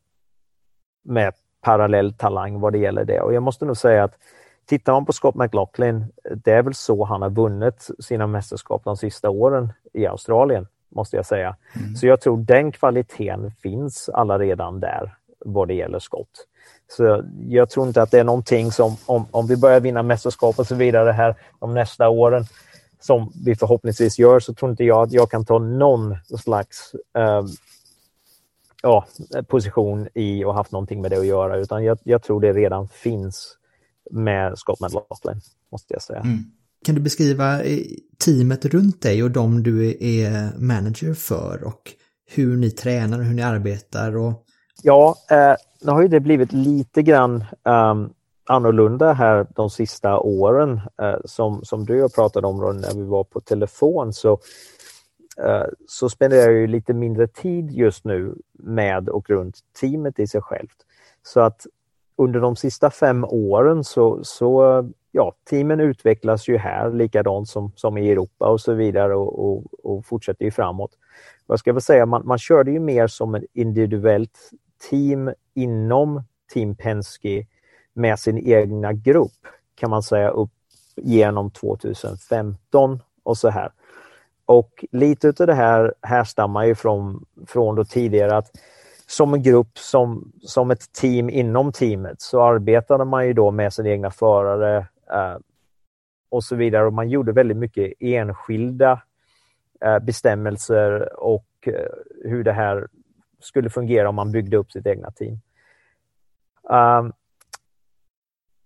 med 1.03 1.33
parallell 1.65 2.13
talang 2.13 2.59
vad 2.59 2.73
det 2.73 2.79
gäller 2.79 3.05
det. 3.05 3.21
Och 3.21 3.33
jag 3.33 3.43
måste 3.43 3.65
nog 3.65 3.77
säga 3.77 4.03
att 4.03 4.17
tittar 4.65 4.93
man 4.93 5.05
på 5.05 5.13
Scott 5.13 5.35
McLaughlin, 5.35 6.05
det 6.35 6.51
är 6.51 6.61
väl 6.61 6.73
så 6.73 7.03
han 7.05 7.21
har 7.21 7.29
vunnit 7.29 7.89
sina 7.99 8.27
mästerskap 8.27 8.81
de 8.83 8.97
sista 8.97 9.29
åren 9.29 9.73
i 9.93 10.05
Australien, 10.05 10.67
måste 10.89 11.15
jag 11.15 11.25
säga. 11.25 11.55
Så 11.97 12.07
jag 12.07 12.21
tror 12.21 12.37
den 12.37 12.71
kvaliteten 12.71 13.51
finns 13.51 14.09
alla 14.09 14.39
redan 14.39 14.79
där 14.79 15.15
vad 15.39 15.67
det 15.67 15.73
gäller 15.73 15.99
skott. 15.99 16.47
Så 16.87 17.23
jag 17.49 17.69
tror 17.69 17.87
inte 17.87 18.01
att 18.01 18.11
det 18.11 18.19
är 18.19 18.23
någonting 18.23 18.71
som, 18.71 18.97
om, 19.05 19.25
om 19.31 19.47
vi 19.47 19.57
börjar 19.57 19.79
vinna 19.79 20.03
mästerskap 20.03 20.59
och 20.59 20.67
så 20.67 20.75
vidare 20.75 21.11
här 21.11 21.35
de 21.59 21.73
nästa 21.73 22.09
åren, 22.09 22.45
som 22.99 23.31
vi 23.45 23.55
förhoppningsvis 23.55 24.19
gör, 24.19 24.39
så 24.39 24.53
tror 24.53 24.71
inte 24.71 24.83
jag 24.83 25.03
att 25.03 25.11
jag 25.11 25.31
kan 25.31 25.45
ta 25.45 25.59
någon 25.59 26.15
slags 26.39 26.95
eh, 27.17 27.43
ja, 28.85 29.05
position 29.47 30.07
i 30.13 30.45
och 30.45 30.53
haft 30.53 30.71
någonting 30.71 31.01
med 31.01 31.11
det 31.11 31.17
att 31.17 31.25
göra, 31.25 31.57
utan 31.57 31.83
jag, 31.83 31.97
jag 32.03 32.23
tror 32.23 32.41
det 32.41 32.53
redan 32.53 32.87
finns 32.87 33.57
med 34.11 34.57
Scott 34.57 34.79
McLaughlin, 34.79 35.41
måste 35.71 35.93
jag 35.93 36.01
säga. 36.01 36.25
Kan 36.85 36.95
du 36.95 37.01
beskriva 37.01 37.63
eh, 37.63 37.79
teamet 38.25 38.65
runt 38.65 39.01
dig 39.01 39.23
och 39.23 39.31
de 39.31 39.63
du 39.63 39.97
är 39.99 40.59
manager 40.59 41.13
för 41.13 41.63
och 41.63 41.91
hur 42.31 42.57
ni 42.57 42.71
tränar 42.71 43.19
och 43.19 43.25
hur 43.25 43.33
ni 43.33 43.41
arbetar 43.41 44.17
och 44.17 44.33
Ja, 44.83 45.15
eh, 45.31 45.55
nu 45.81 45.91
har 45.91 46.01
ju 46.01 46.07
det 46.07 46.19
blivit 46.19 46.53
lite 46.53 47.01
grann 47.01 47.43
um, 47.63 48.09
annorlunda 48.49 49.13
här 49.13 49.47
de 49.55 49.69
sista 49.69 50.19
åren. 50.19 50.81
Eh, 51.01 51.15
som, 51.25 51.65
som 51.65 51.85
du 51.85 52.03
och 52.03 52.13
pratade 52.13 52.47
om 52.47 52.77
när 52.77 52.95
vi 52.95 53.03
var 53.03 53.23
på 53.23 53.39
telefon 53.39 54.13
så, 54.13 54.39
Eh, 55.43 55.65
så 55.87 56.09
spenderar 56.09 56.51
jag 56.51 56.53
ju 56.53 56.67
lite 56.67 56.93
mindre 56.93 57.27
tid 57.27 57.71
just 57.71 58.05
nu 58.05 58.35
med 58.53 59.09
och 59.09 59.29
runt 59.29 59.59
teamet 59.81 60.19
i 60.19 60.27
sig 60.27 60.41
självt. 60.41 60.77
Så 61.23 61.39
att 61.39 61.65
under 62.15 62.39
de 62.39 62.55
sista 62.55 62.89
fem 62.89 63.25
åren 63.25 63.83
så, 63.83 64.23
så 64.23 64.83
ja, 65.11 65.33
teamen 65.49 65.79
utvecklas 65.79 66.47
ju 66.47 66.57
här 66.57 66.91
likadant 66.91 67.49
som, 67.49 67.71
som 67.75 67.97
i 67.97 68.11
Europa 68.11 68.47
och 68.47 68.61
så 68.61 68.73
vidare 68.73 69.15
och, 69.15 69.45
och, 69.45 69.63
och 69.83 70.05
fortsätter 70.05 70.45
ju 70.45 70.51
framåt. 70.51 70.91
Jag 71.47 71.59
ska 71.59 71.73
väl 71.73 71.81
säga, 71.81 72.05
man, 72.05 72.27
man 72.27 72.37
körde 72.37 72.71
ju 72.71 72.79
mer 72.79 73.07
som 73.07 73.35
ett 73.35 73.43
individuellt 73.53 74.51
team 74.89 75.33
inom 75.53 76.23
Team 76.53 76.75
Penske 76.75 77.45
med 77.93 78.19
sin 78.19 78.37
egna 78.37 78.93
grupp 78.93 79.47
kan 79.75 79.89
man 79.89 80.03
säga 80.03 80.29
upp 80.29 80.51
genom 80.95 81.51
2015 81.51 82.99
och 83.23 83.37
så 83.37 83.49
här. 83.49 83.71
Och 84.45 84.85
lite 84.91 85.27
av 85.27 85.47
det 85.47 85.53
här 85.53 85.93
härstammar 86.01 86.63
ju 86.63 86.75
från, 86.75 87.25
från 87.47 87.75
då 87.75 87.85
tidigare 87.85 88.37
att 88.37 88.51
som 89.07 89.33
en 89.33 89.43
grupp, 89.43 89.77
som, 89.77 90.31
som 90.41 90.71
ett 90.71 90.93
team 90.93 91.29
inom 91.29 91.71
teamet 91.71 92.21
så 92.21 92.41
arbetade 92.41 93.05
man 93.05 93.27
ju 93.27 93.33
då 93.33 93.51
med 93.51 93.73
sina 93.73 93.89
egna 93.89 94.11
förare 94.11 94.77
eh, 95.11 95.37
och 96.29 96.43
så 96.43 96.55
vidare 96.55 96.85
och 96.85 96.93
man 96.93 97.09
gjorde 97.09 97.31
väldigt 97.31 97.57
mycket 97.57 97.93
enskilda 97.99 99.01
eh, 99.81 99.99
bestämmelser 99.99 101.19
och 101.19 101.47
eh, 101.65 101.73
hur 102.23 102.43
det 102.43 102.53
här 102.53 102.87
skulle 103.39 103.69
fungera 103.69 104.09
om 104.09 104.15
man 104.15 104.31
byggde 104.31 104.57
upp 104.57 104.71
sitt 104.71 104.87
egna 104.87 105.11
team. 105.11 105.39
Um, 106.69 107.13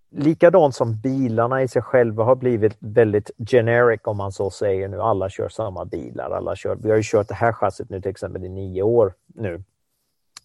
likadant 0.10 0.76
som 0.76 1.00
bilarna 1.00 1.64
i 1.64 1.68
sig 1.68 1.82
själva 1.82 2.24
har 2.24 2.36
blivit 2.36 2.78
väldigt 2.80 3.32
generic 3.48 4.02
om 4.04 4.18
man 4.18 4.32
så 4.32 4.50
säger 4.50 4.88
nu. 4.88 5.02
Alla 5.02 5.30
kör 5.30 5.50
samma 5.50 5.86
bilar. 5.86 6.32
Alla 6.32 6.56
kör, 6.56 6.76
vi 6.76 6.90
har 6.90 6.98
ju 6.98 7.04
kört 7.04 7.28
det 7.28 7.34
här 7.34 7.54
chassit 7.54 7.90
nu 7.90 8.02
till 8.02 8.12
exempel 8.12 8.44
i 8.44 8.50
nio 8.50 8.84
år 8.84 9.14
nu. 9.28 9.64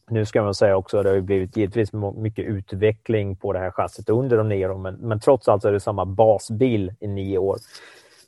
Nu 0.08 0.26
ska 0.26 0.42
man 0.42 0.54
säga 0.54 0.76
också 0.76 0.98
att 0.98 1.04
det 1.04 1.10
har 1.10 1.20
blivit 1.20 1.56
givetvis 1.56 1.92
mycket 2.16 2.44
utveckling 2.44 3.36
på 3.36 3.52
det 3.52 3.58
här 3.58 3.70
chassit 3.70 4.08
under 4.08 4.36
de 4.36 4.48
nio 4.48 4.68
åren, 4.68 4.82
men, 4.82 4.94
men 4.94 5.20
trots 5.20 5.48
allt 5.48 5.64
är 5.64 5.72
det 5.72 5.80
samma 5.80 6.04
basbil 6.04 6.92
i 7.00 7.06
nio 7.06 7.38
år. 7.38 7.58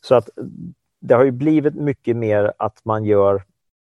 Så 0.01 0.15
att 0.15 0.29
det 1.01 1.15
har 1.15 1.25
ju 1.25 1.31
blivit 1.31 1.75
mycket 1.75 2.17
mer 2.17 2.53
att 2.57 2.85
man 2.85 3.05
gör, 3.05 3.43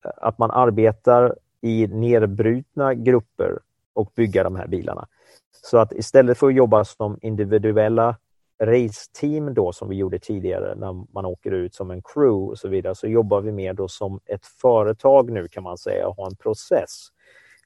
att 0.02 0.38
man 0.38 0.50
arbetar 0.50 1.34
i 1.60 1.86
nedbrutna 1.86 2.94
grupper 2.94 3.58
och 3.92 4.12
bygga 4.14 4.44
de 4.44 4.56
här 4.56 4.66
bilarna. 4.66 5.06
Så 5.52 5.78
att 5.78 5.92
istället 5.92 6.38
för 6.38 6.46
att 6.46 6.54
jobba 6.54 6.84
som 6.84 7.18
individuella 7.22 8.16
raceteam 8.62 9.54
då 9.54 9.72
som 9.72 9.88
vi 9.88 9.96
gjorde 9.96 10.18
tidigare 10.18 10.74
när 10.74 11.12
man 11.14 11.26
åker 11.26 11.50
ut 11.50 11.74
som 11.74 11.90
en 11.90 12.02
crew 12.02 12.50
och 12.50 12.58
så 12.58 12.68
vidare 12.68 12.94
så 12.94 13.06
jobbar 13.06 13.40
vi 13.40 13.52
mer 13.52 13.72
då 13.72 13.88
som 13.88 14.20
ett 14.26 14.46
företag 14.46 15.30
nu 15.30 15.48
kan 15.48 15.62
man 15.62 15.78
säga 15.78 16.08
och 16.08 16.16
har 16.16 16.26
en 16.26 16.36
process. 16.36 17.08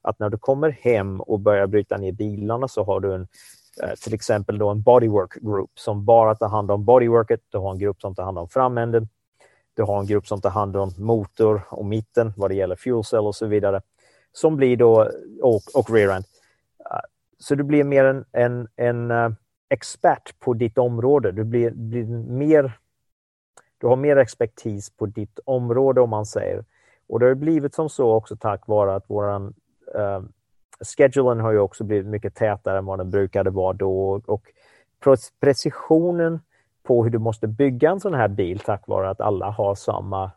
Att 0.03 0.19
när 0.19 0.31
du 0.31 0.39
kommer 0.39 0.71
hem 0.71 1.21
och 1.21 1.41
börjar 1.41 1.67
bryta 1.67 1.97
ner 1.97 2.13
bilarna 2.13 2.69
så 2.69 2.85
har 2.85 3.01
du 3.01 3.15
en 3.15 3.27
eh, 3.83 3.95
till 4.05 4.15
exempel 4.15 4.59
då 4.59 4.69
en 4.69 4.83
bodywork 4.83 5.35
group 5.35 5.71
som 5.75 6.05
bara 6.05 6.35
tar 6.35 6.49
hand 6.49 6.71
om 6.71 6.85
bodyworket. 6.85 7.41
Du 7.49 7.59
har 7.59 7.71
en 7.71 7.79
grupp 7.79 8.01
som 8.01 8.15
tar 8.15 8.25
hand 8.25 8.39
om 8.39 8.49
framänden. 8.49 9.09
Du 9.75 9.83
har 9.83 10.01
en 10.01 10.07
grupp 10.07 10.27
som 10.27 10.41
tar 10.41 10.51
hand 10.51 10.77
om 10.77 10.93
motor 10.99 11.63
och 11.71 11.85
mitten 11.85 12.33
vad 12.37 12.51
det 12.51 12.55
gäller 12.55 12.77
fuel 12.77 13.05
cell 13.05 13.27
och 13.27 13.35
så 13.35 13.47
vidare. 13.47 13.81
Som 14.33 14.57
blir 14.57 14.77
då, 14.77 15.11
och, 15.43 15.63
och 15.75 15.91
rear 15.91 16.17
end. 16.17 16.25
Så 17.45 17.55
du 17.55 17.65
blir 17.65 17.85
mer 17.85 18.05
en, 18.05 18.25
en, 18.33 18.69
en 18.77 19.11
eh, 19.11 19.31
expert 19.69 20.41
på 20.41 20.55
ditt 20.55 20.79
område. 20.79 21.33
Du 21.33 21.45
blir, 21.45 21.71
blir 21.71 22.05
mer, 22.29 22.73
du 23.79 23.87
har 23.87 23.97
mer 23.97 24.17
expertis 24.17 24.91
på 24.91 25.07
ditt 25.07 25.39
område 25.45 26.01
om 26.01 26.11
man 26.11 26.27
säger. 26.27 26.65
Och 27.09 27.21
det 27.21 27.27
har 27.27 27.35
blivit 27.35 27.75
som 27.75 27.89
så 27.89 28.13
också 28.13 28.37
tack 28.37 28.67
vare 28.67 28.95
att 28.95 29.11
våran 29.11 29.55
uh, 29.97 30.21
schedulen 30.97 31.41
har 31.41 31.53
ju 31.53 31.59
också 31.59 31.85
blivit 31.85 32.07
mycket 32.07 32.35
tätare 32.35 32.79
än 32.79 32.85
vad 32.85 32.99
den 32.99 33.11
brukade 33.11 33.51
vara 33.51 33.73
då 33.73 34.21
och 34.27 34.53
precisionen 35.41 36.41
på 36.83 37.05
hur 37.05 37.11
du 37.11 37.19
måste 37.19 37.47
bygga 37.47 37.91
en 37.91 38.01
sån 38.01 38.15
här 38.15 38.29
bil 38.29 38.59
tack 38.59 38.89
vare 38.89 39.11
att 39.11 39.21
alla 39.21 39.51
har 39.51 39.75
samma 39.75 40.25
uh, 40.25 40.31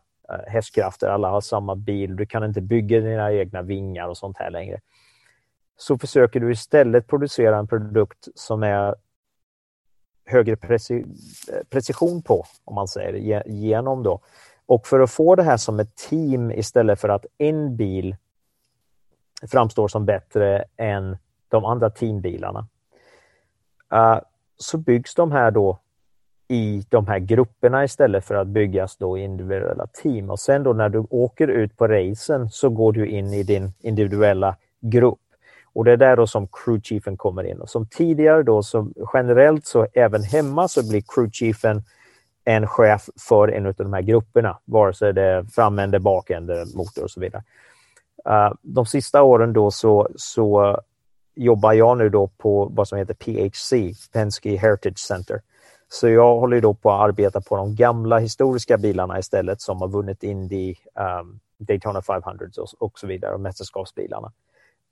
hästkrafter, 0.46 1.08
alla 1.08 1.28
har 1.28 1.40
samma 1.40 1.76
bil. 1.76 2.16
Du 2.16 2.26
kan 2.26 2.44
inte 2.44 2.60
bygga 2.60 3.00
dina 3.00 3.32
egna 3.32 3.62
vingar 3.62 4.08
och 4.08 4.16
sånt 4.16 4.36
här 4.38 4.50
längre. 4.50 4.80
Så 5.80 5.98
försöker 5.98 6.40
du 6.40 6.52
istället 6.52 7.06
producera 7.06 7.58
en 7.58 7.66
produkt 7.66 8.28
som 8.34 8.62
är 8.62 8.94
högre 10.24 10.56
preci 10.56 11.04
precision 11.70 12.22
på, 12.22 12.44
om 12.64 12.74
man 12.74 12.88
säger 12.88 13.42
genom 13.46 14.02
då. 14.02 14.20
Och 14.66 14.86
för 14.86 15.00
att 15.00 15.10
få 15.10 15.34
det 15.34 15.42
här 15.42 15.56
som 15.56 15.80
ett 15.80 15.96
team 15.96 16.50
istället 16.50 17.00
för 17.00 17.08
att 17.08 17.26
en 17.38 17.76
bil 17.76 18.16
framstår 19.50 19.88
som 19.88 20.04
bättre 20.04 20.64
än 20.76 21.16
de 21.48 21.64
andra 21.64 21.90
teambilarna. 21.90 22.66
Uh, 23.94 24.20
så 24.56 24.78
byggs 24.78 25.14
de 25.14 25.32
här 25.32 25.50
då 25.50 25.78
i 26.48 26.86
de 26.88 27.06
här 27.06 27.18
grupperna 27.18 27.84
istället 27.84 28.24
för 28.24 28.34
att 28.34 28.46
byggas 28.46 28.96
då 28.96 29.18
i 29.18 29.22
individuella 29.22 29.86
team. 29.86 30.30
Och 30.30 30.40
sen 30.40 30.62
då 30.62 30.72
när 30.72 30.88
du 30.88 31.06
åker 31.10 31.48
ut 31.48 31.76
på 31.76 31.88
racen 31.88 32.50
så 32.50 32.68
går 32.68 32.92
du 32.92 33.06
in 33.08 33.32
i 33.32 33.42
din 33.42 33.72
individuella 33.80 34.56
grupp. 34.80 35.18
Och 35.72 35.84
det 35.84 35.92
är 35.92 35.96
där 35.96 36.16
då 36.16 36.26
som 36.26 36.48
crewchiefen 36.52 37.16
kommer 37.16 37.44
in. 37.44 37.60
Och 37.60 37.70
som 37.70 37.86
tidigare 37.86 38.42
då, 38.42 38.62
så 38.62 38.88
generellt 39.14 39.66
så 39.66 39.86
även 39.92 40.22
hemma 40.22 40.68
så 40.68 40.88
blir 40.88 41.02
crewchiefen 41.14 41.82
en 42.44 42.66
chef 42.66 43.08
för 43.28 43.48
en 43.48 43.66
av 43.66 43.74
de 43.74 43.92
här 43.92 44.02
grupperna, 44.02 44.58
vare 44.64 44.94
sig 44.94 45.12
det 45.12 45.22
är 45.22 45.42
framände, 45.42 46.00
bakände, 46.00 46.66
motor 46.74 47.04
och 47.04 47.10
så 47.10 47.20
vidare. 47.20 47.42
Uh, 48.28 48.54
de 48.62 48.86
sista 48.86 49.22
åren 49.22 49.52
då 49.52 49.70
så, 49.70 50.08
så 50.16 50.78
jobbar 51.34 51.72
jag 51.72 51.98
nu 51.98 52.08
då 52.08 52.26
på 52.26 52.64
vad 52.64 52.88
som 52.88 52.98
heter 52.98 53.14
PHC, 53.14 53.72
Penske 54.12 54.56
Heritage 54.56 54.98
Center. 54.98 55.40
Så 55.88 56.08
jag 56.08 56.40
håller 56.40 56.60
då 56.60 56.74
på 56.74 56.92
att 56.92 57.00
arbeta 57.00 57.40
på 57.40 57.56
de 57.56 57.74
gamla 57.74 58.18
historiska 58.18 58.78
bilarna 58.78 59.18
istället 59.18 59.60
som 59.60 59.80
har 59.80 59.88
vunnit 59.88 60.22
Indy, 60.22 60.74
um, 61.20 61.40
Daytona 61.58 62.02
500 62.02 62.46
och, 62.58 62.68
och 62.78 62.98
så 62.98 63.06
vidare, 63.06 63.34
och 63.34 63.40
mästerskapsbilarna. 63.40 64.32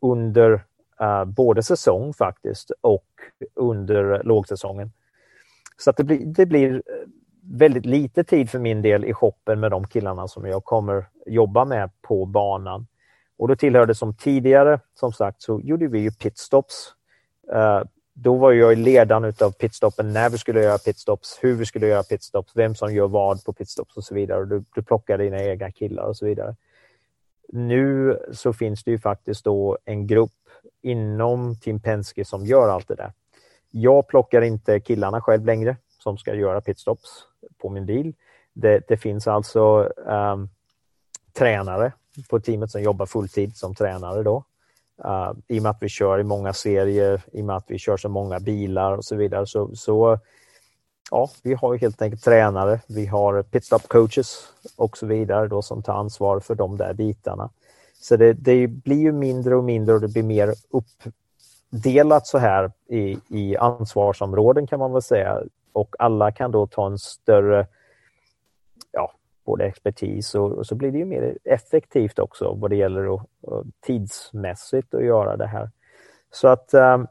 Under 0.01 0.53
uh, 1.01 1.25
både 1.25 1.63
säsong 1.63 2.15
faktiskt 2.15 2.71
och 2.81 3.07
under 3.55 4.23
lågsäsongen. 4.25 4.93
Så 5.77 5.91
att 5.91 5.97
det, 5.97 6.05
blir, 6.05 6.27
det 6.27 6.47
blir 6.47 6.75
eh, 6.75 6.83
väldigt 7.43 7.87
lite 7.87 8.25
tid 8.25 8.51
för 8.51 8.59
min 8.59 8.83
del 8.83 9.05
i 9.05 9.15
shoppen 9.15 9.61
med 9.61 9.71
de 9.71 9.87
killarna 9.87 10.29
som 10.29 10.47
jag 10.47 10.65
kommer 10.65 11.07
jobba 11.27 11.65
med 11.65 11.91
på 12.03 12.27
banan. 12.27 12.87
Och 13.39 13.49
då 13.49 13.57
tillhörde 13.57 13.95
som 13.95 14.15
tidigare, 14.15 14.81
som 14.95 15.13
sagt, 15.13 15.43
så 15.43 15.61
gjorde 15.61 15.89
vi 15.89 15.99
ju 15.99 16.11
pitstops. 16.11 16.93
Uh, 17.55 17.83
då 18.13 18.35
var 18.35 18.53
jag 18.53 18.73
i 18.73 18.77
ledan 18.77 19.25
av 19.25 19.51
pitstoppen, 19.53 20.13
när 20.13 20.31
vi 20.31 20.39
skulle 20.39 20.63
göra 20.63 20.79
pitstops, 20.79 21.39
hur 21.43 21.55
vi 21.55 21.67
skulle 21.67 21.87
göra 21.87 22.03
pitstops, 22.03 22.53
vem 22.57 22.75
som 22.75 22.95
gör 22.95 23.09
vad 23.09 23.45
på 23.45 23.53
pitstops 23.53 23.97
och 23.97 24.05
så 24.05 24.15
vidare. 24.15 24.41
Och 24.41 24.49
du, 24.49 24.65
du 24.75 24.83
plockar 24.83 25.19
dina 25.19 25.43
egna 25.43 25.71
killar 25.71 26.05
och 26.05 26.17
så 26.17 26.27
vidare. 26.27 26.57
Nu 27.49 28.19
så 28.33 28.53
finns 28.53 28.85
det 28.85 28.91
ju 28.91 28.99
faktiskt 28.99 29.45
då 29.45 29.79
en 29.85 30.07
grupp 30.07 30.31
inom 30.83 31.57
Team 31.57 31.81
Penske 31.81 32.25
som 32.25 32.47
gör 32.47 32.69
allt 32.69 32.89
det 32.89 32.95
där. 32.95 33.13
Jag 33.71 34.09
plockar 34.09 34.43
inte 34.43 34.81
killarna 34.81 35.21
själv 35.21 35.45
längre 35.45 35.77
som 35.99 36.19
ska 36.19 36.35
göra 36.35 36.61
pitstops 36.61 37.25
på 37.59 37.69
min 37.69 37.87
bil. 37.87 38.15
Det, 38.53 38.89
det 38.89 38.97
finns 38.97 39.27
alltså 39.27 39.93
um, 39.97 40.49
tränare 41.33 41.93
på 42.29 42.41
teamet 42.41 42.71
som 42.71 42.83
jobbar 42.83 43.07
fulltid 43.07 43.57
som 43.57 43.75
tränare 43.75 44.23
då. 44.23 44.45
Uh, 45.05 45.33
I 45.49 45.59
och 45.59 45.63
med 45.63 45.71
att 45.71 45.83
vi 45.83 45.89
kör 45.89 46.19
i 46.19 46.25
många 46.25 46.53
serier, 46.53 47.23
i 47.33 47.41
och 47.41 47.45
med 47.45 47.57
att 47.57 47.65
vi 47.69 47.79
kör 47.79 47.97
så 47.97 48.09
många 48.09 48.41
bilar 48.41 48.97
och 48.97 49.05
så 49.05 49.17
vidare. 49.17 49.47
Så, 49.47 49.77
så 49.77 50.19
ja, 51.11 51.31
vi 51.43 51.55
har 51.55 51.77
helt 51.77 52.03
enkelt 52.03 52.25
tränare, 52.25 52.81
vi 52.87 53.07
har 53.07 53.43
pitstop 53.43 53.89
coaches 53.89 54.49
och 54.77 54.99
så 54.99 55.07
vidare 55.07 55.49
då 55.49 55.63
som 55.63 55.83
tar 55.83 55.95
ansvar 55.95 56.41
för 56.41 56.55
de 56.55 56.77
där 56.77 56.95
bitarna. 56.95 57.51
Så 58.01 58.17
det, 58.17 58.33
det 58.33 58.67
blir 58.67 59.01
ju 59.01 59.13
mindre 59.13 59.57
och 59.57 59.65
mindre 59.65 59.95
och 59.95 60.01
det 60.01 60.09
blir 60.09 60.23
mer 60.23 60.55
uppdelat 60.71 62.27
så 62.27 62.39
här 62.39 62.73
i, 62.87 63.19
i 63.29 63.57
ansvarsområden 63.57 64.67
kan 64.67 64.79
man 64.79 64.93
väl 64.93 65.03
säga. 65.03 65.43
Och 65.73 65.97
alla 65.99 66.33
kan 66.33 66.51
då 66.51 66.67
ta 66.67 66.87
en 66.87 66.99
större 66.99 67.67
ja, 68.93 69.13
både 69.45 69.65
expertis 69.65 70.35
och, 70.35 70.53
och, 70.53 70.67
så 70.67 70.75
blir 70.75 70.93
det 70.93 70.99
ju 70.99 71.05
mer 71.05 71.39
effektivt 71.45 72.19
också 72.19 72.55
vad 72.55 72.71
det 72.71 72.77
gäller 72.77 73.15
att, 73.15 73.27
tidsmässigt 73.81 74.95
att 74.95 75.05
göra 75.05 75.37
det 75.37 75.47
här. 75.47 75.71
Så 76.31 76.49
att 76.49 76.75
um, 76.75 77.07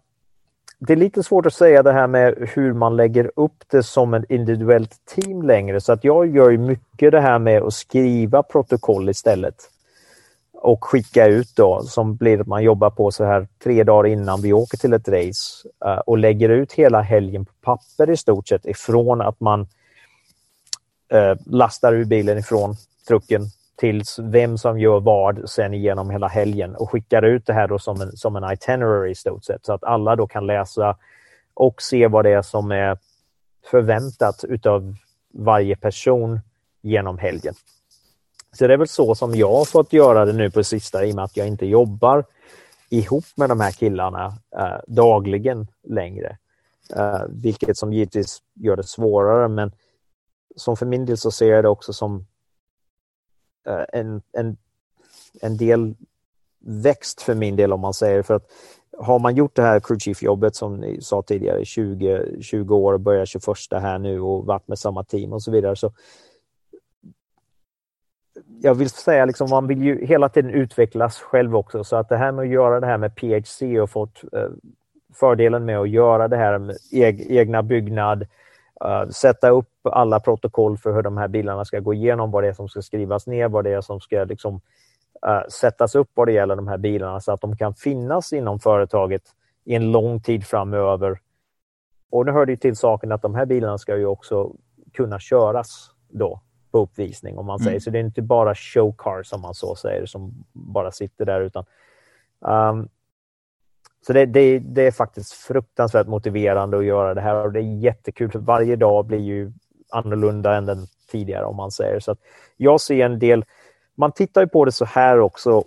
det 0.88 0.94
är 0.94 0.98
lite 0.98 1.24
svårt 1.24 1.46
att 1.46 1.54
säga 1.54 1.84
det 1.84 1.92
här 1.92 2.08
med 2.08 2.50
hur 2.54 2.74
man 2.74 2.96
lägger 2.96 3.32
upp 3.36 3.64
det 3.68 3.84
som 3.84 4.14
ett 4.14 4.32
individuellt 4.32 4.96
team 5.06 5.42
längre. 5.42 5.82
Så 5.82 5.94
att 5.94 6.04
jag 6.04 6.36
gör 6.36 6.58
mycket 6.58 7.12
det 7.12 7.22
här 7.22 7.40
med 7.40 7.64
att 7.64 7.74
skriva 7.74 8.44
protokoll 8.44 9.10
istället. 9.10 9.56
Och 10.54 10.84
skicka 10.84 11.26
ut 11.26 11.56
då, 11.56 11.82
som 11.84 12.16
blir 12.16 12.42
att 12.42 12.48
man 12.48 12.64
jobbar 12.64 12.90
på 12.90 13.12
så 13.12 13.24
här 13.24 13.48
tre 13.64 13.84
dagar 13.84 14.10
innan 14.10 14.42
vi 14.42 14.54
åker 14.54 14.78
till 14.78 14.94
ett 14.94 15.08
race. 15.08 15.68
Eh, 15.86 15.98
och 15.98 16.18
lägger 16.18 16.50
ut 16.50 16.74
hela 16.74 17.02
helgen 17.02 17.46
på 17.46 17.52
papper 17.62 18.10
i 18.10 18.18
stort 18.18 18.48
sett 18.48 18.66
ifrån 18.66 19.22
att 19.22 19.40
man 19.40 19.68
eh, 21.10 21.36
lastar 21.46 21.94
ur 21.94 22.06
bilen 22.06 22.38
ifrån 22.38 22.76
trucken 23.08 23.42
tills 23.76 24.20
vem 24.20 24.58
som 24.58 24.80
gör 24.80 25.00
vad 25.00 25.50
sen 25.50 25.74
igenom 25.74 26.10
hela 26.10 26.28
helgen 26.28 26.76
och 26.76 26.92
skickar 26.92 27.22
ut 27.22 27.46
det 27.46 27.54
här 27.54 27.68
då 27.68 27.80
som 27.80 28.02
en, 28.02 28.18
som 28.18 28.36
en 28.36 28.54
itinerary 28.54 29.12
i 29.12 29.16
stort 29.16 29.44
sett 29.44 29.66
så 29.66 29.74
att 29.74 29.84
alla 29.84 30.16
då 30.16 30.28
kan 30.28 30.48
läsa 30.48 30.98
och 31.54 31.82
se 31.82 32.08
vad 32.08 32.26
det 32.26 32.32
är 32.32 32.42
som 32.42 32.72
är 32.72 32.98
förväntat 33.72 34.44
utav 34.44 34.96
varje 35.34 35.76
person 35.76 36.40
genom 36.82 37.18
helgen. 37.18 37.54
Så 38.52 38.68
det 38.68 38.74
är 38.74 38.78
väl 38.78 38.88
så 38.88 39.16
som 39.16 39.36
jag 39.36 39.54
har 39.54 39.66
fått 39.66 39.94
göra 39.94 40.26
det 40.26 40.34
nu 40.34 40.52
på 40.52 40.64
sista 40.64 41.06
i 41.06 41.12
och 41.12 41.16
med 41.16 41.24
att 41.24 41.38
jag 41.38 41.48
inte 41.48 41.66
jobbar 41.66 42.24
ihop 42.90 43.26
med 43.36 43.50
de 43.50 43.60
här 43.60 43.72
killarna 43.72 44.34
eh, 44.58 44.78
dagligen 44.88 45.68
längre. 45.84 46.38
Eh, 46.96 47.22
vilket 47.30 47.78
som 47.78 47.94
givetvis 47.94 48.42
gör 48.54 48.76
det 48.76 48.84
svårare 48.84 49.48
men 49.48 49.72
som 50.56 50.78
för 50.78 50.86
min 50.86 51.06
del 51.06 51.18
så 51.18 51.32
ser 51.32 51.48
jag 51.48 51.64
det 51.64 51.70
också 51.70 51.94
som 51.94 52.26
Eh, 53.66 53.86
en, 54.00 54.22
en, 54.32 54.58
en 55.42 55.58
del 55.58 55.96
växt 56.60 57.22
för 57.22 57.36
min 57.36 57.56
del 57.56 57.74
om 57.74 57.80
man 57.80 57.94
säger. 57.94 58.22
För 58.22 58.34
att 58.34 58.52
har 58.98 59.20
man 59.20 59.36
gjort 59.36 59.56
det 59.56 59.62
här 59.62 59.80
crew 59.80 60.00
chief-jobbet 60.00 60.56
som 60.56 60.78
ni 60.78 61.02
sa 61.02 61.22
tidigare, 61.22 61.66
20, 61.66 62.42
20 62.42 62.76
år 62.76 62.94
och 62.94 63.00
börjar 63.00 63.26
21 63.26 63.46
här 63.72 64.00
nu 64.00 64.20
och 64.22 64.46
varit 64.46 64.68
med 64.68 64.80
samma 64.80 65.04
team 65.04 65.34
och 65.34 65.44
så 65.44 65.52
vidare. 65.52 65.76
Så 65.76 65.92
jag 68.62 68.76
vill 68.76 68.90
säga 68.90 69.26
liksom 69.26 69.50
man 69.50 69.68
vill 69.68 69.82
ju 69.82 70.06
hela 70.06 70.30
tiden 70.30 70.52
utvecklas 70.52 71.20
själv 71.20 71.56
också 71.56 71.84
så 71.84 71.96
att 71.96 72.10
det 72.10 72.18
här 72.18 72.32
med 72.32 72.44
att 72.44 72.52
göra 72.52 72.80
det 72.80 72.88
här 72.88 72.98
med 72.98 73.16
PHC 73.16 73.62
och 73.82 73.90
fått 73.90 74.24
eh, 74.34 74.50
fördelen 75.14 75.66
med 75.66 75.80
att 75.80 75.90
göra 75.90 76.28
det 76.28 76.38
här 76.38 76.58
med 76.58 76.78
egna 77.30 77.64
byggnad, 77.64 78.26
sätta 79.10 79.50
upp 79.50 79.70
alla 79.84 80.20
protokoll 80.20 80.78
för 80.78 80.94
hur 80.94 81.02
de 81.02 81.18
här 81.18 81.28
bilarna 81.28 81.66
ska 81.66 81.80
gå 81.80 81.94
igenom, 81.94 82.32
vad 82.32 82.44
det 82.44 82.48
är 82.48 82.54
som 82.54 82.70
ska 82.70 82.82
skrivas 82.82 83.28
ner, 83.28 83.48
vad 83.48 83.64
det 83.64 83.70
är 83.70 83.82
som 83.82 84.00
ska 84.00 84.24
liksom, 84.24 84.56
uh, 85.28 85.48
sättas 85.50 85.96
upp 85.96 86.10
vad 86.14 86.28
det 86.28 86.32
gäller 86.32 86.56
de 86.56 86.68
här 86.68 86.78
bilarna 86.78 87.20
så 87.20 87.32
att 87.32 87.42
de 87.42 87.58
kan 87.58 87.74
finnas 87.74 88.34
inom 88.34 88.60
företaget 88.60 89.24
i 89.64 89.76
en 89.76 89.92
lång 89.92 90.22
tid 90.22 90.46
framöver. 90.46 91.20
Och 92.10 92.26
nu 92.26 92.32
hör 92.32 92.46
det 92.46 92.58
till 92.58 92.76
saken 92.76 93.12
att 93.12 93.22
de 93.22 93.36
här 93.36 93.46
bilarna 93.46 93.78
ska 93.78 93.98
ju 93.98 94.06
också 94.06 94.52
kunna 94.94 95.20
köras 95.20 95.92
då 96.10 96.42
på 96.72 96.80
uppvisning 96.80 97.38
om 97.38 97.46
man 97.46 97.60
mm. 97.60 97.66
säger. 97.66 97.80
Så 97.80 97.90
det 97.90 98.00
är 98.00 98.04
inte 98.04 98.22
bara 98.22 98.56
showcar 98.56 99.24
som 99.24 99.42
man 99.42 99.54
så 99.54 99.76
säger 99.76 100.06
som 100.06 100.46
bara 100.54 100.92
sitter 100.92 101.26
där 101.26 101.42
utan 101.42 101.66
um, 102.40 102.90
så 104.08 104.14
det, 104.14 104.26
det, 104.26 104.60
det, 104.60 104.88
är 104.88 104.92
faktiskt 104.92 105.34
fruktansvärt 105.34 106.08
motiverande 106.08 106.78
att 106.78 106.86
göra 106.86 107.14
det 107.14 107.22
här 107.22 107.36
och 107.36 107.52
det 107.52 107.60
är 107.60 107.78
jättekul 107.78 108.32
för 108.32 108.40
varje 108.40 108.76
dag 108.76 109.06
blir 109.06 109.20
ju 109.20 109.52
annorlunda 109.90 110.56
än 110.56 110.66
den 110.66 110.88
tidigare 111.12 111.46
om 111.46 111.56
man 111.56 111.72
säger. 111.72 112.00
Så 112.00 112.12
att 112.12 112.20
jag 112.58 112.82
ser 112.82 113.06
en 113.06 113.20
del, 113.20 113.46
man 113.96 114.12
tittar 114.12 114.42
ju 114.42 114.48
på 114.48 114.66
det 114.66 114.72
så 114.72 114.86
här 114.86 115.20
också. 115.20 115.64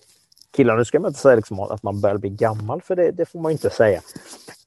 Killar, 0.57 0.77
nu 0.77 0.85
ska 0.85 1.01
man 1.01 1.09
inte 1.09 1.21
säga 1.21 1.37
liksom 1.37 1.61
att 1.61 1.83
man 1.83 2.01
börjar 2.01 2.19
bli 2.19 2.31
gammal 2.31 2.83
för 2.83 2.97
det, 2.97 3.11
det 3.11 3.27
får 3.27 3.41
man 3.41 3.53
inte 3.53 3.71
säga. 3.71 4.01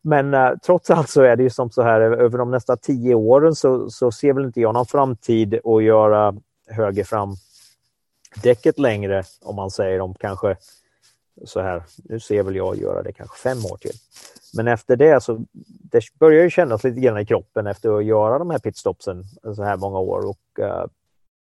Men 0.02 0.34
uh, 0.34 0.58
trots 0.66 0.90
allt 0.90 1.10
så 1.10 1.22
är 1.22 1.36
det 1.36 1.44
ju 1.44 1.50
som 1.50 1.72
så 1.72 1.82
här 1.82 2.02
över 2.02 2.38
de 2.38 2.52
nästa 2.52 2.78
tio 2.78 3.16
åren 3.16 3.56
så, 3.56 3.90
så 3.90 4.12
ser 4.12 4.34
väl 4.34 4.46
inte 4.46 4.62
jag 4.62 4.74
någon 4.74 4.86
framtid 4.86 5.60
att 5.64 5.84
göra 5.84 6.36
höger 6.68 7.04
fram 7.04 7.36
däcket 8.44 8.80
längre 8.80 9.24
om 9.42 9.56
man 9.56 9.72
säger 9.72 10.02
om 10.02 10.14
kanske 10.14 10.56
så 11.46 11.62
här, 11.62 11.84
nu 11.98 12.20
ser 12.20 12.44
väl 12.44 12.56
jag 12.56 12.78
göra 12.78 13.04
det 13.04 13.14
kanske 13.14 13.38
fem 13.38 13.58
år 13.58 13.78
till. 13.78 13.96
Men 14.54 14.68
efter 14.68 14.96
det 14.96 15.24
så 15.24 15.46
det 15.92 16.04
börjar 16.20 16.44
ju 16.44 16.50
kännas 16.50 16.84
lite 16.84 17.00
grann 17.00 17.20
i 17.20 17.26
kroppen 17.26 17.68
efter 17.68 17.98
att 17.98 18.06
göra 18.06 18.39
de 18.39 18.50
här 18.50 18.60
pitstopsen 18.60 19.24
så 19.56 19.64
här 19.64 19.78
många 19.78 20.00
år 20.00 20.30
och 20.30 20.60
uh, 20.60 20.86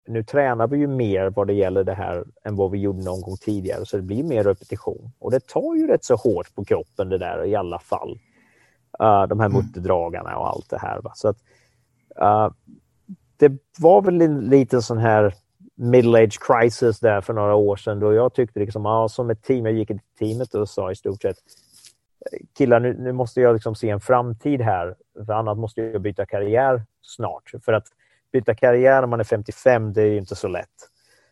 nu 0.09 0.25
tränar 0.25 0.67
vi 0.67 0.79
ju 0.79 0.87
mer 0.87 1.31
vad 1.31 1.47
det 1.47 1.53
gäller 1.53 1.85
det 1.85 1.95
här 1.95 2.25
än 2.45 2.57
vad 2.57 2.71
vi 2.71 2.79
gjorde 2.79 3.05
någon 3.05 3.21
gång 3.21 3.37
tidigare 3.37 3.87
så 3.87 3.97
det 3.97 4.03
blir 4.03 4.23
mer 4.23 4.45
repetition 4.45 5.13
och 5.19 5.31
det 5.31 5.47
tar 5.47 5.75
ju 5.75 5.87
rätt 5.87 6.05
så 6.05 6.17
hårt 6.17 6.55
på 6.55 6.65
kroppen 6.65 7.09
det 7.09 7.19
där 7.19 7.45
i 7.45 7.57
alla 7.57 7.79
fall. 7.79 8.11
Uh, 9.03 9.27
de 9.27 9.41
här 9.41 9.47
mm. 9.47 9.53
mutterdragarna 9.53 10.39
och 10.39 10.49
allt 10.49 10.71
det 10.71 10.79
här. 10.79 11.01
Va? 11.01 11.13
Så 11.15 11.29
att, 11.29 11.37
uh, 12.21 12.51
det 13.37 13.53
var 13.79 14.03
väl 14.03 14.23
en 14.23 14.41
liten 14.41 14.83
sån 14.83 14.99
här 14.99 15.35
middle 15.81 16.25
age 16.25 16.39
crisis 16.41 17.01
där 17.01 17.21
för 17.21 17.33
några 17.33 17.55
år 17.55 17.77
sedan 17.77 18.01
då 18.01 18.13
jag 18.13 18.35
tyckte 18.35 18.61
liksom, 18.61 18.85
ja, 18.85 19.09
som 19.09 19.31
ett 19.31 19.43
team, 19.43 19.67
jag 19.67 19.75
gick 19.75 19.89
till 19.89 20.01
teamet 20.19 20.55
och 20.55 20.69
sa 20.69 20.93
i 20.93 20.95
stort 20.95 21.23
sett 21.23 21.37
killar, 22.59 22.81
nu, 22.81 22.97
nu 22.99 23.13
måste 23.13 23.41
jag 23.41 23.53
liksom 23.53 23.75
se 23.75 23.91
en 23.91 24.01
framtid 24.01 24.61
här, 24.61 24.97
för 25.27 25.33
annars 25.33 25.59
måste 25.59 25.83
jag 25.83 26.01
byta 26.01 26.27
karriär 26.27 26.83
snart. 27.03 27.53
För 27.65 27.73
att 27.73 27.87
byta 28.33 28.55
karriär 28.55 29.01
när 29.01 29.07
man 29.07 29.21
är 29.21 29.25
55, 29.25 29.93
det 29.93 30.03
är 30.03 30.19
inte 30.19 30.37
så 30.37 30.49
lätt. 30.49 30.69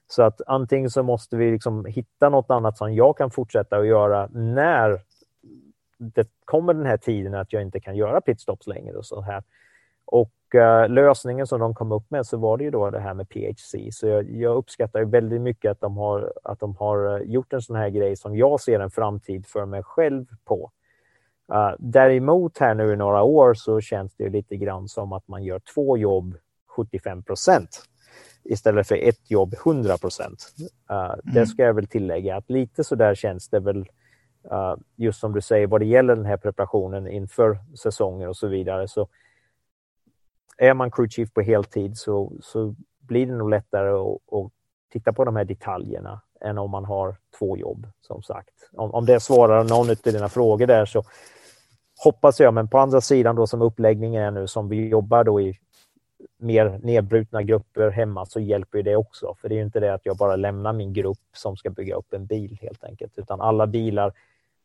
Så 0.07 0.23
att 0.23 0.41
antingen 0.47 0.91
så 0.91 1.03
måste 1.03 1.37
vi 1.37 1.51
liksom 1.51 1.85
hitta 1.85 2.29
något 2.29 2.51
annat 2.51 2.79
som 2.79 2.95
jag 2.95 3.17
kan 3.17 3.31
fortsätta 3.31 3.77
att 3.77 3.87
göra 3.87 4.29
när 4.33 5.01
det 5.99 6.29
kommer 6.45 6.75
den 6.75 6.87
här 6.87 6.97
tiden 6.97 7.35
att 7.35 7.53
jag 7.53 7.63
inte 7.63 7.81
kan 7.81 7.97
göra 7.97 8.21
pitstops 8.21 8.67
längre 8.67 8.97
och 8.97 9.07
så 9.07 9.21
här. 9.21 9.43
Och 10.05 10.31
uh, 10.55 10.89
lösningen 10.89 11.47
som 11.47 11.61
de 11.61 11.75
kom 11.75 11.93
upp 11.93 12.11
med 12.11 12.27
så 12.27 12.37
var 12.37 12.59
det 12.59 12.65
ju 12.65 12.71
då 12.71 12.91
det 12.91 13.01
här 13.01 13.15
med 13.15 13.29
PHC. 13.29 13.75
Så 13.93 14.07
jag, 14.07 14.31
jag 14.31 14.57
uppskattar 14.57 15.05
väldigt 15.05 15.41
mycket 15.41 15.71
att 15.71 15.81
de, 15.81 15.97
har, 15.97 16.33
att 16.45 16.61
de 16.61 16.77
har 16.77 17.17
eh, 17.17 17.23
gjort 17.23 17.53
en 17.53 17.63
sån 17.63 17.77
här 17.77 17.89
grej 17.89 18.17
som 18.17 18.37
jag 18.37 18.61
ser 18.61 18.81
en 18.81 18.91
framtid 18.91 19.47
för 19.47 19.67
mig 19.67 19.83
själv 19.83 20.27
på. 20.45 20.71
Uh, 21.53 21.73
däremot 21.79 22.59
här 22.59 22.75
nu 22.75 22.93
i 22.93 22.97
några 22.97 23.23
år 23.23 23.55
så 23.55 23.81
känns 23.81 24.15
det 24.17 24.29
lite 24.29 24.57
grann 24.57 24.89
som 24.89 25.13
att 25.13 25.29
man 25.29 25.45
gör 25.45 25.61
två 25.75 25.97
jobb 25.97 26.35
75 26.77 27.23
procent 27.23 27.83
istället 28.45 28.89
för 28.89 28.97
ett 28.97 29.31
jobb 29.31 29.55
100 29.65 29.99
procent. 29.99 30.55
Uh, 30.91 31.11
mm. 31.11 31.35
Det 31.35 31.47
ska 31.47 31.63
jag 31.63 31.75
väl 31.75 31.87
tillägga 31.87 32.37
att 32.37 32.51
lite 32.51 32.85
så 32.85 32.95
där 32.95 33.15
känns 33.15 33.49
det 33.49 33.61
väl 33.61 33.79
uh, 34.53 34.77
just 34.97 35.21
som 35.21 35.33
du 35.33 35.41
säger 35.41 35.67
vad 35.67 35.81
det 35.81 35.87
gäller 35.87 36.17
den 36.17 36.27
här 36.27 36.37
preparationen 36.37 37.09
inför 37.09 37.59
säsonger 37.83 38.29
och 38.29 38.37
så 38.37 38.47
vidare. 38.47 38.89
Så 38.89 39.09
är 40.59 40.75
man 40.75 40.91
crew 40.91 41.11
chief 41.11 41.33
på 41.33 41.41
heltid 41.41 41.99
så, 41.99 42.33
så 42.43 42.75
blir 42.99 43.27
det 43.27 43.33
nog 43.33 43.51
lättare 43.51 43.89
att, 43.89 44.33
att 44.33 44.53
titta 44.93 45.13
på 45.13 45.25
de 45.25 45.37
här 45.37 45.45
detaljerna 45.45 46.21
än 46.41 46.59
om 46.59 46.71
man 46.71 46.85
har 46.85 47.17
två 47.39 47.57
jobb, 47.57 47.87
som 48.01 48.23
sagt. 48.23 48.71
Om, 48.73 48.91
om 48.91 49.07
det 49.07 49.21
svarar 49.21 49.65
någon 49.65 49.91
av 49.91 49.97
dina 50.05 50.29
frågor 50.29 50.67
där 50.67 50.87
så 50.87 51.03
hoppas 52.05 52.41
jag, 52.41 52.55
men 52.55 52.69
på 52.69 52.79
andra 52.79 53.01
sidan 53.01 53.37
då 53.37 53.47
som 53.47 53.63
uppläggningen 53.63 54.23
är 54.23 54.31
nu, 54.31 54.47
som 54.47 54.69
vi 54.69 54.89
jobbar 54.89 55.25
då 55.25 55.41
i 55.41 55.59
mer 56.37 56.81
nedbrutna 56.83 57.43
grupper 57.43 57.91
hemma 57.91 58.27
så 58.27 58.41
hjälper 58.41 58.83
det 58.83 58.97
också. 58.97 59.35
För 59.35 59.49
det 59.49 59.55
är 59.55 59.57
ju 59.57 59.65
inte 59.65 59.81
det 59.81 59.95
att 59.95 60.07
jag 60.07 60.17
bara 60.17 60.37
lämnar 60.37 60.73
min 60.73 60.93
grupp 60.93 61.19
som 61.33 61.57
ska 61.57 61.71
bygga 61.71 61.95
upp 61.95 62.13
en 62.13 62.27
bil 62.27 62.59
helt 62.61 62.85
enkelt, 62.85 63.19
utan 63.19 63.41
alla 63.41 63.67
bilar 63.67 64.13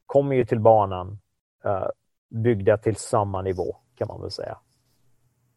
kommer 0.06 0.36
ju 0.36 0.46
till 0.46 0.60
banan 0.60 1.20
uh, 1.66 1.88
byggda 2.30 2.78
till 2.78 2.96
samma 2.96 3.42
nivå 3.42 3.76
kan 3.96 4.08
man 4.08 4.22
väl 4.22 4.32
säga 4.32 4.58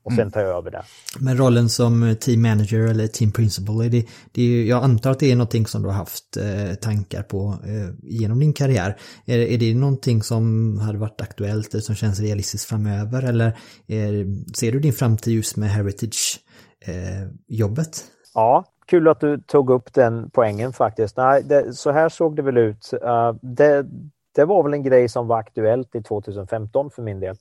och 0.07 0.13
sen 0.13 0.21
mm. 0.21 0.33
tar 0.33 0.41
jag 0.41 0.59
över 0.59 0.71
det. 0.71 0.83
Men 1.19 1.37
rollen 1.37 1.69
som 1.69 2.17
team 2.21 2.43
manager 2.43 2.81
eller 2.81 3.07
team 3.07 3.33
principal, 3.33 3.85
är 3.85 3.89
det, 3.89 4.07
det 4.33 4.43
är, 4.43 4.65
jag 4.65 4.85
antar 4.85 5.11
att 5.11 5.19
det 5.19 5.33
är 5.33 5.37
någonting 5.37 5.67
som 5.67 5.83
du 5.83 5.89
har 5.89 5.95
haft 5.95 6.37
eh, 6.37 6.75
tankar 6.75 7.23
på 7.23 7.55
eh, 7.65 7.89
genom 8.03 8.41
din 8.41 8.53
karriär. 8.53 8.97
Är, 9.25 9.39
är 9.39 9.59
det 9.59 9.75
någonting 9.75 10.23
som 10.23 10.79
hade 10.79 10.99
varit 10.99 11.21
aktuellt 11.21 11.75
eller 11.75 11.83
som 11.83 11.95
känns 11.95 12.21
realistiskt 12.21 12.69
framöver 12.69 13.23
eller 13.23 13.59
är, 13.87 14.27
ser 14.57 14.73
du 14.73 14.81
din 14.81 14.93
framtid 14.93 15.35
just 15.35 15.57
med 15.57 15.71
heritage-jobbet? 15.71 17.89
Eh, 17.89 17.95
ja, 18.35 18.65
kul 18.87 19.09
att 19.09 19.21
du 19.21 19.41
tog 19.41 19.71
upp 19.71 19.95
den 19.95 20.31
poängen 20.31 20.73
faktiskt. 20.73 21.17
Nej, 21.17 21.43
det, 21.43 21.73
så 21.73 21.91
här 21.91 22.09
såg 22.09 22.37
det 22.37 22.43
väl 22.43 22.59
ut. 22.59 22.91
Uh, 22.95 23.33
det, 23.43 23.87
det 24.35 24.45
var 24.45 24.63
väl 24.63 24.75
en 24.75 24.83
grej 24.83 25.09
som 25.09 25.27
var 25.27 25.39
aktuellt 25.39 25.95
i 25.95 26.03
2015 26.03 26.91
för 26.91 27.03
min 27.03 27.21
del. 27.21 27.37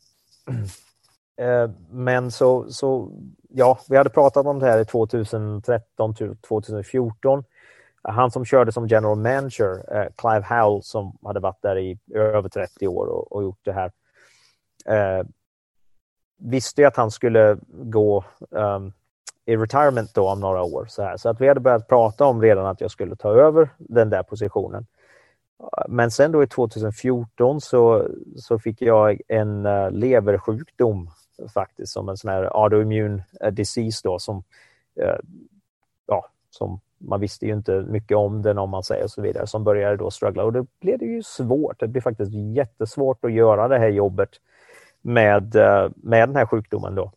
Eh, 1.38 1.70
men 1.90 2.32
så, 2.32 2.66
så, 2.70 3.12
ja, 3.50 3.80
vi 3.90 3.98
hade 3.98 4.10
pratat 4.10 4.46
om 4.46 4.60
det 4.60 4.66
här 4.66 4.84
2013 4.84 6.16
till 6.16 6.38
2014. 6.38 7.44
Han 8.02 8.32
som 8.32 8.46
körde 8.46 8.72
som 8.72 8.88
general 8.88 9.18
manager, 9.18 9.98
eh, 9.98 10.08
Clive 10.16 10.46
Howell, 10.50 10.84
som 10.84 11.18
hade 11.24 11.40
varit 11.40 11.62
där 11.62 11.78
i 11.78 12.00
över 12.14 12.50
30 12.50 12.88
år 12.88 13.08
och, 13.08 13.32
och 13.32 13.44
gjort 13.44 13.60
det 13.64 13.74
här, 13.74 13.92
eh, 14.86 15.26
visste 16.38 16.88
att 16.88 16.96
han 16.96 17.12
skulle 17.12 17.58
gå 17.68 18.26
um, 18.50 18.94
i 19.46 19.58
retirement 19.58 20.14
då 20.14 20.30
om 20.30 20.40
några 20.40 20.64
år. 20.64 20.86
Så, 20.90 21.04
här. 21.04 21.18
så 21.18 21.30
att 21.30 21.42
vi 21.42 21.48
hade 21.48 21.60
börjat 21.60 21.88
prata 21.88 22.26
om 22.26 22.42
redan 22.42 22.66
att 22.66 22.82
jag 22.82 22.92
skulle 22.92 23.16
ta 23.16 23.30
över 23.30 23.70
den 23.78 24.10
där 24.10 24.24
positionen. 24.24 24.86
Men 25.88 26.12
sen 26.12 26.32
då 26.32 26.44
i 26.44 26.48
2014 26.48 27.62
så, 27.62 28.08
så 28.36 28.60
fick 28.60 28.82
jag 28.82 29.22
en 29.28 29.66
uh, 29.66 29.92
leversjukdom 29.92 31.10
faktiskt 31.54 31.94
som 31.94 32.10
en 32.10 32.18
sån 32.18 32.32
här 32.32 32.64
autoimmune 32.64 33.24
eh, 33.42 33.52
disease 33.52 34.02
då 34.04 34.20
som, 34.20 34.44
eh, 34.96 35.18
ja, 36.08 36.26
som 36.50 36.80
man 36.98 37.20
visste 37.20 37.46
ju 37.46 37.54
inte 37.54 37.82
mycket 37.82 38.18
om 38.18 38.42
den 38.42 38.58
om 38.58 38.70
man 38.70 38.84
säger 38.84 39.04
och 39.04 39.12
så 39.12 39.22
vidare, 39.22 39.48
som 39.48 39.64
började 39.64 39.98
då 39.98 40.12
struggla 40.12 40.44
och 40.44 40.54
då 40.54 40.66
blev 40.80 41.00
det 41.00 41.06
ju 41.06 41.24
svårt. 41.24 41.80
Det 41.80 41.88
blev 41.88 42.02
faktiskt 42.02 42.32
jättesvårt 42.34 43.26
att 43.26 43.32
göra 43.32 43.68
det 43.68 43.78
här 43.78 43.90
jobbet 43.90 44.30
med, 45.02 45.56
eh, 45.56 45.90
med 45.96 46.30
den 46.30 46.36
här 46.36 46.46
sjukdomen 46.46 46.96
då. 46.96 47.12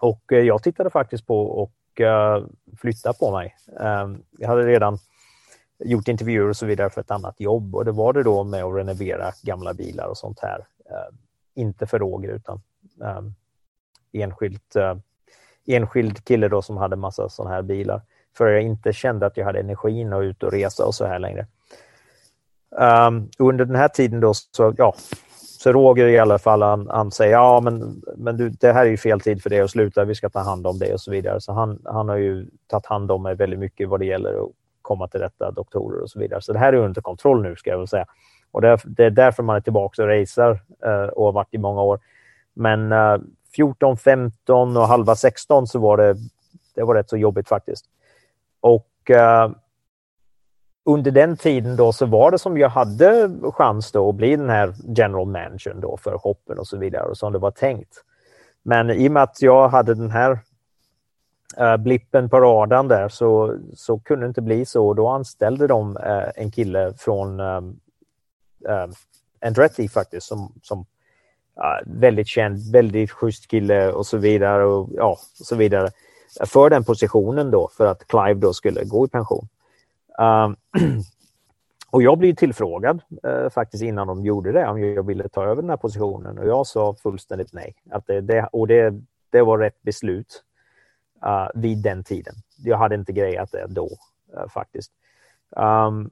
Och 0.00 0.32
eh, 0.32 0.38
jag 0.38 0.62
tittade 0.62 0.90
faktiskt 0.90 1.26
på 1.26 1.40
och 1.46 2.00
eh, 2.00 2.44
flytta 2.76 3.12
på 3.12 3.32
mig. 3.32 3.56
Ehm, 3.80 4.22
jag 4.38 4.48
hade 4.48 4.66
redan 4.66 4.98
gjort 5.78 6.08
intervjuer 6.08 6.48
och 6.48 6.56
så 6.56 6.66
vidare 6.66 6.90
för 6.90 7.00
ett 7.00 7.10
annat 7.10 7.40
jobb 7.40 7.74
och 7.74 7.84
det 7.84 7.92
var 7.92 8.12
det 8.12 8.22
då 8.22 8.44
med 8.44 8.64
att 8.64 8.76
renovera 8.76 9.32
gamla 9.42 9.74
bilar 9.74 10.06
och 10.06 10.18
sånt 10.18 10.40
här. 10.40 10.66
Ehm, 10.90 11.16
inte 11.54 11.86
för 11.86 11.98
Roger 11.98 12.28
utan 12.28 12.60
Ehm, 13.04 13.34
enskilt, 14.12 14.76
eh, 14.76 14.94
enskild 15.66 16.24
kille 16.24 16.48
då 16.48 16.62
som 16.62 16.76
hade 16.76 16.96
massa 16.96 17.28
sådana 17.28 17.54
här 17.54 17.62
bilar. 17.62 18.02
För 18.36 18.46
jag 18.46 18.62
inte 18.62 18.92
kände 18.92 19.26
att 19.26 19.36
jag 19.36 19.44
hade 19.44 19.60
energin 19.60 20.12
att 20.12 20.22
ut 20.22 20.42
och 20.42 20.52
resa 20.52 20.86
och 20.86 20.94
så 20.94 21.06
här 21.06 21.18
längre. 21.18 21.46
Um, 22.70 23.30
under 23.38 23.64
den 23.64 23.76
här 23.76 23.88
tiden 23.88 24.20
då 24.20 24.34
så, 24.34 24.74
ja, 24.76 24.94
så 25.58 25.72
Roger 25.72 26.06
i 26.06 26.18
alla 26.18 26.38
fall, 26.38 26.62
han, 26.62 26.88
han 26.88 27.10
säger 27.10 27.32
ja 27.32 27.60
men, 27.60 28.02
men 28.16 28.36
du, 28.36 28.48
det 28.48 28.72
här 28.72 28.86
är 28.86 28.90
ju 28.90 28.96
fel 28.96 29.20
tid 29.20 29.42
för 29.42 29.50
dig 29.50 29.60
att 29.60 29.70
sluta, 29.70 30.04
vi 30.04 30.14
ska 30.14 30.28
ta 30.28 30.40
hand 30.40 30.66
om 30.66 30.78
det 30.78 30.92
och 30.92 31.00
så 31.00 31.10
vidare. 31.10 31.40
Så 31.40 31.52
han, 31.52 31.82
han 31.84 32.08
har 32.08 32.16
ju 32.16 32.46
tagit 32.66 32.86
hand 32.86 33.10
om 33.10 33.22
mig 33.22 33.34
väldigt 33.34 33.58
mycket 33.58 33.88
vad 33.88 34.00
det 34.00 34.06
gäller 34.06 34.44
att 34.44 34.50
komma 34.82 35.08
till 35.08 35.20
rätta, 35.20 35.50
doktorer 35.50 36.02
och 36.02 36.10
så 36.10 36.18
vidare. 36.18 36.42
Så 36.42 36.52
det 36.52 36.58
här 36.58 36.72
är 36.72 36.76
under 36.76 37.00
kontroll 37.00 37.42
nu 37.42 37.56
ska 37.56 37.70
jag 37.70 37.78
väl 37.78 37.88
säga. 37.88 38.06
Och 38.50 38.60
det 38.60 38.68
är, 38.68 39.10
därför 39.10 39.42
man 39.42 39.56
är 39.56 39.60
tillbaka 39.60 40.02
och 40.02 40.08
racear 40.08 40.50
uh, 40.86 41.08
och 41.08 41.24
har 41.24 41.32
varit 41.32 41.54
i 41.54 41.58
många 41.58 41.82
år. 41.82 42.00
Men 42.56 42.92
uh, 42.92 43.20
14, 43.56 43.96
15 43.96 44.76
och 44.76 44.88
halva 44.88 45.16
16 45.16 45.66
så 45.66 45.78
var 45.78 45.96
det, 45.96 46.16
det 46.74 46.82
var 46.82 46.94
rätt 46.94 47.10
så 47.10 47.16
jobbigt 47.16 47.48
faktiskt. 47.48 47.84
Och 48.60 49.10
uh, 49.10 49.56
under 50.84 51.10
den 51.10 51.36
tiden 51.36 51.76
då 51.76 51.92
så 51.92 52.06
var 52.06 52.30
det 52.30 52.38
som 52.38 52.58
jag 52.58 52.68
hade 52.68 53.30
chans 53.42 53.92
då 53.92 54.08
att 54.08 54.14
bli 54.14 54.36
den 54.36 54.50
här 54.50 54.74
general 54.96 55.26
managern 55.26 55.80
då 55.80 55.96
för 55.96 56.14
hoppen 56.14 56.58
och 56.58 56.66
så 56.66 56.76
vidare 56.76 57.08
och 57.08 57.18
som 57.18 57.32
det 57.32 57.38
var 57.38 57.50
tänkt. 57.50 58.04
Men 58.62 58.90
i 58.90 59.08
och 59.08 59.12
med 59.12 59.22
att 59.22 59.42
jag 59.42 59.68
hade 59.68 59.94
den 59.94 60.10
här 60.10 60.38
uh, 61.60 61.76
blippen 61.76 62.28
på 62.28 62.40
radarn 62.40 62.88
där 62.88 63.08
så, 63.08 63.58
så 63.74 63.98
kunde 63.98 64.26
det 64.26 64.28
inte 64.28 64.42
bli 64.42 64.64
så. 64.64 64.94
Då 64.94 65.08
anställde 65.08 65.66
de 65.66 65.96
uh, 65.96 66.28
en 66.34 66.50
kille 66.50 66.92
från 66.98 67.40
um, 67.40 67.80
uh, 68.68 68.86
Andretti 69.40 69.88
faktiskt 69.88 70.26
som, 70.26 70.52
som 70.62 70.86
ja, 71.56 71.80
väldigt 71.86 72.28
känd, 72.28 72.72
väldigt 72.72 73.10
schysst 73.10 73.48
kille 73.48 73.92
och 73.92 74.06
så 74.06 74.16
vidare. 74.16 74.64
Och, 74.64 74.90
ja, 74.94 75.10
och 75.40 75.46
så 75.46 75.56
vidare. 75.56 75.90
För 76.44 76.70
den 76.70 76.84
positionen 76.84 77.50
då, 77.50 77.68
för 77.76 77.86
att 77.86 78.06
Clive 78.06 78.34
då 78.34 78.52
skulle 78.52 78.84
gå 78.84 79.06
i 79.06 79.08
pension. 79.08 79.48
Uh, 80.20 80.54
och 81.90 82.02
jag 82.02 82.18
blev 82.18 82.34
tillfrågad 82.34 83.00
uh, 83.26 83.48
faktiskt 83.48 83.82
innan 83.82 84.06
de 84.06 84.24
gjorde 84.24 84.52
det, 84.52 84.66
om 84.66 84.80
jag 84.80 85.06
ville 85.06 85.28
ta 85.28 85.44
över 85.44 85.62
den 85.62 85.70
här 85.70 85.76
positionen 85.76 86.38
och 86.38 86.46
jag 86.46 86.66
sa 86.66 86.94
fullständigt 86.94 87.52
nej. 87.52 87.74
Att 87.90 88.06
det, 88.06 88.20
det 88.20 88.48
och 88.52 88.66
det, 88.66 88.94
det 89.30 89.42
var 89.42 89.58
rätt 89.58 89.82
beslut 89.82 90.42
uh, 91.26 91.48
vid 91.54 91.78
den 91.82 92.04
tiden. 92.04 92.34
Jag 92.56 92.78
hade 92.78 92.94
inte 92.94 93.12
grejat 93.12 93.52
det 93.52 93.66
då 93.68 93.90
uh, 94.36 94.48
faktiskt. 94.48 94.92
Um, 95.56 96.10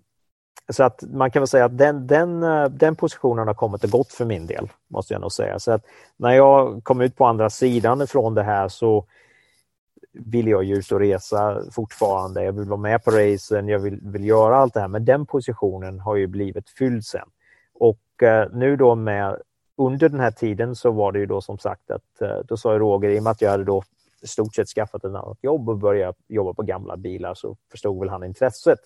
så 0.72 0.82
att 0.82 1.02
man 1.02 1.30
kan 1.30 1.40
väl 1.40 1.48
säga 1.48 1.64
att 1.64 1.78
den, 1.78 2.06
den, 2.06 2.40
den 2.78 2.96
positionen 2.96 3.46
har 3.46 3.54
kommit 3.54 3.84
och 3.84 3.90
gått 3.90 4.12
för 4.12 4.24
min 4.24 4.46
del, 4.46 4.68
måste 4.88 5.14
jag 5.14 5.20
nog 5.20 5.32
säga. 5.32 5.58
Så 5.58 5.72
att 5.72 5.84
när 6.16 6.32
jag 6.32 6.84
kom 6.84 7.00
ut 7.00 7.16
på 7.16 7.26
andra 7.26 7.50
sidan 7.50 8.06
från 8.06 8.34
det 8.34 8.42
här 8.42 8.68
så 8.68 9.06
vill 10.12 10.48
jag 10.48 10.64
ju 10.64 10.74
ut 10.74 10.92
och 10.92 11.00
resa 11.00 11.62
fortfarande. 11.72 12.44
Jag 12.44 12.52
vill 12.52 12.68
vara 12.68 12.80
med 12.80 13.04
på 13.04 13.10
racen, 13.10 13.68
jag 13.68 13.78
vill, 13.78 13.98
vill 14.02 14.24
göra 14.24 14.56
allt 14.56 14.74
det 14.74 14.80
här. 14.80 14.88
Men 14.88 15.04
den 15.04 15.26
positionen 15.26 16.00
har 16.00 16.16
ju 16.16 16.26
blivit 16.26 16.70
fylld 16.70 17.04
sen. 17.04 17.28
Och 17.74 18.22
eh, 18.22 18.48
nu 18.52 18.76
då 18.76 18.94
med 18.94 19.36
under 19.76 20.08
den 20.08 20.20
här 20.20 20.30
tiden 20.30 20.76
så 20.76 20.90
var 20.90 21.12
det 21.12 21.18
ju 21.18 21.26
då 21.26 21.40
som 21.40 21.58
sagt 21.58 21.90
att 21.90 22.20
eh, 22.20 22.38
då 22.44 22.56
sa 22.56 22.78
Roger, 22.78 23.10
i 23.10 23.18
och 23.18 23.22
med 23.22 23.30
att 23.30 23.42
jag 23.42 23.50
hade 23.50 23.64
då 23.64 23.82
i 24.22 24.26
stort 24.26 24.54
sett 24.54 24.68
skaffat 24.68 25.04
ett 25.04 25.14
annat 25.14 25.38
jobb 25.42 25.68
och 25.68 25.78
börjat 25.78 26.16
jobba 26.28 26.52
på 26.52 26.62
gamla 26.62 26.96
bilar 26.96 27.34
så 27.34 27.56
förstod 27.70 28.00
väl 28.00 28.08
han 28.08 28.24
intresset. 28.24 28.78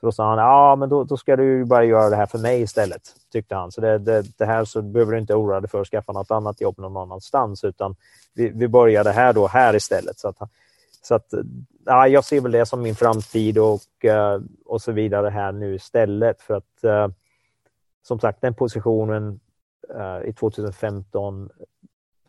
Så 0.00 0.06
då 0.06 0.12
sa 0.12 0.28
han, 0.28 0.38
ja 0.38 0.76
men 0.76 0.88
då, 0.88 1.04
då 1.04 1.16
ska 1.16 1.36
du 1.36 1.64
bara 1.64 1.84
göra 1.84 2.10
det 2.10 2.16
här 2.16 2.26
för 2.26 2.38
mig 2.38 2.60
istället, 2.60 3.02
tyckte 3.32 3.54
han. 3.54 3.72
Så 3.72 3.80
det, 3.80 3.98
det, 3.98 4.38
det 4.38 4.44
här 4.44 4.64
så 4.64 4.82
behöver 4.82 5.12
du 5.12 5.18
inte 5.18 5.34
oroa 5.34 5.60
dig 5.60 5.70
för 5.70 5.80
att 5.80 5.88
skaffa 5.88 6.12
något 6.12 6.30
annat 6.30 6.60
jobb 6.60 6.78
någon 6.78 6.96
annanstans, 6.96 7.64
utan 7.64 7.96
vi, 8.34 8.48
vi 8.48 8.68
börjar 8.68 9.04
det 9.04 9.12
här 9.12 9.32
då 9.32 9.46
här 9.46 9.76
istället. 9.76 10.18
Så 10.18 10.28
att, 10.28 10.36
så 11.02 11.14
att 11.14 11.34
ja, 11.84 12.08
jag 12.08 12.24
ser 12.24 12.40
väl 12.40 12.52
det 12.52 12.66
som 12.66 12.82
min 12.82 12.94
framtid 12.94 13.58
och, 13.58 14.04
eh, 14.04 14.40
och 14.64 14.82
så 14.82 14.92
vidare 14.92 15.28
här 15.28 15.52
nu 15.52 15.74
istället 15.74 16.42
för 16.42 16.54
att 16.54 16.84
eh, 16.84 17.08
som 18.02 18.20
sagt 18.20 18.40
den 18.40 18.54
positionen 18.54 19.40
eh, 19.94 20.28
i 20.28 20.32
2015 20.32 21.50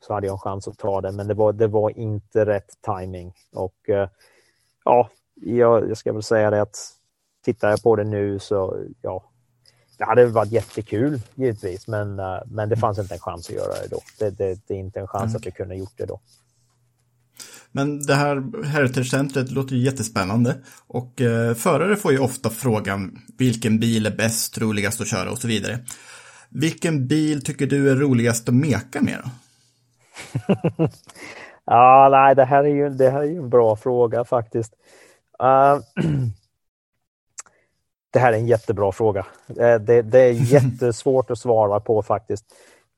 så 0.01 0.13
hade 0.13 0.27
jag 0.27 0.33
en 0.33 0.39
chans 0.39 0.67
att 0.67 0.77
ta 0.77 1.01
den, 1.01 1.15
men 1.15 1.27
det 1.27 1.33
var, 1.33 1.53
det 1.53 1.67
var 1.67 1.89
inte 1.89 2.45
rätt 2.45 2.69
timing. 2.81 3.33
Och 3.53 3.89
ja, 4.85 5.09
jag, 5.35 5.89
jag, 5.89 5.97
ska 5.97 6.13
väl 6.13 6.23
säga 6.23 6.49
det 6.49 6.61
att 6.61 6.98
tittar 7.53 7.69
jag 7.69 7.83
på 7.83 7.95
det 7.95 8.03
nu 8.03 8.39
så 8.39 8.83
ja, 9.01 9.23
det 9.97 10.05
hade 10.05 10.25
varit 10.25 10.51
jättekul 10.51 11.21
givetvis, 11.35 11.87
men, 11.87 12.19
uh, 12.19 12.39
men 12.45 12.69
det 12.69 12.77
fanns 12.77 12.99
inte 12.99 13.13
en 13.13 13.19
chans 13.19 13.49
att 13.49 13.55
göra 13.55 13.73
det 13.73 13.87
då. 13.91 14.01
Det, 14.19 14.29
det, 14.29 14.59
det 14.67 14.73
är 14.73 14.77
inte 14.77 14.99
en 14.99 15.07
chans 15.07 15.23
mm. 15.23 15.35
att 15.35 15.47
vi 15.47 15.51
kunde 15.51 15.75
gjort 15.75 15.93
det 15.97 16.05
då. 16.05 16.19
Men 17.71 18.05
det 18.05 18.15
här 18.15 18.63
Heritage-centret 18.65 19.51
låter 19.51 19.75
ju 19.75 19.81
jättespännande. 19.81 20.55
Och 20.87 21.21
eh, 21.21 21.53
förare 21.53 21.95
får 21.95 22.11
ju 22.11 22.19
ofta 22.19 22.49
frågan 22.49 23.19
vilken 23.37 23.79
bil 23.79 24.05
är 24.05 24.15
bäst, 24.15 24.57
roligast 24.57 25.01
att 25.01 25.07
köra 25.07 25.31
och 25.31 25.37
så 25.37 25.47
vidare. 25.47 25.79
Vilken 26.49 27.07
bil 27.07 27.43
tycker 27.43 27.67
du 27.67 27.91
är 27.91 27.95
roligast 27.95 28.49
att 28.49 28.55
meka 28.55 29.01
med 29.01 29.17
då? 29.23 29.29
ja, 31.65 32.09
nej, 32.11 32.35
det 32.35 32.45
här 32.45 32.63
är 32.63 32.75
ju, 32.75 32.89
det 32.89 33.09
här 33.09 33.19
är 33.19 33.31
ju 33.31 33.37
en 33.37 33.49
bra 33.49 33.75
fråga 33.75 34.23
faktiskt. 34.23 34.73
Uh, 35.43 35.79
det 38.11 38.19
här 38.19 38.33
är 38.33 38.37
en 38.37 38.47
jättebra 38.47 38.91
fråga. 38.91 39.25
Det, 39.47 39.77
det, 39.77 40.01
det 40.01 40.19
är 40.19 40.31
jättesvårt 40.53 41.31
att 41.31 41.39
svara 41.39 41.79
på 41.79 42.03
faktiskt. 42.03 42.45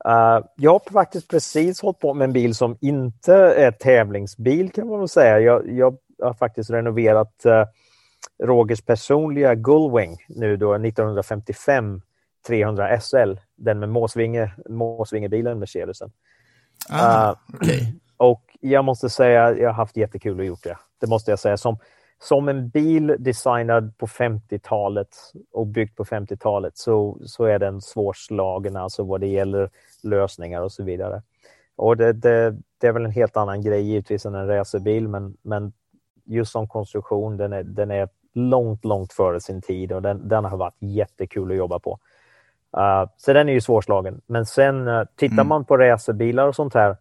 Uh, 0.08 0.46
jag 0.56 0.72
har 0.72 0.92
faktiskt 0.92 1.28
precis 1.28 1.82
hållit 1.82 1.98
på 1.98 2.14
med 2.14 2.24
en 2.24 2.32
bil 2.32 2.54
som 2.54 2.76
inte 2.80 3.34
är 3.34 3.70
tävlingsbil 3.70 4.72
kan 4.72 4.88
man 4.88 4.98
väl 4.98 5.08
säga. 5.08 5.40
Jag, 5.40 5.70
jag 5.70 5.96
har 6.22 6.34
faktiskt 6.34 6.70
renoverat 6.70 7.42
uh, 7.46 7.64
Rogers 8.42 8.82
personliga 8.82 9.54
Gullwing 9.54 10.16
nu 10.28 10.56
då 10.56 10.74
1955 10.74 12.02
300 12.46 13.00
SL, 13.00 13.34
den 13.56 13.78
med 13.78 13.88
Måsvinge, 13.88 14.52
Måsvingebilen 14.68 15.58
Mercedesen. 15.58 16.12
Ah, 16.88 17.34
okay. 17.54 17.92
Och 18.16 18.56
jag 18.60 18.84
måste 18.84 19.10
säga, 19.10 19.56
jag 19.56 19.68
har 19.68 19.74
haft 19.74 19.96
jättekul 19.96 20.40
att 20.40 20.46
gjort 20.46 20.62
det. 20.62 20.78
Det 21.00 21.06
måste 21.06 21.30
jag 21.30 21.38
säga. 21.38 21.56
Som, 21.56 21.78
som 22.22 22.48
en 22.48 22.68
bil 22.68 23.16
designad 23.18 23.98
på 23.98 24.06
50-talet 24.06 25.08
och 25.52 25.66
byggd 25.66 25.96
på 25.96 26.04
50-talet 26.04 26.76
så, 26.78 27.18
så 27.24 27.44
är 27.44 27.58
den 27.58 27.80
svårslagen 27.80 28.76
alltså 28.76 29.02
vad 29.02 29.20
det 29.20 29.26
gäller 29.26 29.70
lösningar 30.02 30.62
och 30.62 30.72
så 30.72 30.84
vidare. 30.84 31.22
Och 31.76 31.96
det, 31.96 32.12
det, 32.12 32.56
det 32.78 32.86
är 32.86 32.92
väl 32.92 33.04
en 33.04 33.10
helt 33.10 33.36
annan 33.36 33.62
grej 33.62 33.82
givetvis 33.82 34.26
än 34.26 34.34
en 34.34 34.46
racerbil 34.46 35.08
men, 35.08 35.36
men 35.42 35.72
just 36.24 36.52
som 36.52 36.68
konstruktion 36.68 37.36
den 37.36 37.52
är, 37.52 37.62
den 37.62 37.90
är 37.90 38.08
långt, 38.32 38.84
långt 38.84 39.12
före 39.12 39.40
sin 39.40 39.62
tid 39.62 39.92
och 39.92 40.02
den, 40.02 40.28
den 40.28 40.44
har 40.44 40.56
varit 40.56 40.76
jättekul 40.78 41.50
att 41.50 41.56
jobba 41.56 41.78
på. 41.78 41.98
Uh, 42.76 43.10
så 43.16 43.32
den 43.32 43.48
är 43.48 43.52
ju 43.52 43.60
svårslagen. 43.60 44.20
Men 44.26 44.46
sen 44.46 44.88
uh, 44.88 45.04
tittar 45.16 45.34
mm. 45.34 45.48
man 45.48 45.64
på 45.64 45.76
racerbilar 45.76 46.48
och 46.48 46.56
sånt 46.56 46.74
här 46.74 46.96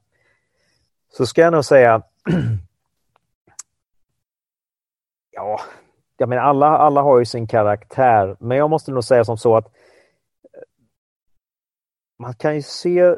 så 1.12 1.26
ska 1.26 1.42
jag 1.42 1.54
nog 1.54 1.66
säga 1.66 2.02
Ja, 5.42 5.60
jag 6.18 6.30
menar 6.30 6.44
alla, 6.44 6.68
alla 6.68 7.02
har 7.02 7.20
ju 7.20 7.26
sin 7.26 7.48
karaktär, 7.48 8.36
men 8.40 8.58
jag 8.58 8.70
måste 8.70 8.92
nog 8.92 9.04
säga 9.04 9.24
som 9.26 9.38
så 9.38 9.58
att 9.58 9.66
eh, 9.66 9.72
man 12.20 12.34
kan 12.34 12.56
ju 12.56 12.62
se 12.62 13.16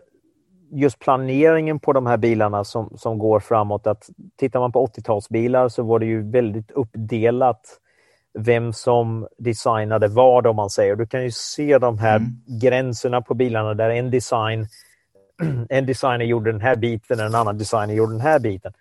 just 0.71 0.99
planeringen 0.99 1.79
på 1.79 1.93
de 1.93 2.05
här 2.05 2.17
bilarna 2.17 2.63
som, 2.63 2.97
som 2.97 3.17
går 3.17 3.39
framåt. 3.39 3.87
Att 3.87 4.09
tittar 4.35 4.59
man 4.59 4.71
på 4.71 4.87
80-talsbilar 4.87 5.69
så 5.69 5.83
var 5.83 5.99
det 5.99 6.05
ju 6.05 6.31
väldigt 6.31 6.71
uppdelat 6.71 7.79
vem 8.39 8.73
som 8.73 9.27
designade 9.37 10.07
vad 10.07 10.47
om 10.47 10.55
man 10.55 10.69
säger. 10.69 10.95
Du 10.95 11.07
kan 11.07 11.23
ju 11.23 11.31
se 11.31 11.77
de 11.77 11.97
här 11.97 12.15
mm. 12.15 12.31
gränserna 12.61 13.21
på 13.21 13.33
bilarna 13.33 13.73
där 13.73 13.89
en 13.89 14.11
design 14.11 14.67
en 15.69 15.85
designer 15.85 16.25
gjorde 16.25 16.51
den 16.51 16.61
här 16.61 16.75
biten, 16.75 17.19
en 17.19 17.35
annan 17.35 17.57
designer 17.57 17.93
gjorde 17.93 18.13
den 18.13 18.21
här 18.21 18.39
biten. 18.39 18.73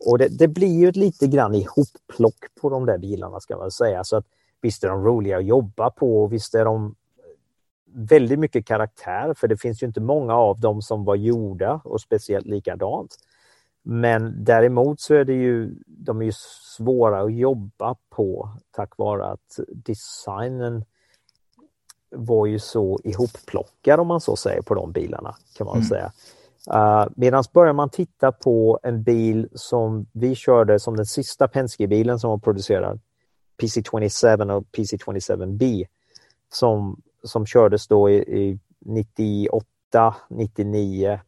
Och 0.00 0.18
det, 0.18 0.28
det, 0.28 0.48
blir 0.48 0.78
ju 0.78 0.88
ett 0.88 0.96
lite 0.96 1.26
grann 1.26 1.54
ihopplock 1.54 2.44
på 2.60 2.70
de 2.70 2.86
där 2.86 2.98
bilarna 2.98 3.40
ska 3.40 3.56
man 3.56 3.70
säga. 3.70 4.04
Så 4.04 4.16
att 4.16 4.26
visst 4.60 4.84
är 4.84 4.88
de 4.88 5.04
roliga 5.04 5.38
att 5.38 5.44
jobba 5.44 5.90
på 5.90 6.22
och 6.22 6.32
visst 6.32 6.54
är 6.54 6.64
de 6.64 6.94
väldigt 7.92 8.38
mycket 8.38 8.66
karaktär 8.66 9.34
för 9.34 9.48
det 9.48 9.56
finns 9.56 9.82
ju 9.82 9.86
inte 9.86 10.00
många 10.00 10.34
av 10.34 10.60
dem 10.60 10.82
som 10.82 11.04
var 11.04 11.14
gjorda 11.14 11.80
och 11.84 12.00
speciellt 12.00 12.46
likadant. 12.46 13.16
Men 13.82 14.44
däremot 14.44 15.00
så 15.00 15.14
är 15.14 15.24
det 15.24 15.34
ju, 15.34 15.74
de 15.86 16.20
är 16.20 16.24
ju 16.24 16.32
svåra 16.76 17.20
att 17.20 17.34
jobba 17.34 17.96
på 18.10 18.48
tack 18.70 18.98
vare 18.98 19.26
att 19.26 19.60
designen 19.68 20.84
var 22.10 22.46
ju 22.46 22.58
så 22.58 23.00
ihopplockad 23.04 24.00
om 24.00 24.06
man 24.06 24.20
så 24.20 24.36
säger 24.36 24.62
på 24.62 24.74
de 24.74 24.92
bilarna 24.92 25.36
kan 25.56 25.66
man 25.66 25.76
mm. 25.76 25.88
säga. 25.88 26.12
Eh, 26.72 26.76
uh, 26.76 27.08
Medan 27.16 27.44
börjar 27.52 27.72
man 27.72 27.90
titta 27.90 28.32
på 28.32 28.80
en 28.82 29.02
bil 29.02 29.48
som 29.54 30.06
vi 30.12 30.34
körde 30.34 30.80
som 30.80 30.96
den 30.96 31.06
sista 31.06 31.48
Penske-bilen 31.48 32.18
som 32.18 32.30
var 32.30 32.38
producerad, 32.38 33.00
PC27 33.58 34.50
och 34.50 34.64
PC27B, 34.72 35.86
som, 36.52 37.02
som 37.22 37.46
kördes 37.46 37.86
då 37.86 38.10
i, 38.10 38.16
i 38.16 38.58
98, 38.78 40.14
99 40.28 41.20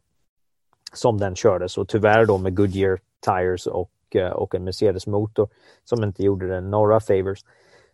som 0.93 1.17
den 1.17 1.35
kördes 1.35 1.77
och 1.77 1.87
tyvärr 1.87 2.25
då 2.25 2.37
med 2.37 2.55
Goodyear 2.55 2.99
Tires 3.25 3.67
och, 3.67 3.91
eh, 4.15 4.31
och 4.31 4.55
en 4.55 4.63
Mercedes-motor 4.63 5.49
som 5.83 6.03
inte 6.03 6.23
gjorde 6.23 6.47
den 6.47 6.71
några 6.71 6.99
favors. 6.99 7.45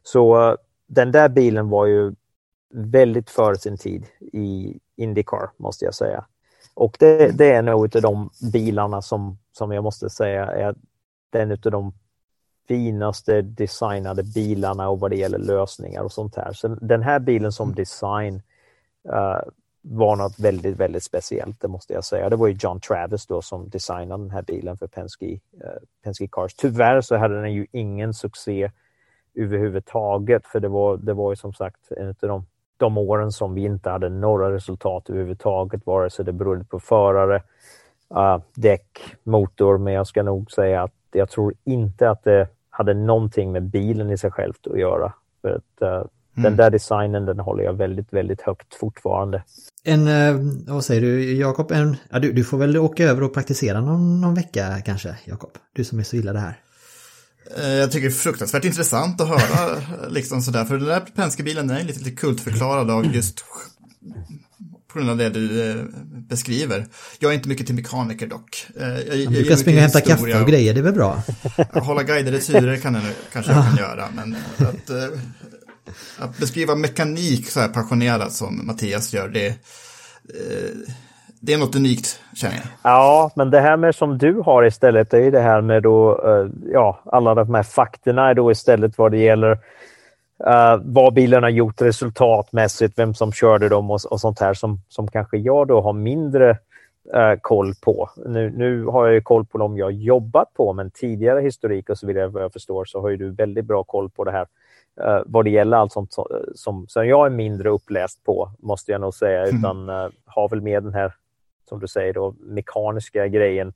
Så 0.03 0.49
uh, 0.49 0.55
den 0.87 1.11
där 1.11 1.29
bilen 1.29 1.69
var 1.69 1.85
ju 1.85 2.13
väldigt 2.73 3.29
före 3.29 3.55
sin 3.55 3.77
tid 3.77 4.05
i 4.19 4.79
Indycar 4.95 5.49
måste 5.57 5.85
jag 5.85 5.93
säga. 5.93 6.25
Och 6.75 6.97
det, 6.99 7.37
det 7.37 7.51
är 7.51 7.61
nog 7.61 7.95
av 7.95 8.01
de 8.01 8.29
bilarna 8.53 9.01
som, 9.01 9.37
som 9.51 9.71
jag 9.71 9.83
måste 9.83 10.09
säga 10.09 10.45
är 10.45 10.75
den 11.29 11.51
av 11.51 11.57
de 11.57 11.93
finaste 12.67 13.41
designade 13.41 14.23
bilarna 14.23 14.89
och 14.89 14.99
vad 14.99 15.11
det 15.11 15.17
gäller 15.17 15.37
lösningar 15.37 16.01
och 16.01 16.11
sånt 16.11 16.35
här. 16.35 16.53
Så 16.53 16.67
den 16.67 17.01
här 17.01 17.19
bilen 17.19 17.51
som 17.51 17.67
mm. 17.67 17.75
design 17.75 18.41
uh, 19.09 19.49
var 19.81 20.15
något 20.15 20.39
väldigt, 20.39 20.77
väldigt 20.77 21.03
speciellt, 21.03 21.61
det 21.61 21.67
måste 21.67 21.93
jag 21.93 22.05
säga. 22.05 22.29
Det 22.29 22.35
var 22.35 22.47
ju 22.47 22.57
John 22.59 22.79
Travis 22.79 23.25
då 23.25 23.41
som 23.41 23.69
designade 23.69 24.23
den 24.23 24.31
här 24.31 24.41
bilen 24.41 24.77
för 24.77 24.87
Penske, 24.87 25.33
uh, 25.33 25.39
Penske 26.03 26.27
Cars. 26.27 26.55
Tyvärr 26.55 27.01
så 27.01 27.17
hade 27.17 27.41
den 27.41 27.53
ju 27.53 27.67
ingen 27.71 28.13
succé 28.13 28.71
överhuvudtaget, 29.35 30.47
för 30.47 30.59
det 30.59 30.67
var, 30.67 30.97
det 30.97 31.13
var 31.13 31.31
ju 31.31 31.35
som 31.35 31.53
sagt 31.53 31.91
en 31.91 32.07
av 32.07 32.15
de 32.19 32.45
de 32.77 32.97
åren 32.97 33.31
som 33.31 33.53
vi 33.53 33.61
inte 33.61 33.89
hade 33.89 34.09
några 34.09 34.53
resultat 34.53 35.09
överhuvudtaget, 35.09 35.85
vare 35.85 36.09
sig 36.09 36.25
det 36.25 36.33
berodde 36.33 36.63
på 36.63 36.79
förare, 36.79 37.41
uh, 38.15 38.37
däck, 38.53 39.15
motor, 39.23 39.77
men 39.77 39.93
jag 39.93 40.07
ska 40.07 40.23
nog 40.23 40.51
säga 40.51 40.83
att 40.83 40.91
jag 41.11 41.29
tror 41.29 41.53
inte 41.63 42.09
att 42.09 42.23
det 42.23 42.47
hade 42.69 42.93
någonting 42.93 43.51
med 43.51 43.63
bilen 43.63 44.11
i 44.11 44.17
sig 44.17 44.31
självt 44.31 44.67
att 44.67 44.79
göra. 44.79 45.13
För 45.41 45.49
att, 45.49 45.81
uh, 45.81 45.87
mm. 45.87 46.07
Den 46.33 46.55
där 46.55 46.69
designen 46.69 47.25
den 47.25 47.39
håller 47.39 47.63
jag 47.63 47.73
väldigt, 47.73 48.13
väldigt 48.13 48.41
högt 48.41 48.75
fortfarande. 48.75 49.43
En, 49.83 50.07
uh, 50.07 50.53
vad 50.67 50.83
säger 50.83 51.01
du 51.01 51.35
Jakob, 51.39 51.71
ja, 52.09 52.19
du, 52.19 52.31
du, 52.31 52.43
får 52.43 52.57
väl 52.57 52.77
åka 52.77 53.03
över 53.03 53.23
och 53.23 53.33
praktisera 53.33 53.81
någon, 53.81 54.21
någon 54.21 54.35
vecka 54.35 54.81
kanske, 54.85 55.15
Jakob? 55.25 55.51
Du 55.73 55.83
som 55.83 55.99
är 55.99 56.03
så 56.03 56.15
illa 56.15 56.33
det 56.33 56.39
här. 56.39 56.59
Eh, 57.57 57.69
jag 57.69 57.91
tycker 57.91 58.07
det 58.07 58.13
är 58.13 58.17
fruktansvärt 58.17 58.65
intressant 58.65 59.21
att 59.21 59.27
höra 59.27 59.79
liksom 60.09 60.41
sådär, 60.41 60.65
för 60.65 60.77
den 60.77 60.87
där 60.87 60.99
Penske-bilen 60.99 61.69
är 61.69 61.83
lite, 61.83 61.99
lite 61.99 62.11
kultförklarad 62.11 62.91
av 62.91 63.15
just 63.15 63.43
på 64.87 64.99
grund 64.99 65.09
av 65.09 65.17
det 65.17 65.29
du 65.29 65.69
eh, 65.69 65.83
beskriver. 66.29 66.87
Jag 67.19 67.31
är 67.31 67.35
inte 67.35 67.49
mycket 67.49 67.65
till 67.65 67.75
mekaniker 67.75 68.27
dock. 68.27 68.67
Eh, 68.79 68.87
jag, 68.87 69.17
jag, 69.17 69.33
du 69.33 69.43
kan 69.43 69.57
springa 69.57 69.77
och 69.77 69.81
hämta 69.81 70.01
kaffe 70.01 70.41
och 70.41 70.47
grejer, 70.47 70.73
det 70.73 70.79
är 70.79 70.83
väl 70.83 70.93
bra? 70.93 71.23
Hålla 71.73 72.03
guidade 72.03 72.39
turer 72.39 72.77
kan 72.77 72.93
jag, 72.93 73.03
kanske 73.33 73.51
jag 73.51 73.65
kan 73.65 73.77
göra, 73.77 74.09
men 74.15 74.35
att, 74.57 74.89
att 76.17 76.37
beskriva 76.37 76.75
mekanik 76.75 77.49
så 77.49 77.59
här 77.59 77.67
passionerat 77.67 78.33
som 78.33 78.67
Mattias 78.67 79.13
gör, 79.13 79.27
det 79.29 79.55
det 81.45 81.53
är 81.53 81.57
något 81.57 81.75
unikt, 81.75 82.21
känner 82.33 82.55
jag. 82.55 82.63
Ja, 82.83 83.31
men 83.35 83.49
det 83.49 83.59
här 83.59 83.77
med 83.77 83.95
som 83.95 84.17
du 84.17 84.33
har 84.33 84.65
istället, 84.65 85.11
det 85.11 85.25
är 85.25 85.31
det 85.31 85.39
här 85.39 85.61
med 85.61 85.83
då, 85.83 86.21
uh, 86.25 86.49
ja, 86.73 86.99
alla 87.05 87.35
de 87.35 87.55
här 87.55 87.63
faktorna 87.63 88.29
är 88.29 88.33
då 88.33 88.51
istället 88.51 88.97
vad 88.97 89.11
det 89.11 89.17
gäller 89.17 89.51
uh, 89.51 90.81
vad 90.83 91.13
bilen 91.13 91.43
har 91.43 91.49
gjort 91.49 91.81
resultatmässigt, 91.81 92.99
vem 92.99 93.13
som 93.13 93.31
körde 93.31 93.69
dem 93.69 93.91
och, 93.91 93.99
och 94.09 94.21
sånt 94.21 94.39
här 94.39 94.53
som, 94.53 94.79
som 94.89 95.07
kanske 95.07 95.37
jag 95.37 95.67
då 95.67 95.81
har 95.81 95.93
mindre 95.93 96.49
uh, 97.15 97.35
koll 97.41 97.73
på. 97.81 98.09
Nu, 98.25 98.53
nu 98.57 98.85
har 98.85 99.05
jag 99.05 99.13
ju 99.13 99.21
koll 99.21 99.45
på 99.45 99.57
dem 99.57 99.77
jag 99.77 99.91
jobbat 99.91 100.53
på, 100.53 100.73
men 100.73 100.91
tidigare 100.91 101.41
historik 101.41 101.89
och 101.89 101.97
så 101.97 102.07
vidare 102.07 102.27
vad 102.27 102.43
jag 102.43 102.53
förstår 102.53 102.85
så 102.85 103.01
har 103.01 103.09
ju 103.09 103.17
du 103.17 103.31
väldigt 103.31 103.65
bra 103.65 103.83
koll 103.83 104.09
på 104.09 104.23
det 104.23 104.31
här 104.31 104.47
Uh, 105.01 105.21
vad 105.25 105.45
det 105.45 105.51
gäller 105.51 105.77
allt 105.77 105.91
sånt 105.91 106.15
som, 106.55 106.85
som 106.87 107.07
jag 107.07 107.25
är 107.25 107.29
mindre 107.29 107.69
uppläst 107.69 108.23
på, 108.23 108.51
måste 108.59 108.91
jag 108.91 109.01
nog 109.01 109.13
säga, 109.13 109.43
mm. 109.43 109.59
utan 109.59 109.89
uh, 109.89 110.09
har 110.25 110.49
väl 110.49 110.61
med 110.61 110.83
den 110.83 110.93
här 110.93 111.13
som 111.69 111.79
du 111.79 111.87
säger, 111.87 112.13
då, 112.13 112.35
mekaniska 112.39 113.27
grejen 113.27 113.73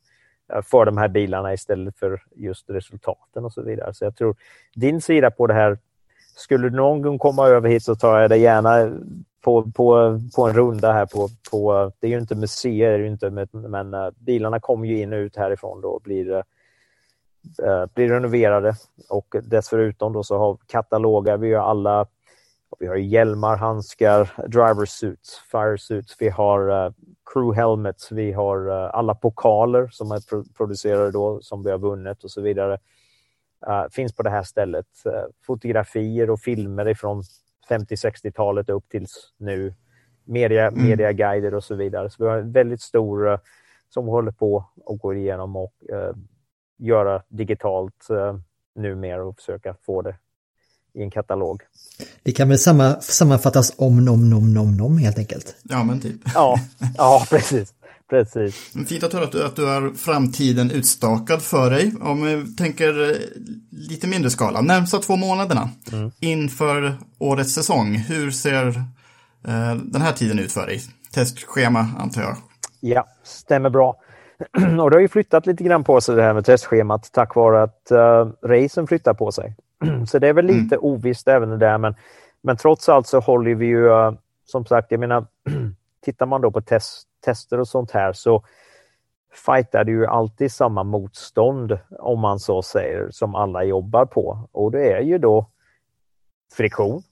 eh, 0.54 0.62
för 0.62 0.86
de 0.86 0.98
här 0.98 1.08
bilarna 1.08 1.54
istället 1.54 2.00
för 2.00 2.22
just 2.36 2.70
resultaten 2.70 3.46
och 3.46 3.54
så 3.54 3.62
vidare. 3.62 3.94
Så 3.94 4.06
jag 4.06 4.16
tror 4.16 4.36
din 4.76 5.02
sida 5.02 5.32
på 5.32 5.48
det 5.48 5.54
här, 5.54 5.78
skulle 6.36 6.70
du 6.70 6.76
någon 6.76 7.02
gång 7.02 7.18
komma 7.18 7.48
över 7.48 7.70
hit 7.70 7.84
så 7.84 7.96
tar 7.96 8.20
jag 8.20 8.30
dig 8.30 8.42
gärna 8.42 8.92
på, 9.42 9.72
på, 9.72 10.20
på 10.36 10.48
en 10.48 10.56
runda 10.56 10.92
här 10.92 11.06
på, 11.06 11.30
på 11.52 11.92
det 12.00 12.08
är 12.08 12.12
ju 12.12 12.20
inte 12.20 12.36
museer, 12.36 12.98
det 12.98 13.06
är 13.06 13.08
inte, 13.08 13.48
men 13.52 13.94
eh, 13.94 14.10
bilarna 14.18 14.60
kommer 14.60 14.88
ju 14.88 15.02
in 15.02 15.14
och 15.14 15.18
ut 15.18 15.36
härifrån 15.36 15.82
då 15.82 15.90
och 15.90 16.02
blir, 16.02 16.32
eh, 17.64 17.86
blir 17.94 18.10
renoverade 18.10 18.76
och 19.10 19.36
dessutom 19.44 20.14
då 20.14 20.24
så 20.24 20.38
har 20.38 20.58
kataloger, 20.68 21.38
vi 21.38 21.54
har 21.54 21.64
alla 21.64 22.06
vi 22.80 22.88
har 22.88 22.96
hjälmar, 22.96 23.58
handskar, 23.58 24.48
driver 24.48 24.86
suits, 24.86 25.40
fire 25.52 25.78
suits, 25.78 26.16
vi 26.20 26.30
har 26.30 26.70
uh, 26.70 26.94
crew 27.34 27.62
helmets, 27.62 28.12
vi 28.12 28.32
har 28.32 28.70
uh, 28.70 28.90
alla 28.94 29.16
pokaler 29.16 29.88
som 29.88 30.12
är 30.12 30.30
pro 30.30 30.44
producerade 30.58 31.12
då, 31.12 31.42
som 31.42 31.64
vi 31.64 31.72
har 31.72 31.78
vunnit 31.78 32.24
och 32.24 32.32
så 32.32 32.42
vidare. 32.42 32.80
Uh, 33.68 33.86
finns 33.92 34.14
på 34.14 34.24
det 34.24 34.30
här 34.30 34.44
stället. 34.44 34.86
fotografier 35.46 36.30
och 36.30 36.40
filmer 36.40 36.88
ifrån 36.88 37.24
50-60-talet 37.70 38.70
upp 38.70 38.90
tills 38.90 39.34
nu. 39.38 39.74
Media, 40.24 40.68
mm. 40.68 40.88
Mediaguider 40.88 41.54
och 41.54 41.64
så 41.64 41.76
vidare. 41.76 42.10
Så 42.10 42.24
vi 42.24 42.30
har 42.30 42.38
en 42.38 42.52
väldigt 42.52 42.82
stor 42.82 43.40
som 43.90 44.08
håller 44.08 44.32
på 44.32 44.66
att 44.86 45.00
gå 45.00 45.14
igenom 45.14 45.56
och 45.56 45.74
göra 46.78 47.24
digitalt 47.28 48.08
numera 48.76 49.24
och 49.24 49.36
försöka 49.36 49.76
få 49.86 50.02
det 50.02 50.16
i 51.00 51.04
en 51.04 51.12
katalog. 51.12 51.62
Det 52.24 52.32
kan 52.32 52.50
väl 52.50 52.60
samma, 52.60 53.02
sammanfattas 53.02 53.74
om 53.78 54.06
nom 54.06 54.30
nom 54.30 54.54
nom 54.54 54.78
nom 54.78 54.98
helt 54.98 55.18
enkelt. 55.18 55.56
Ja, 55.64 55.84
men 55.84 56.02
typ. 56.02 56.16
Ja, 56.34 56.60
ja 56.98 57.26
precis. 57.30 57.74
precis. 58.10 58.56
Fint 58.88 59.04
att 59.04 59.14
höra 59.14 59.24
att 59.24 59.32
du, 59.32 59.46
att 59.46 59.56
du 59.56 59.66
har 59.66 59.94
framtiden 59.96 60.72
utstakad 60.72 61.42
för 61.42 61.72
dig. 61.72 61.94
Om 62.02 62.22
vi 62.22 62.56
tänker 62.56 63.10
eh, 63.10 63.18
lite 63.72 64.08
mindre 64.08 64.30
skala, 64.30 64.62
närmsta 64.62 64.98
två 64.98 65.16
månaderna 65.16 65.70
mm. 65.92 66.12
inför 66.20 66.98
årets 67.18 67.54
säsong. 67.54 67.96
Hur 67.96 68.32
ser 68.32 68.68
eh, 69.48 69.76
den 69.76 70.02
här 70.02 70.14
tiden 70.14 70.40
ut 70.40 70.52
för 70.52 70.66
dig? 70.66 70.82
Testschema 71.12 71.88
antar 71.98 72.22
jag. 72.22 72.38
Ja, 72.80 73.08
stämmer 73.24 73.70
bra. 73.70 73.96
och 74.82 74.90
det 74.90 74.96
har 74.96 75.02
ju 75.02 75.08
flyttat 75.08 75.46
lite 75.46 75.64
grann 75.64 75.84
på 75.84 76.02
sig 76.02 76.16
det 76.16 76.22
här 76.22 76.34
med 76.34 76.46
testschemat 76.46 77.10
tack 77.12 77.36
vare 77.36 77.64
att 77.64 77.92
uh, 77.92 78.32
racen 78.44 78.88
flyttar 78.88 79.14
på 79.14 79.32
sig. 79.32 79.56
Så 80.08 80.20
det 80.20 80.28
är 80.28 80.34
väl 80.34 80.46
lite 80.46 80.76
mm. 80.76 80.86
ovisst 80.86 81.28
även 81.28 81.50
det 81.50 81.58
där, 81.58 81.78
men, 81.78 81.96
men 82.42 82.58
trots 82.58 82.90
allt 82.90 83.08
så 83.08 83.20
håller 83.20 83.56
vi 83.56 83.66
ju, 83.66 83.90
uh, 83.90 84.12
som 84.46 84.66
sagt, 84.66 84.92
jag 84.92 85.00
menar, 85.00 85.26
tittar 86.02 86.26
man 86.26 86.42
då 86.42 86.52
på 86.52 86.62
test, 86.62 87.08
tester 87.26 87.60
och 87.60 87.68
sånt 87.68 87.92
här 87.92 88.14
så 88.14 88.44
fightar 89.46 89.84
det 89.84 89.92
ju 89.92 90.06
alltid 90.06 90.52
samma 90.52 90.84
motstånd, 90.84 91.80
om 92.00 92.20
man 92.20 92.40
så 92.40 92.62
säger, 92.62 93.12
som 93.12 93.36
alla 93.36 93.64
jobbar 93.64 94.06
på. 94.06 94.50
Och 94.52 94.72
det 94.72 94.92
är 94.92 95.02
ju 95.02 95.18
då 95.18 95.46
friktion, 96.54 97.04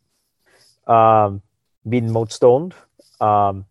uh, 0.90 1.38
vindmotstånd, 1.84 2.74
uh, 3.24 3.64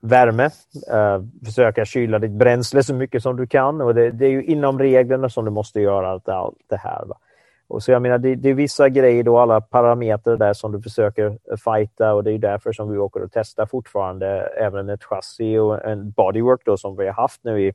värme, 0.00 0.50
uh, 0.92 1.24
försöka 1.44 1.84
kyla 1.84 2.18
ditt 2.18 2.30
bränsle 2.30 2.82
så 2.82 2.94
mycket 2.94 3.22
som 3.22 3.36
du 3.36 3.46
kan 3.46 3.80
och 3.80 3.94
det, 3.94 4.10
det 4.10 4.26
är 4.26 4.30
ju 4.30 4.44
inom 4.44 4.78
reglerna 4.78 5.28
som 5.28 5.44
du 5.44 5.50
måste 5.50 5.80
göra 5.80 6.10
allt, 6.10 6.28
allt 6.28 6.58
det 6.66 6.76
här. 6.76 7.04
Va? 7.06 7.18
Och 7.68 7.82
så 7.82 7.90
jag 7.90 8.02
menar, 8.02 8.18
det, 8.18 8.34
det, 8.34 8.48
är 8.48 8.54
vissa 8.54 8.88
grejer 8.88 9.22
då, 9.22 9.38
alla 9.38 9.60
parametrar 9.60 10.36
där 10.36 10.52
som 10.52 10.72
du 10.72 10.82
försöker 10.82 11.38
fighta 11.64 12.14
och 12.14 12.24
det 12.24 12.32
är 12.32 12.38
därför 12.38 12.72
som 12.72 12.90
vi 12.90 12.98
åker 12.98 13.22
och 13.22 13.30
testar 13.32 13.66
fortfarande 13.66 14.26
även 14.40 14.88
ett 14.88 15.04
chassi 15.04 15.58
och 15.58 15.84
en 15.84 16.10
bodywork 16.10 16.60
då 16.64 16.76
som 16.76 16.96
vi 16.96 17.06
har 17.06 17.12
haft 17.12 17.44
nu 17.44 17.62
i, 17.62 17.72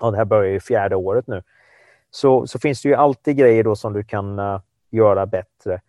och 0.00 0.12
det 0.12 0.18
här 0.18 0.24
börjar 0.24 0.52
ju 0.52 0.60
fjärde 0.60 0.96
året 0.96 1.26
nu. 1.26 1.42
Så, 2.10 2.46
så 2.46 2.58
finns 2.58 2.82
det 2.82 2.88
ju 2.88 2.94
alltid 2.94 3.36
grejer 3.36 3.64
då 3.64 3.76
som 3.76 3.92
du 3.92 4.04
kan 4.04 4.38
uh, 4.38 4.60
göra 4.90 5.26
bättre. 5.26 5.80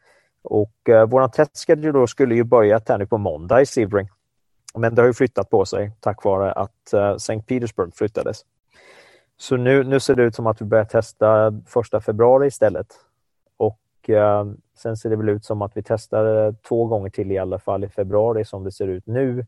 Och 0.42 0.90
eh, 0.90 1.02
uh, 1.02 1.06
vår 1.06 1.28
testschedule 1.28 1.92
då 1.92 2.08
skulle 2.08 2.36
ju 2.36 2.44
börjat 2.44 2.90
här 2.90 2.98
nu 2.98 3.08
på 3.08 3.18
måndag 3.18 3.62
i 3.62 3.66
Sebring. 3.66 4.10
Men 4.78 4.96
det 4.96 5.02
har 5.02 5.08
ju 5.08 5.14
flyttat 5.14 5.50
på 5.50 5.66
sig 5.66 5.92
tack 6.00 6.24
vare 6.24 6.52
att 6.52 6.94
eh, 6.94 7.00
uh, 7.00 7.16
St. 7.16 7.42
Petersburg 7.42 7.96
flyttades. 7.96 8.46
Så 9.38 9.58
nu, 9.58 9.84
nu 9.84 10.00
ser 10.00 10.16
det 10.16 10.24
ut 10.24 10.36
som 10.36 10.48
att 10.48 10.62
vi 10.62 10.66
börjar 10.66 10.86
testa 10.86 11.54
första 11.68 12.02
februari 12.02 12.48
istället. 12.48 12.88
Eh, 14.10 14.46
sen 14.76 14.98
ser 14.98 15.10
det 15.10 15.16
väl 15.16 15.30
ut 15.30 15.46
som 15.46 15.62
att 15.62 15.78
vi 15.78 15.84
testar 15.84 16.46
eh, 16.46 16.54
två 16.68 16.86
gånger 16.86 17.10
till 17.10 17.32
i 17.32 17.38
alla 17.38 17.60
fall 17.60 17.84
i 17.84 17.90
februari 17.90 18.46
som 18.46 18.64
det 18.64 18.72
ser 18.72 18.88
ut 18.88 19.08
nu. 19.08 19.46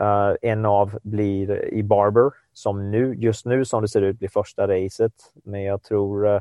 Uh, 0.00 0.34
en 0.42 0.66
av 0.66 0.98
blir 1.02 1.74
i 1.74 1.82
Barber 1.82 2.30
som 2.52 2.90
nu, 2.90 3.14
just 3.14 3.46
nu 3.46 3.64
som 3.64 3.82
det 3.82 3.88
ser 3.88 4.02
ut 4.02 4.18
blir 4.18 4.28
första 4.28 4.68
racet. 4.68 5.12
Men 5.44 5.62
jag 5.62 5.82
tror, 5.82 6.26
uh, 6.26 6.40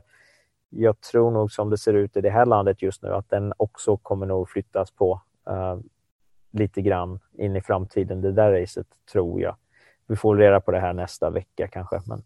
jag 0.70 1.02
tror 1.02 1.32
nog 1.32 1.52
som 1.52 1.70
det 1.70 1.78
ser 1.78 1.94
ut 1.94 2.18
i 2.18 2.22
det 2.22 2.30
här 2.30 2.46
landet 2.46 2.82
just 2.82 3.04
nu 3.04 3.10
att 3.10 3.30
den 3.30 3.54
också 3.58 3.98
kommer 3.98 4.26
nog 4.26 4.50
flyttas 4.50 4.92
på 4.92 5.22
uh, 5.50 5.78
lite 6.56 6.82
grann 6.82 7.20
in 7.38 7.56
i 7.56 7.62
framtiden. 7.62 8.22
Det 8.22 8.32
där 8.32 8.62
racet 8.62 8.88
tror 9.12 9.42
jag. 9.42 9.56
Vi 10.08 10.16
får 10.16 10.36
reda 10.36 10.60
på 10.60 10.72
det 10.72 10.80
här 10.80 10.94
nästa 10.94 11.30
vecka 11.30 11.68
kanske. 11.68 12.02
Men 12.06 12.24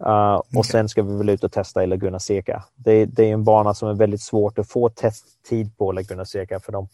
Uh, 0.00 0.36
okay. 0.36 0.58
Och 0.58 0.66
sen 0.66 0.88
ska 0.88 1.02
vi 1.02 1.16
väl 1.16 1.28
ut 1.28 1.44
och 1.44 1.52
testa 1.52 1.84
i 1.84 1.86
Laguna 1.86 2.18
Seca. 2.18 2.64
Det, 2.76 3.04
det, 3.04 3.24
är 3.24 3.32
en 3.32 3.44
bana 3.44 3.74
som 3.74 3.88
är 3.88 3.94
väldigt 3.94 4.20
svårt 4.20 4.58
att 4.58 4.68
få 4.68 4.88
testtid 4.88 5.76
på 5.76 5.92
Laguna 5.92 6.24
Seca 6.24 6.60
för 6.60 6.72
de, 6.72 6.88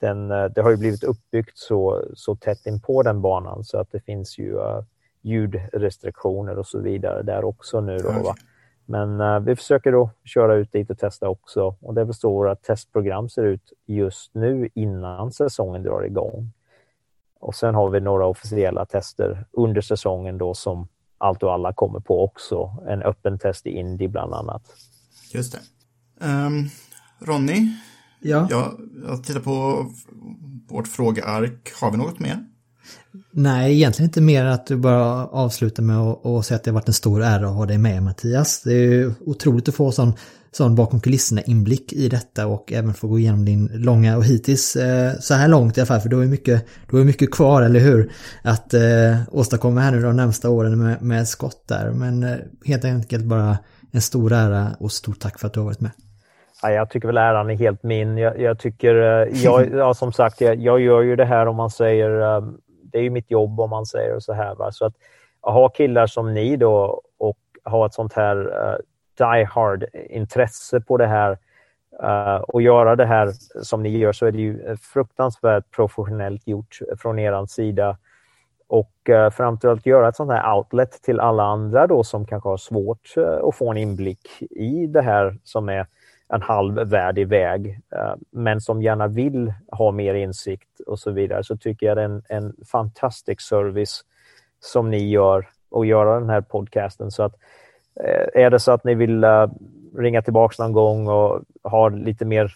den, 0.00 0.30
uh, 0.30 0.44
det 0.44 0.62
har 0.62 0.70
ju 0.70 0.76
blivit 0.76 1.04
uppbyggt 1.04 1.58
så, 1.58 2.04
så 2.14 2.36
tätt 2.36 2.66
in 2.66 2.80
på 2.80 3.02
den 3.02 3.20
banan 3.20 3.64
så 3.64 3.78
att 3.78 3.92
det 3.92 4.00
finns 4.00 4.38
ju 4.38 4.54
uh, 4.54 4.82
ljudrestriktioner 5.20 6.58
och 6.58 6.66
så 6.66 6.78
vidare 6.78 7.22
där 7.22 7.44
också 7.44 7.80
nu. 7.80 7.98
Då, 7.98 8.08
okay. 8.08 8.32
Men 8.86 9.44
vi 9.44 9.56
försöker 9.56 9.92
då 9.92 10.10
köra 10.24 10.54
ut 10.54 10.72
dit 10.72 10.90
och 10.90 10.98
testa 10.98 11.28
också 11.28 11.76
och 11.80 11.94
det 11.94 12.00
är 12.00 12.04
väl 12.04 12.14
så 12.14 12.32
våra 12.32 12.54
testprogram 12.56 13.28
ser 13.28 13.44
ut 13.44 13.72
just 13.86 14.34
nu 14.34 14.68
innan 14.74 15.32
säsongen 15.32 15.82
drar 15.82 16.02
igång. 16.02 16.52
Och 17.40 17.54
sen 17.54 17.74
har 17.74 17.90
vi 17.90 18.00
några 18.00 18.26
officiella 18.26 18.86
tester 18.86 19.46
under 19.52 19.80
säsongen 19.80 20.38
då 20.38 20.54
som 20.54 20.88
allt 21.18 21.42
och 21.42 21.52
alla 21.52 21.72
kommer 21.72 22.00
på 22.00 22.24
också. 22.24 22.76
En 22.88 23.02
öppen 23.02 23.38
test 23.38 23.66
i 23.66 23.70
Indy 23.70 24.08
bland 24.08 24.34
annat. 24.34 24.62
Just 25.32 25.52
det. 25.52 25.60
Um, 26.26 26.68
Ronny, 27.18 27.68
ja? 28.20 28.46
Jag, 28.50 28.80
jag 29.06 29.24
tittar 29.24 29.40
på 29.40 29.86
vårt 30.68 30.88
frågeark. 30.88 31.72
Har 31.80 31.90
vi 31.90 31.96
något 31.96 32.18
mer? 32.18 32.44
Nej, 33.30 33.72
egentligen 33.72 34.08
inte 34.08 34.20
mer 34.20 34.44
att 34.44 34.66
du 34.66 34.76
bara 34.76 35.26
avslutar 35.26 35.82
med 35.82 35.98
att 35.98 36.46
säga 36.46 36.56
att 36.56 36.64
det 36.64 36.70
har 36.70 36.74
varit 36.74 36.88
en 36.88 36.94
stor 36.94 37.22
ära 37.22 37.48
att 37.48 37.54
ha 37.54 37.66
dig 37.66 37.78
med 37.78 38.02
Mattias. 38.02 38.62
Det 38.62 38.72
är 38.72 39.14
otroligt 39.26 39.68
att 39.68 39.74
få 39.74 39.92
sån 39.92 40.12
sån 40.52 40.74
bakom 40.74 41.00
kulisserna 41.00 41.42
inblick 41.42 41.92
i 41.92 42.08
detta 42.08 42.46
och 42.46 42.72
även 42.72 42.94
få 42.94 43.08
gå 43.08 43.18
igenom 43.18 43.44
din 43.44 43.70
långa 43.74 44.16
och 44.16 44.24
hittills 44.24 44.76
eh, 44.76 45.12
så 45.20 45.34
här 45.34 45.48
långt 45.48 45.78
i 45.78 45.80
alla 45.80 45.86
fall 45.86 46.00
för 46.00 46.08
då 46.08 46.20
är 46.20 46.26
mycket, 46.26 46.66
då 46.90 46.98
är 46.98 47.04
mycket 47.04 47.30
kvar, 47.30 47.62
eller 47.62 47.80
hur? 47.80 48.12
Att 48.44 48.74
eh, 48.74 48.80
åstadkomma 49.30 49.80
här 49.80 49.92
nu 49.92 50.02
de 50.02 50.16
närmsta 50.16 50.50
åren 50.50 50.84
med, 50.84 51.02
med 51.02 51.28
skott 51.28 51.64
där. 51.68 51.90
Men 51.90 52.22
eh, 52.22 52.36
helt 52.64 52.84
enkelt 52.84 53.24
bara 53.24 53.58
en 53.92 54.00
stor 54.00 54.32
ära 54.32 54.68
och 54.80 54.92
stort 54.92 55.20
tack 55.20 55.38
för 55.38 55.46
att 55.46 55.54
du 55.54 55.60
har 55.60 55.64
varit 55.64 55.80
med. 55.80 55.90
Ja, 56.62 56.70
jag 56.70 56.90
tycker 56.90 57.08
väl 57.08 57.16
äran 57.16 57.50
är 57.50 57.54
helt 57.54 57.82
min. 57.82 58.18
Jag, 58.18 58.40
jag 58.40 58.58
tycker, 58.58 58.94
eh, 58.94 59.42
jag, 59.44 59.70
ja, 59.72 59.94
som 59.94 60.12
sagt, 60.12 60.40
jag, 60.40 60.56
jag, 60.56 60.80
gör 60.80 61.02
ju 61.02 61.16
det 61.16 61.24
här 61.24 61.46
om 61.46 61.56
man 61.56 61.70
säger, 61.70 62.20
eh, 62.20 62.44
det 62.92 62.98
är 62.98 63.02
ju 63.02 63.10
mitt 63.10 63.30
jobb 63.30 63.60
om 63.60 63.70
man 63.70 63.86
säger 63.86 64.20
så 64.20 64.32
här. 64.32 64.54
Va? 64.54 64.72
Så 64.72 64.84
att 64.84 64.94
ha 65.40 65.68
killar 65.68 66.06
som 66.06 66.34
ni 66.34 66.56
då 66.56 67.02
och 67.18 67.38
ha 67.64 67.86
ett 67.86 67.94
sånt 67.94 68.12
här 68.12 68.36
eh, 68.36 68.72
uh, 68.72 68.76
die 69.18 69.44
hard 69.44 69.84
intresse 70.10 70.80
på 70.80 70.96
det 70.96 71.06
här 71.06 71.38
uh, 72.02 72.42
och 72.42 72.62
göra 72.62 72.96
det 72.96 73.06
här 73.06 73.32
som 73.62 73.82
ni 73.82 73.98
gör 73.98 74.12
så 74.12 74.26
är 74.26 74.32
det 74.32 74.38
ju 74.38 74.76
fruktansvärt 74.76 75.70
professionellt 75.70 76.46
gjort 76.46 76.78
från 76.98 77.18
er 77.18 77.46
sida. 77.46 77.96
Och 78.68 78.92
uh, 79.08 79.30
framförallt 79.30 79.86
göra 79.86 80.08
ett 80.08 80.16
sånt 80.16 80.32
här 80.32 80.56
outlet 80.56 81.02
till 81.02 81.20
alla 81.20 81.42
andra 81.42 81.86
då 81.86 82.04
som 82.04 82.26
kanske 82.26 82.48
har 82.48 82.56
svårt 82.56 83.14
uh, 83.16 83.44
att 83.44 83.56
få 83.56 83.70
en 83.70 83.76
inblick 83.76 84.42
i 84.50 84.86
det 84.86 85.02
här 85.02 85.38
som 85.44 85.68
är 85.68 85.86
en 86.32 86.42
halvvärdig 86.42 87.28
väg, 87.28 87.80
eh, 87.92 88.14
men 88.30 88.60
som 88.60 88.82
gärna 88.82 89.06
vill 89.06 89.52
ha 89.72 89.90
mer 89.90 90.14
insikt 90.14 90.80
och 90.86 90.98
så 90.98 91.10
vidare, 91.10 91.44
så 91.44 91.56
tycker 91.56 91.86
jag 91.86 91.96
det 91.96 92.00
är 92.00 92.06
en, 92.06 92.22
en 92.28 92.54
fantastisk 92.66 93.40
service 93.40 94.04
som 94.60 94.90
ni 94.90 95.08
gör 95.08 95.48
och 95.70 95.86
göra 95.86 96.20
den 96.20 96.30
här 96.30 96.40
podcasten. 96.40 97.10
Så 97.10 97.22
att 97.22 97.34
eh, 98.04 98.42
är 98.42 98.50
det 98.50 98.60
så 98.60 98.72
att 98.72 98.84
ni 98.84 98.94
vill 98.94 99.24
eh, 99.24 99.46
ringa 99.96 100.22
tillbaka 100.22 100.62
någon 100.62 100.72
gång 100.72 101.08
och 101.08 101.42
ha 101.62 101.88
lite 101.88 102.24
mer 102.24 102.52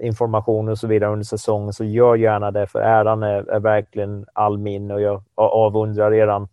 information 0.00 0.68
och 0.68 0.78
så 0.78 0.86
vidare 0.86 1.12
under 1.12 1.24
säsongen 1.24 1.72
så 1.72 1.84
gör 1.84 2.16
gärna 2.16 2.50
det 2.50 2.66
för 2.66 2.80
äran 2.80 3.22
är, 3.22 3.50
är 3.50 3.60
verkligen 3.60 4.26
all 4.32 4.58
min 4.58 4.90
och 4.90 5.00
jag 5.00 5.22
avundrar 5.34 6.14
er 6.14 6.46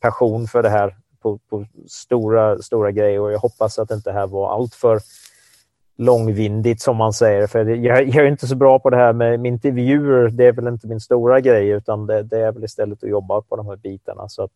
passion 0.00 0.46
för 0.46 0.62
det 0.62 0.68
här 0.68 0.96
på, 1.22 1.38
på, 1.50 1.66
stora, 1.88 2.58
stora 2.58 2.90
grejer 2.90 3.20
och 3.20 3.32
jag 3.32 3.38
hoppas 3.38 3.78
att 3.78 3.88
det 3.88 3.94
inte 3.94 4.12
här 4.12 4.26
var 4.26 4.54
allt 4.54 4.74
för 4.74 5.00
långvindigt 6.00 6.80
som 6.80 6.96
man 6.96 7.12
säger. 7.12 7.46
För 7.46 7.64
jag, 7.64 8.08
jag, 8.08 8.24
är 8.24 8.30
inte 8.30 8.46
så 8.46 8.56
bra 8.56 8.78
på 8.78 8.90
det 8.90 8.96
här 8.96 9.12
med, 9.12 9.40
med 9.40 9.48
intervjuer. 9.48 10.28
Det 10.28 10.46
är 10.46 10.52
väl 10.52 10.66
inte 10.66 10.86
min 10.86 11.00
stora 11.00 11.40
grej 11.40 11.68
utan 11.68 12.06
det, 12.06 12.22
det 12.22 12.38
är 12.38 12.52
väl 12.52 12.64
istället 12.64 13.04
att 13.04 13.10
jobba 13.10 13.40
på 13.40 13.56
de 13.56 13.66
här 13.66 13.76
bitarna. 13.76 14.28
Så 14.28 14.42
att, 14.42 14.50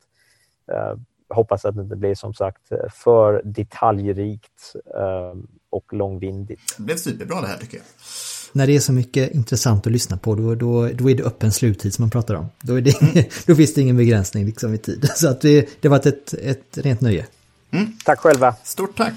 uh, 0.72 1.00
hoppas 1.28 1.64
att 1.64 1.74
det 1.74 1.82
inte 1.82 1.96
blir 1.96 2.14
som 2.14 2.34
sagt 2.34 2.62
för 2.92 3.42
detaljrikt 3.44 4.76
ehm, 4.96 5.46
och 5.70 5.92
långvindigt. 5.92 6.76
Det 6.76 6.82
blev 6.82 6.96
superbra 6.96 7.40
det 7.40 7.46
här 7.46 7.56
tycker 7.56 7.76
jag. 7.76 7.84
när 8.52 8.66
det 8.66 8.76
är 8.76 8.80
så 8.80 8.92
mycket 8.92 9.34
intressant 9.34 9.86
att 9.86 9.92
lyssna 9.92 10.16
på 10.16 10.34
då, 10.34 10.54
då, 10.54 10.88
då 10.88 11.10
är 11.10 11.14
det 11.14 11.22
öppen 11.22 11.52
sluttid 11.52 11.94
som 11.94 12.02
man 12.02 12.10
pratar 12.10 12.34
om. 12.34 12.46
Då, 12.62 12.74
är 12.74 12.80
det, 12.80 12.94
då 13.46 13.54
finns 13.54 13.74
det 13.74 13.80
ingen 13.80 13.96
begränsning 13.96 14.46
liksom 14.46 14.74
i 14.74 14.78
tid. 14.78 15.08
Så 15.14 15.28
att 15.28 15.40
det, 15.40 15.68
det 15.80 15.88
har 15.88 15.90
varit 15.90 16.06
ett, 16.06 16.34
ett 16.34 16.78
rent 16.78 17.00
nöje. 17.00 17.26
Tack 18.04 18.20
själva. 18.20 18.54
Stort 18.64 18.96
tack! 18.96 19.14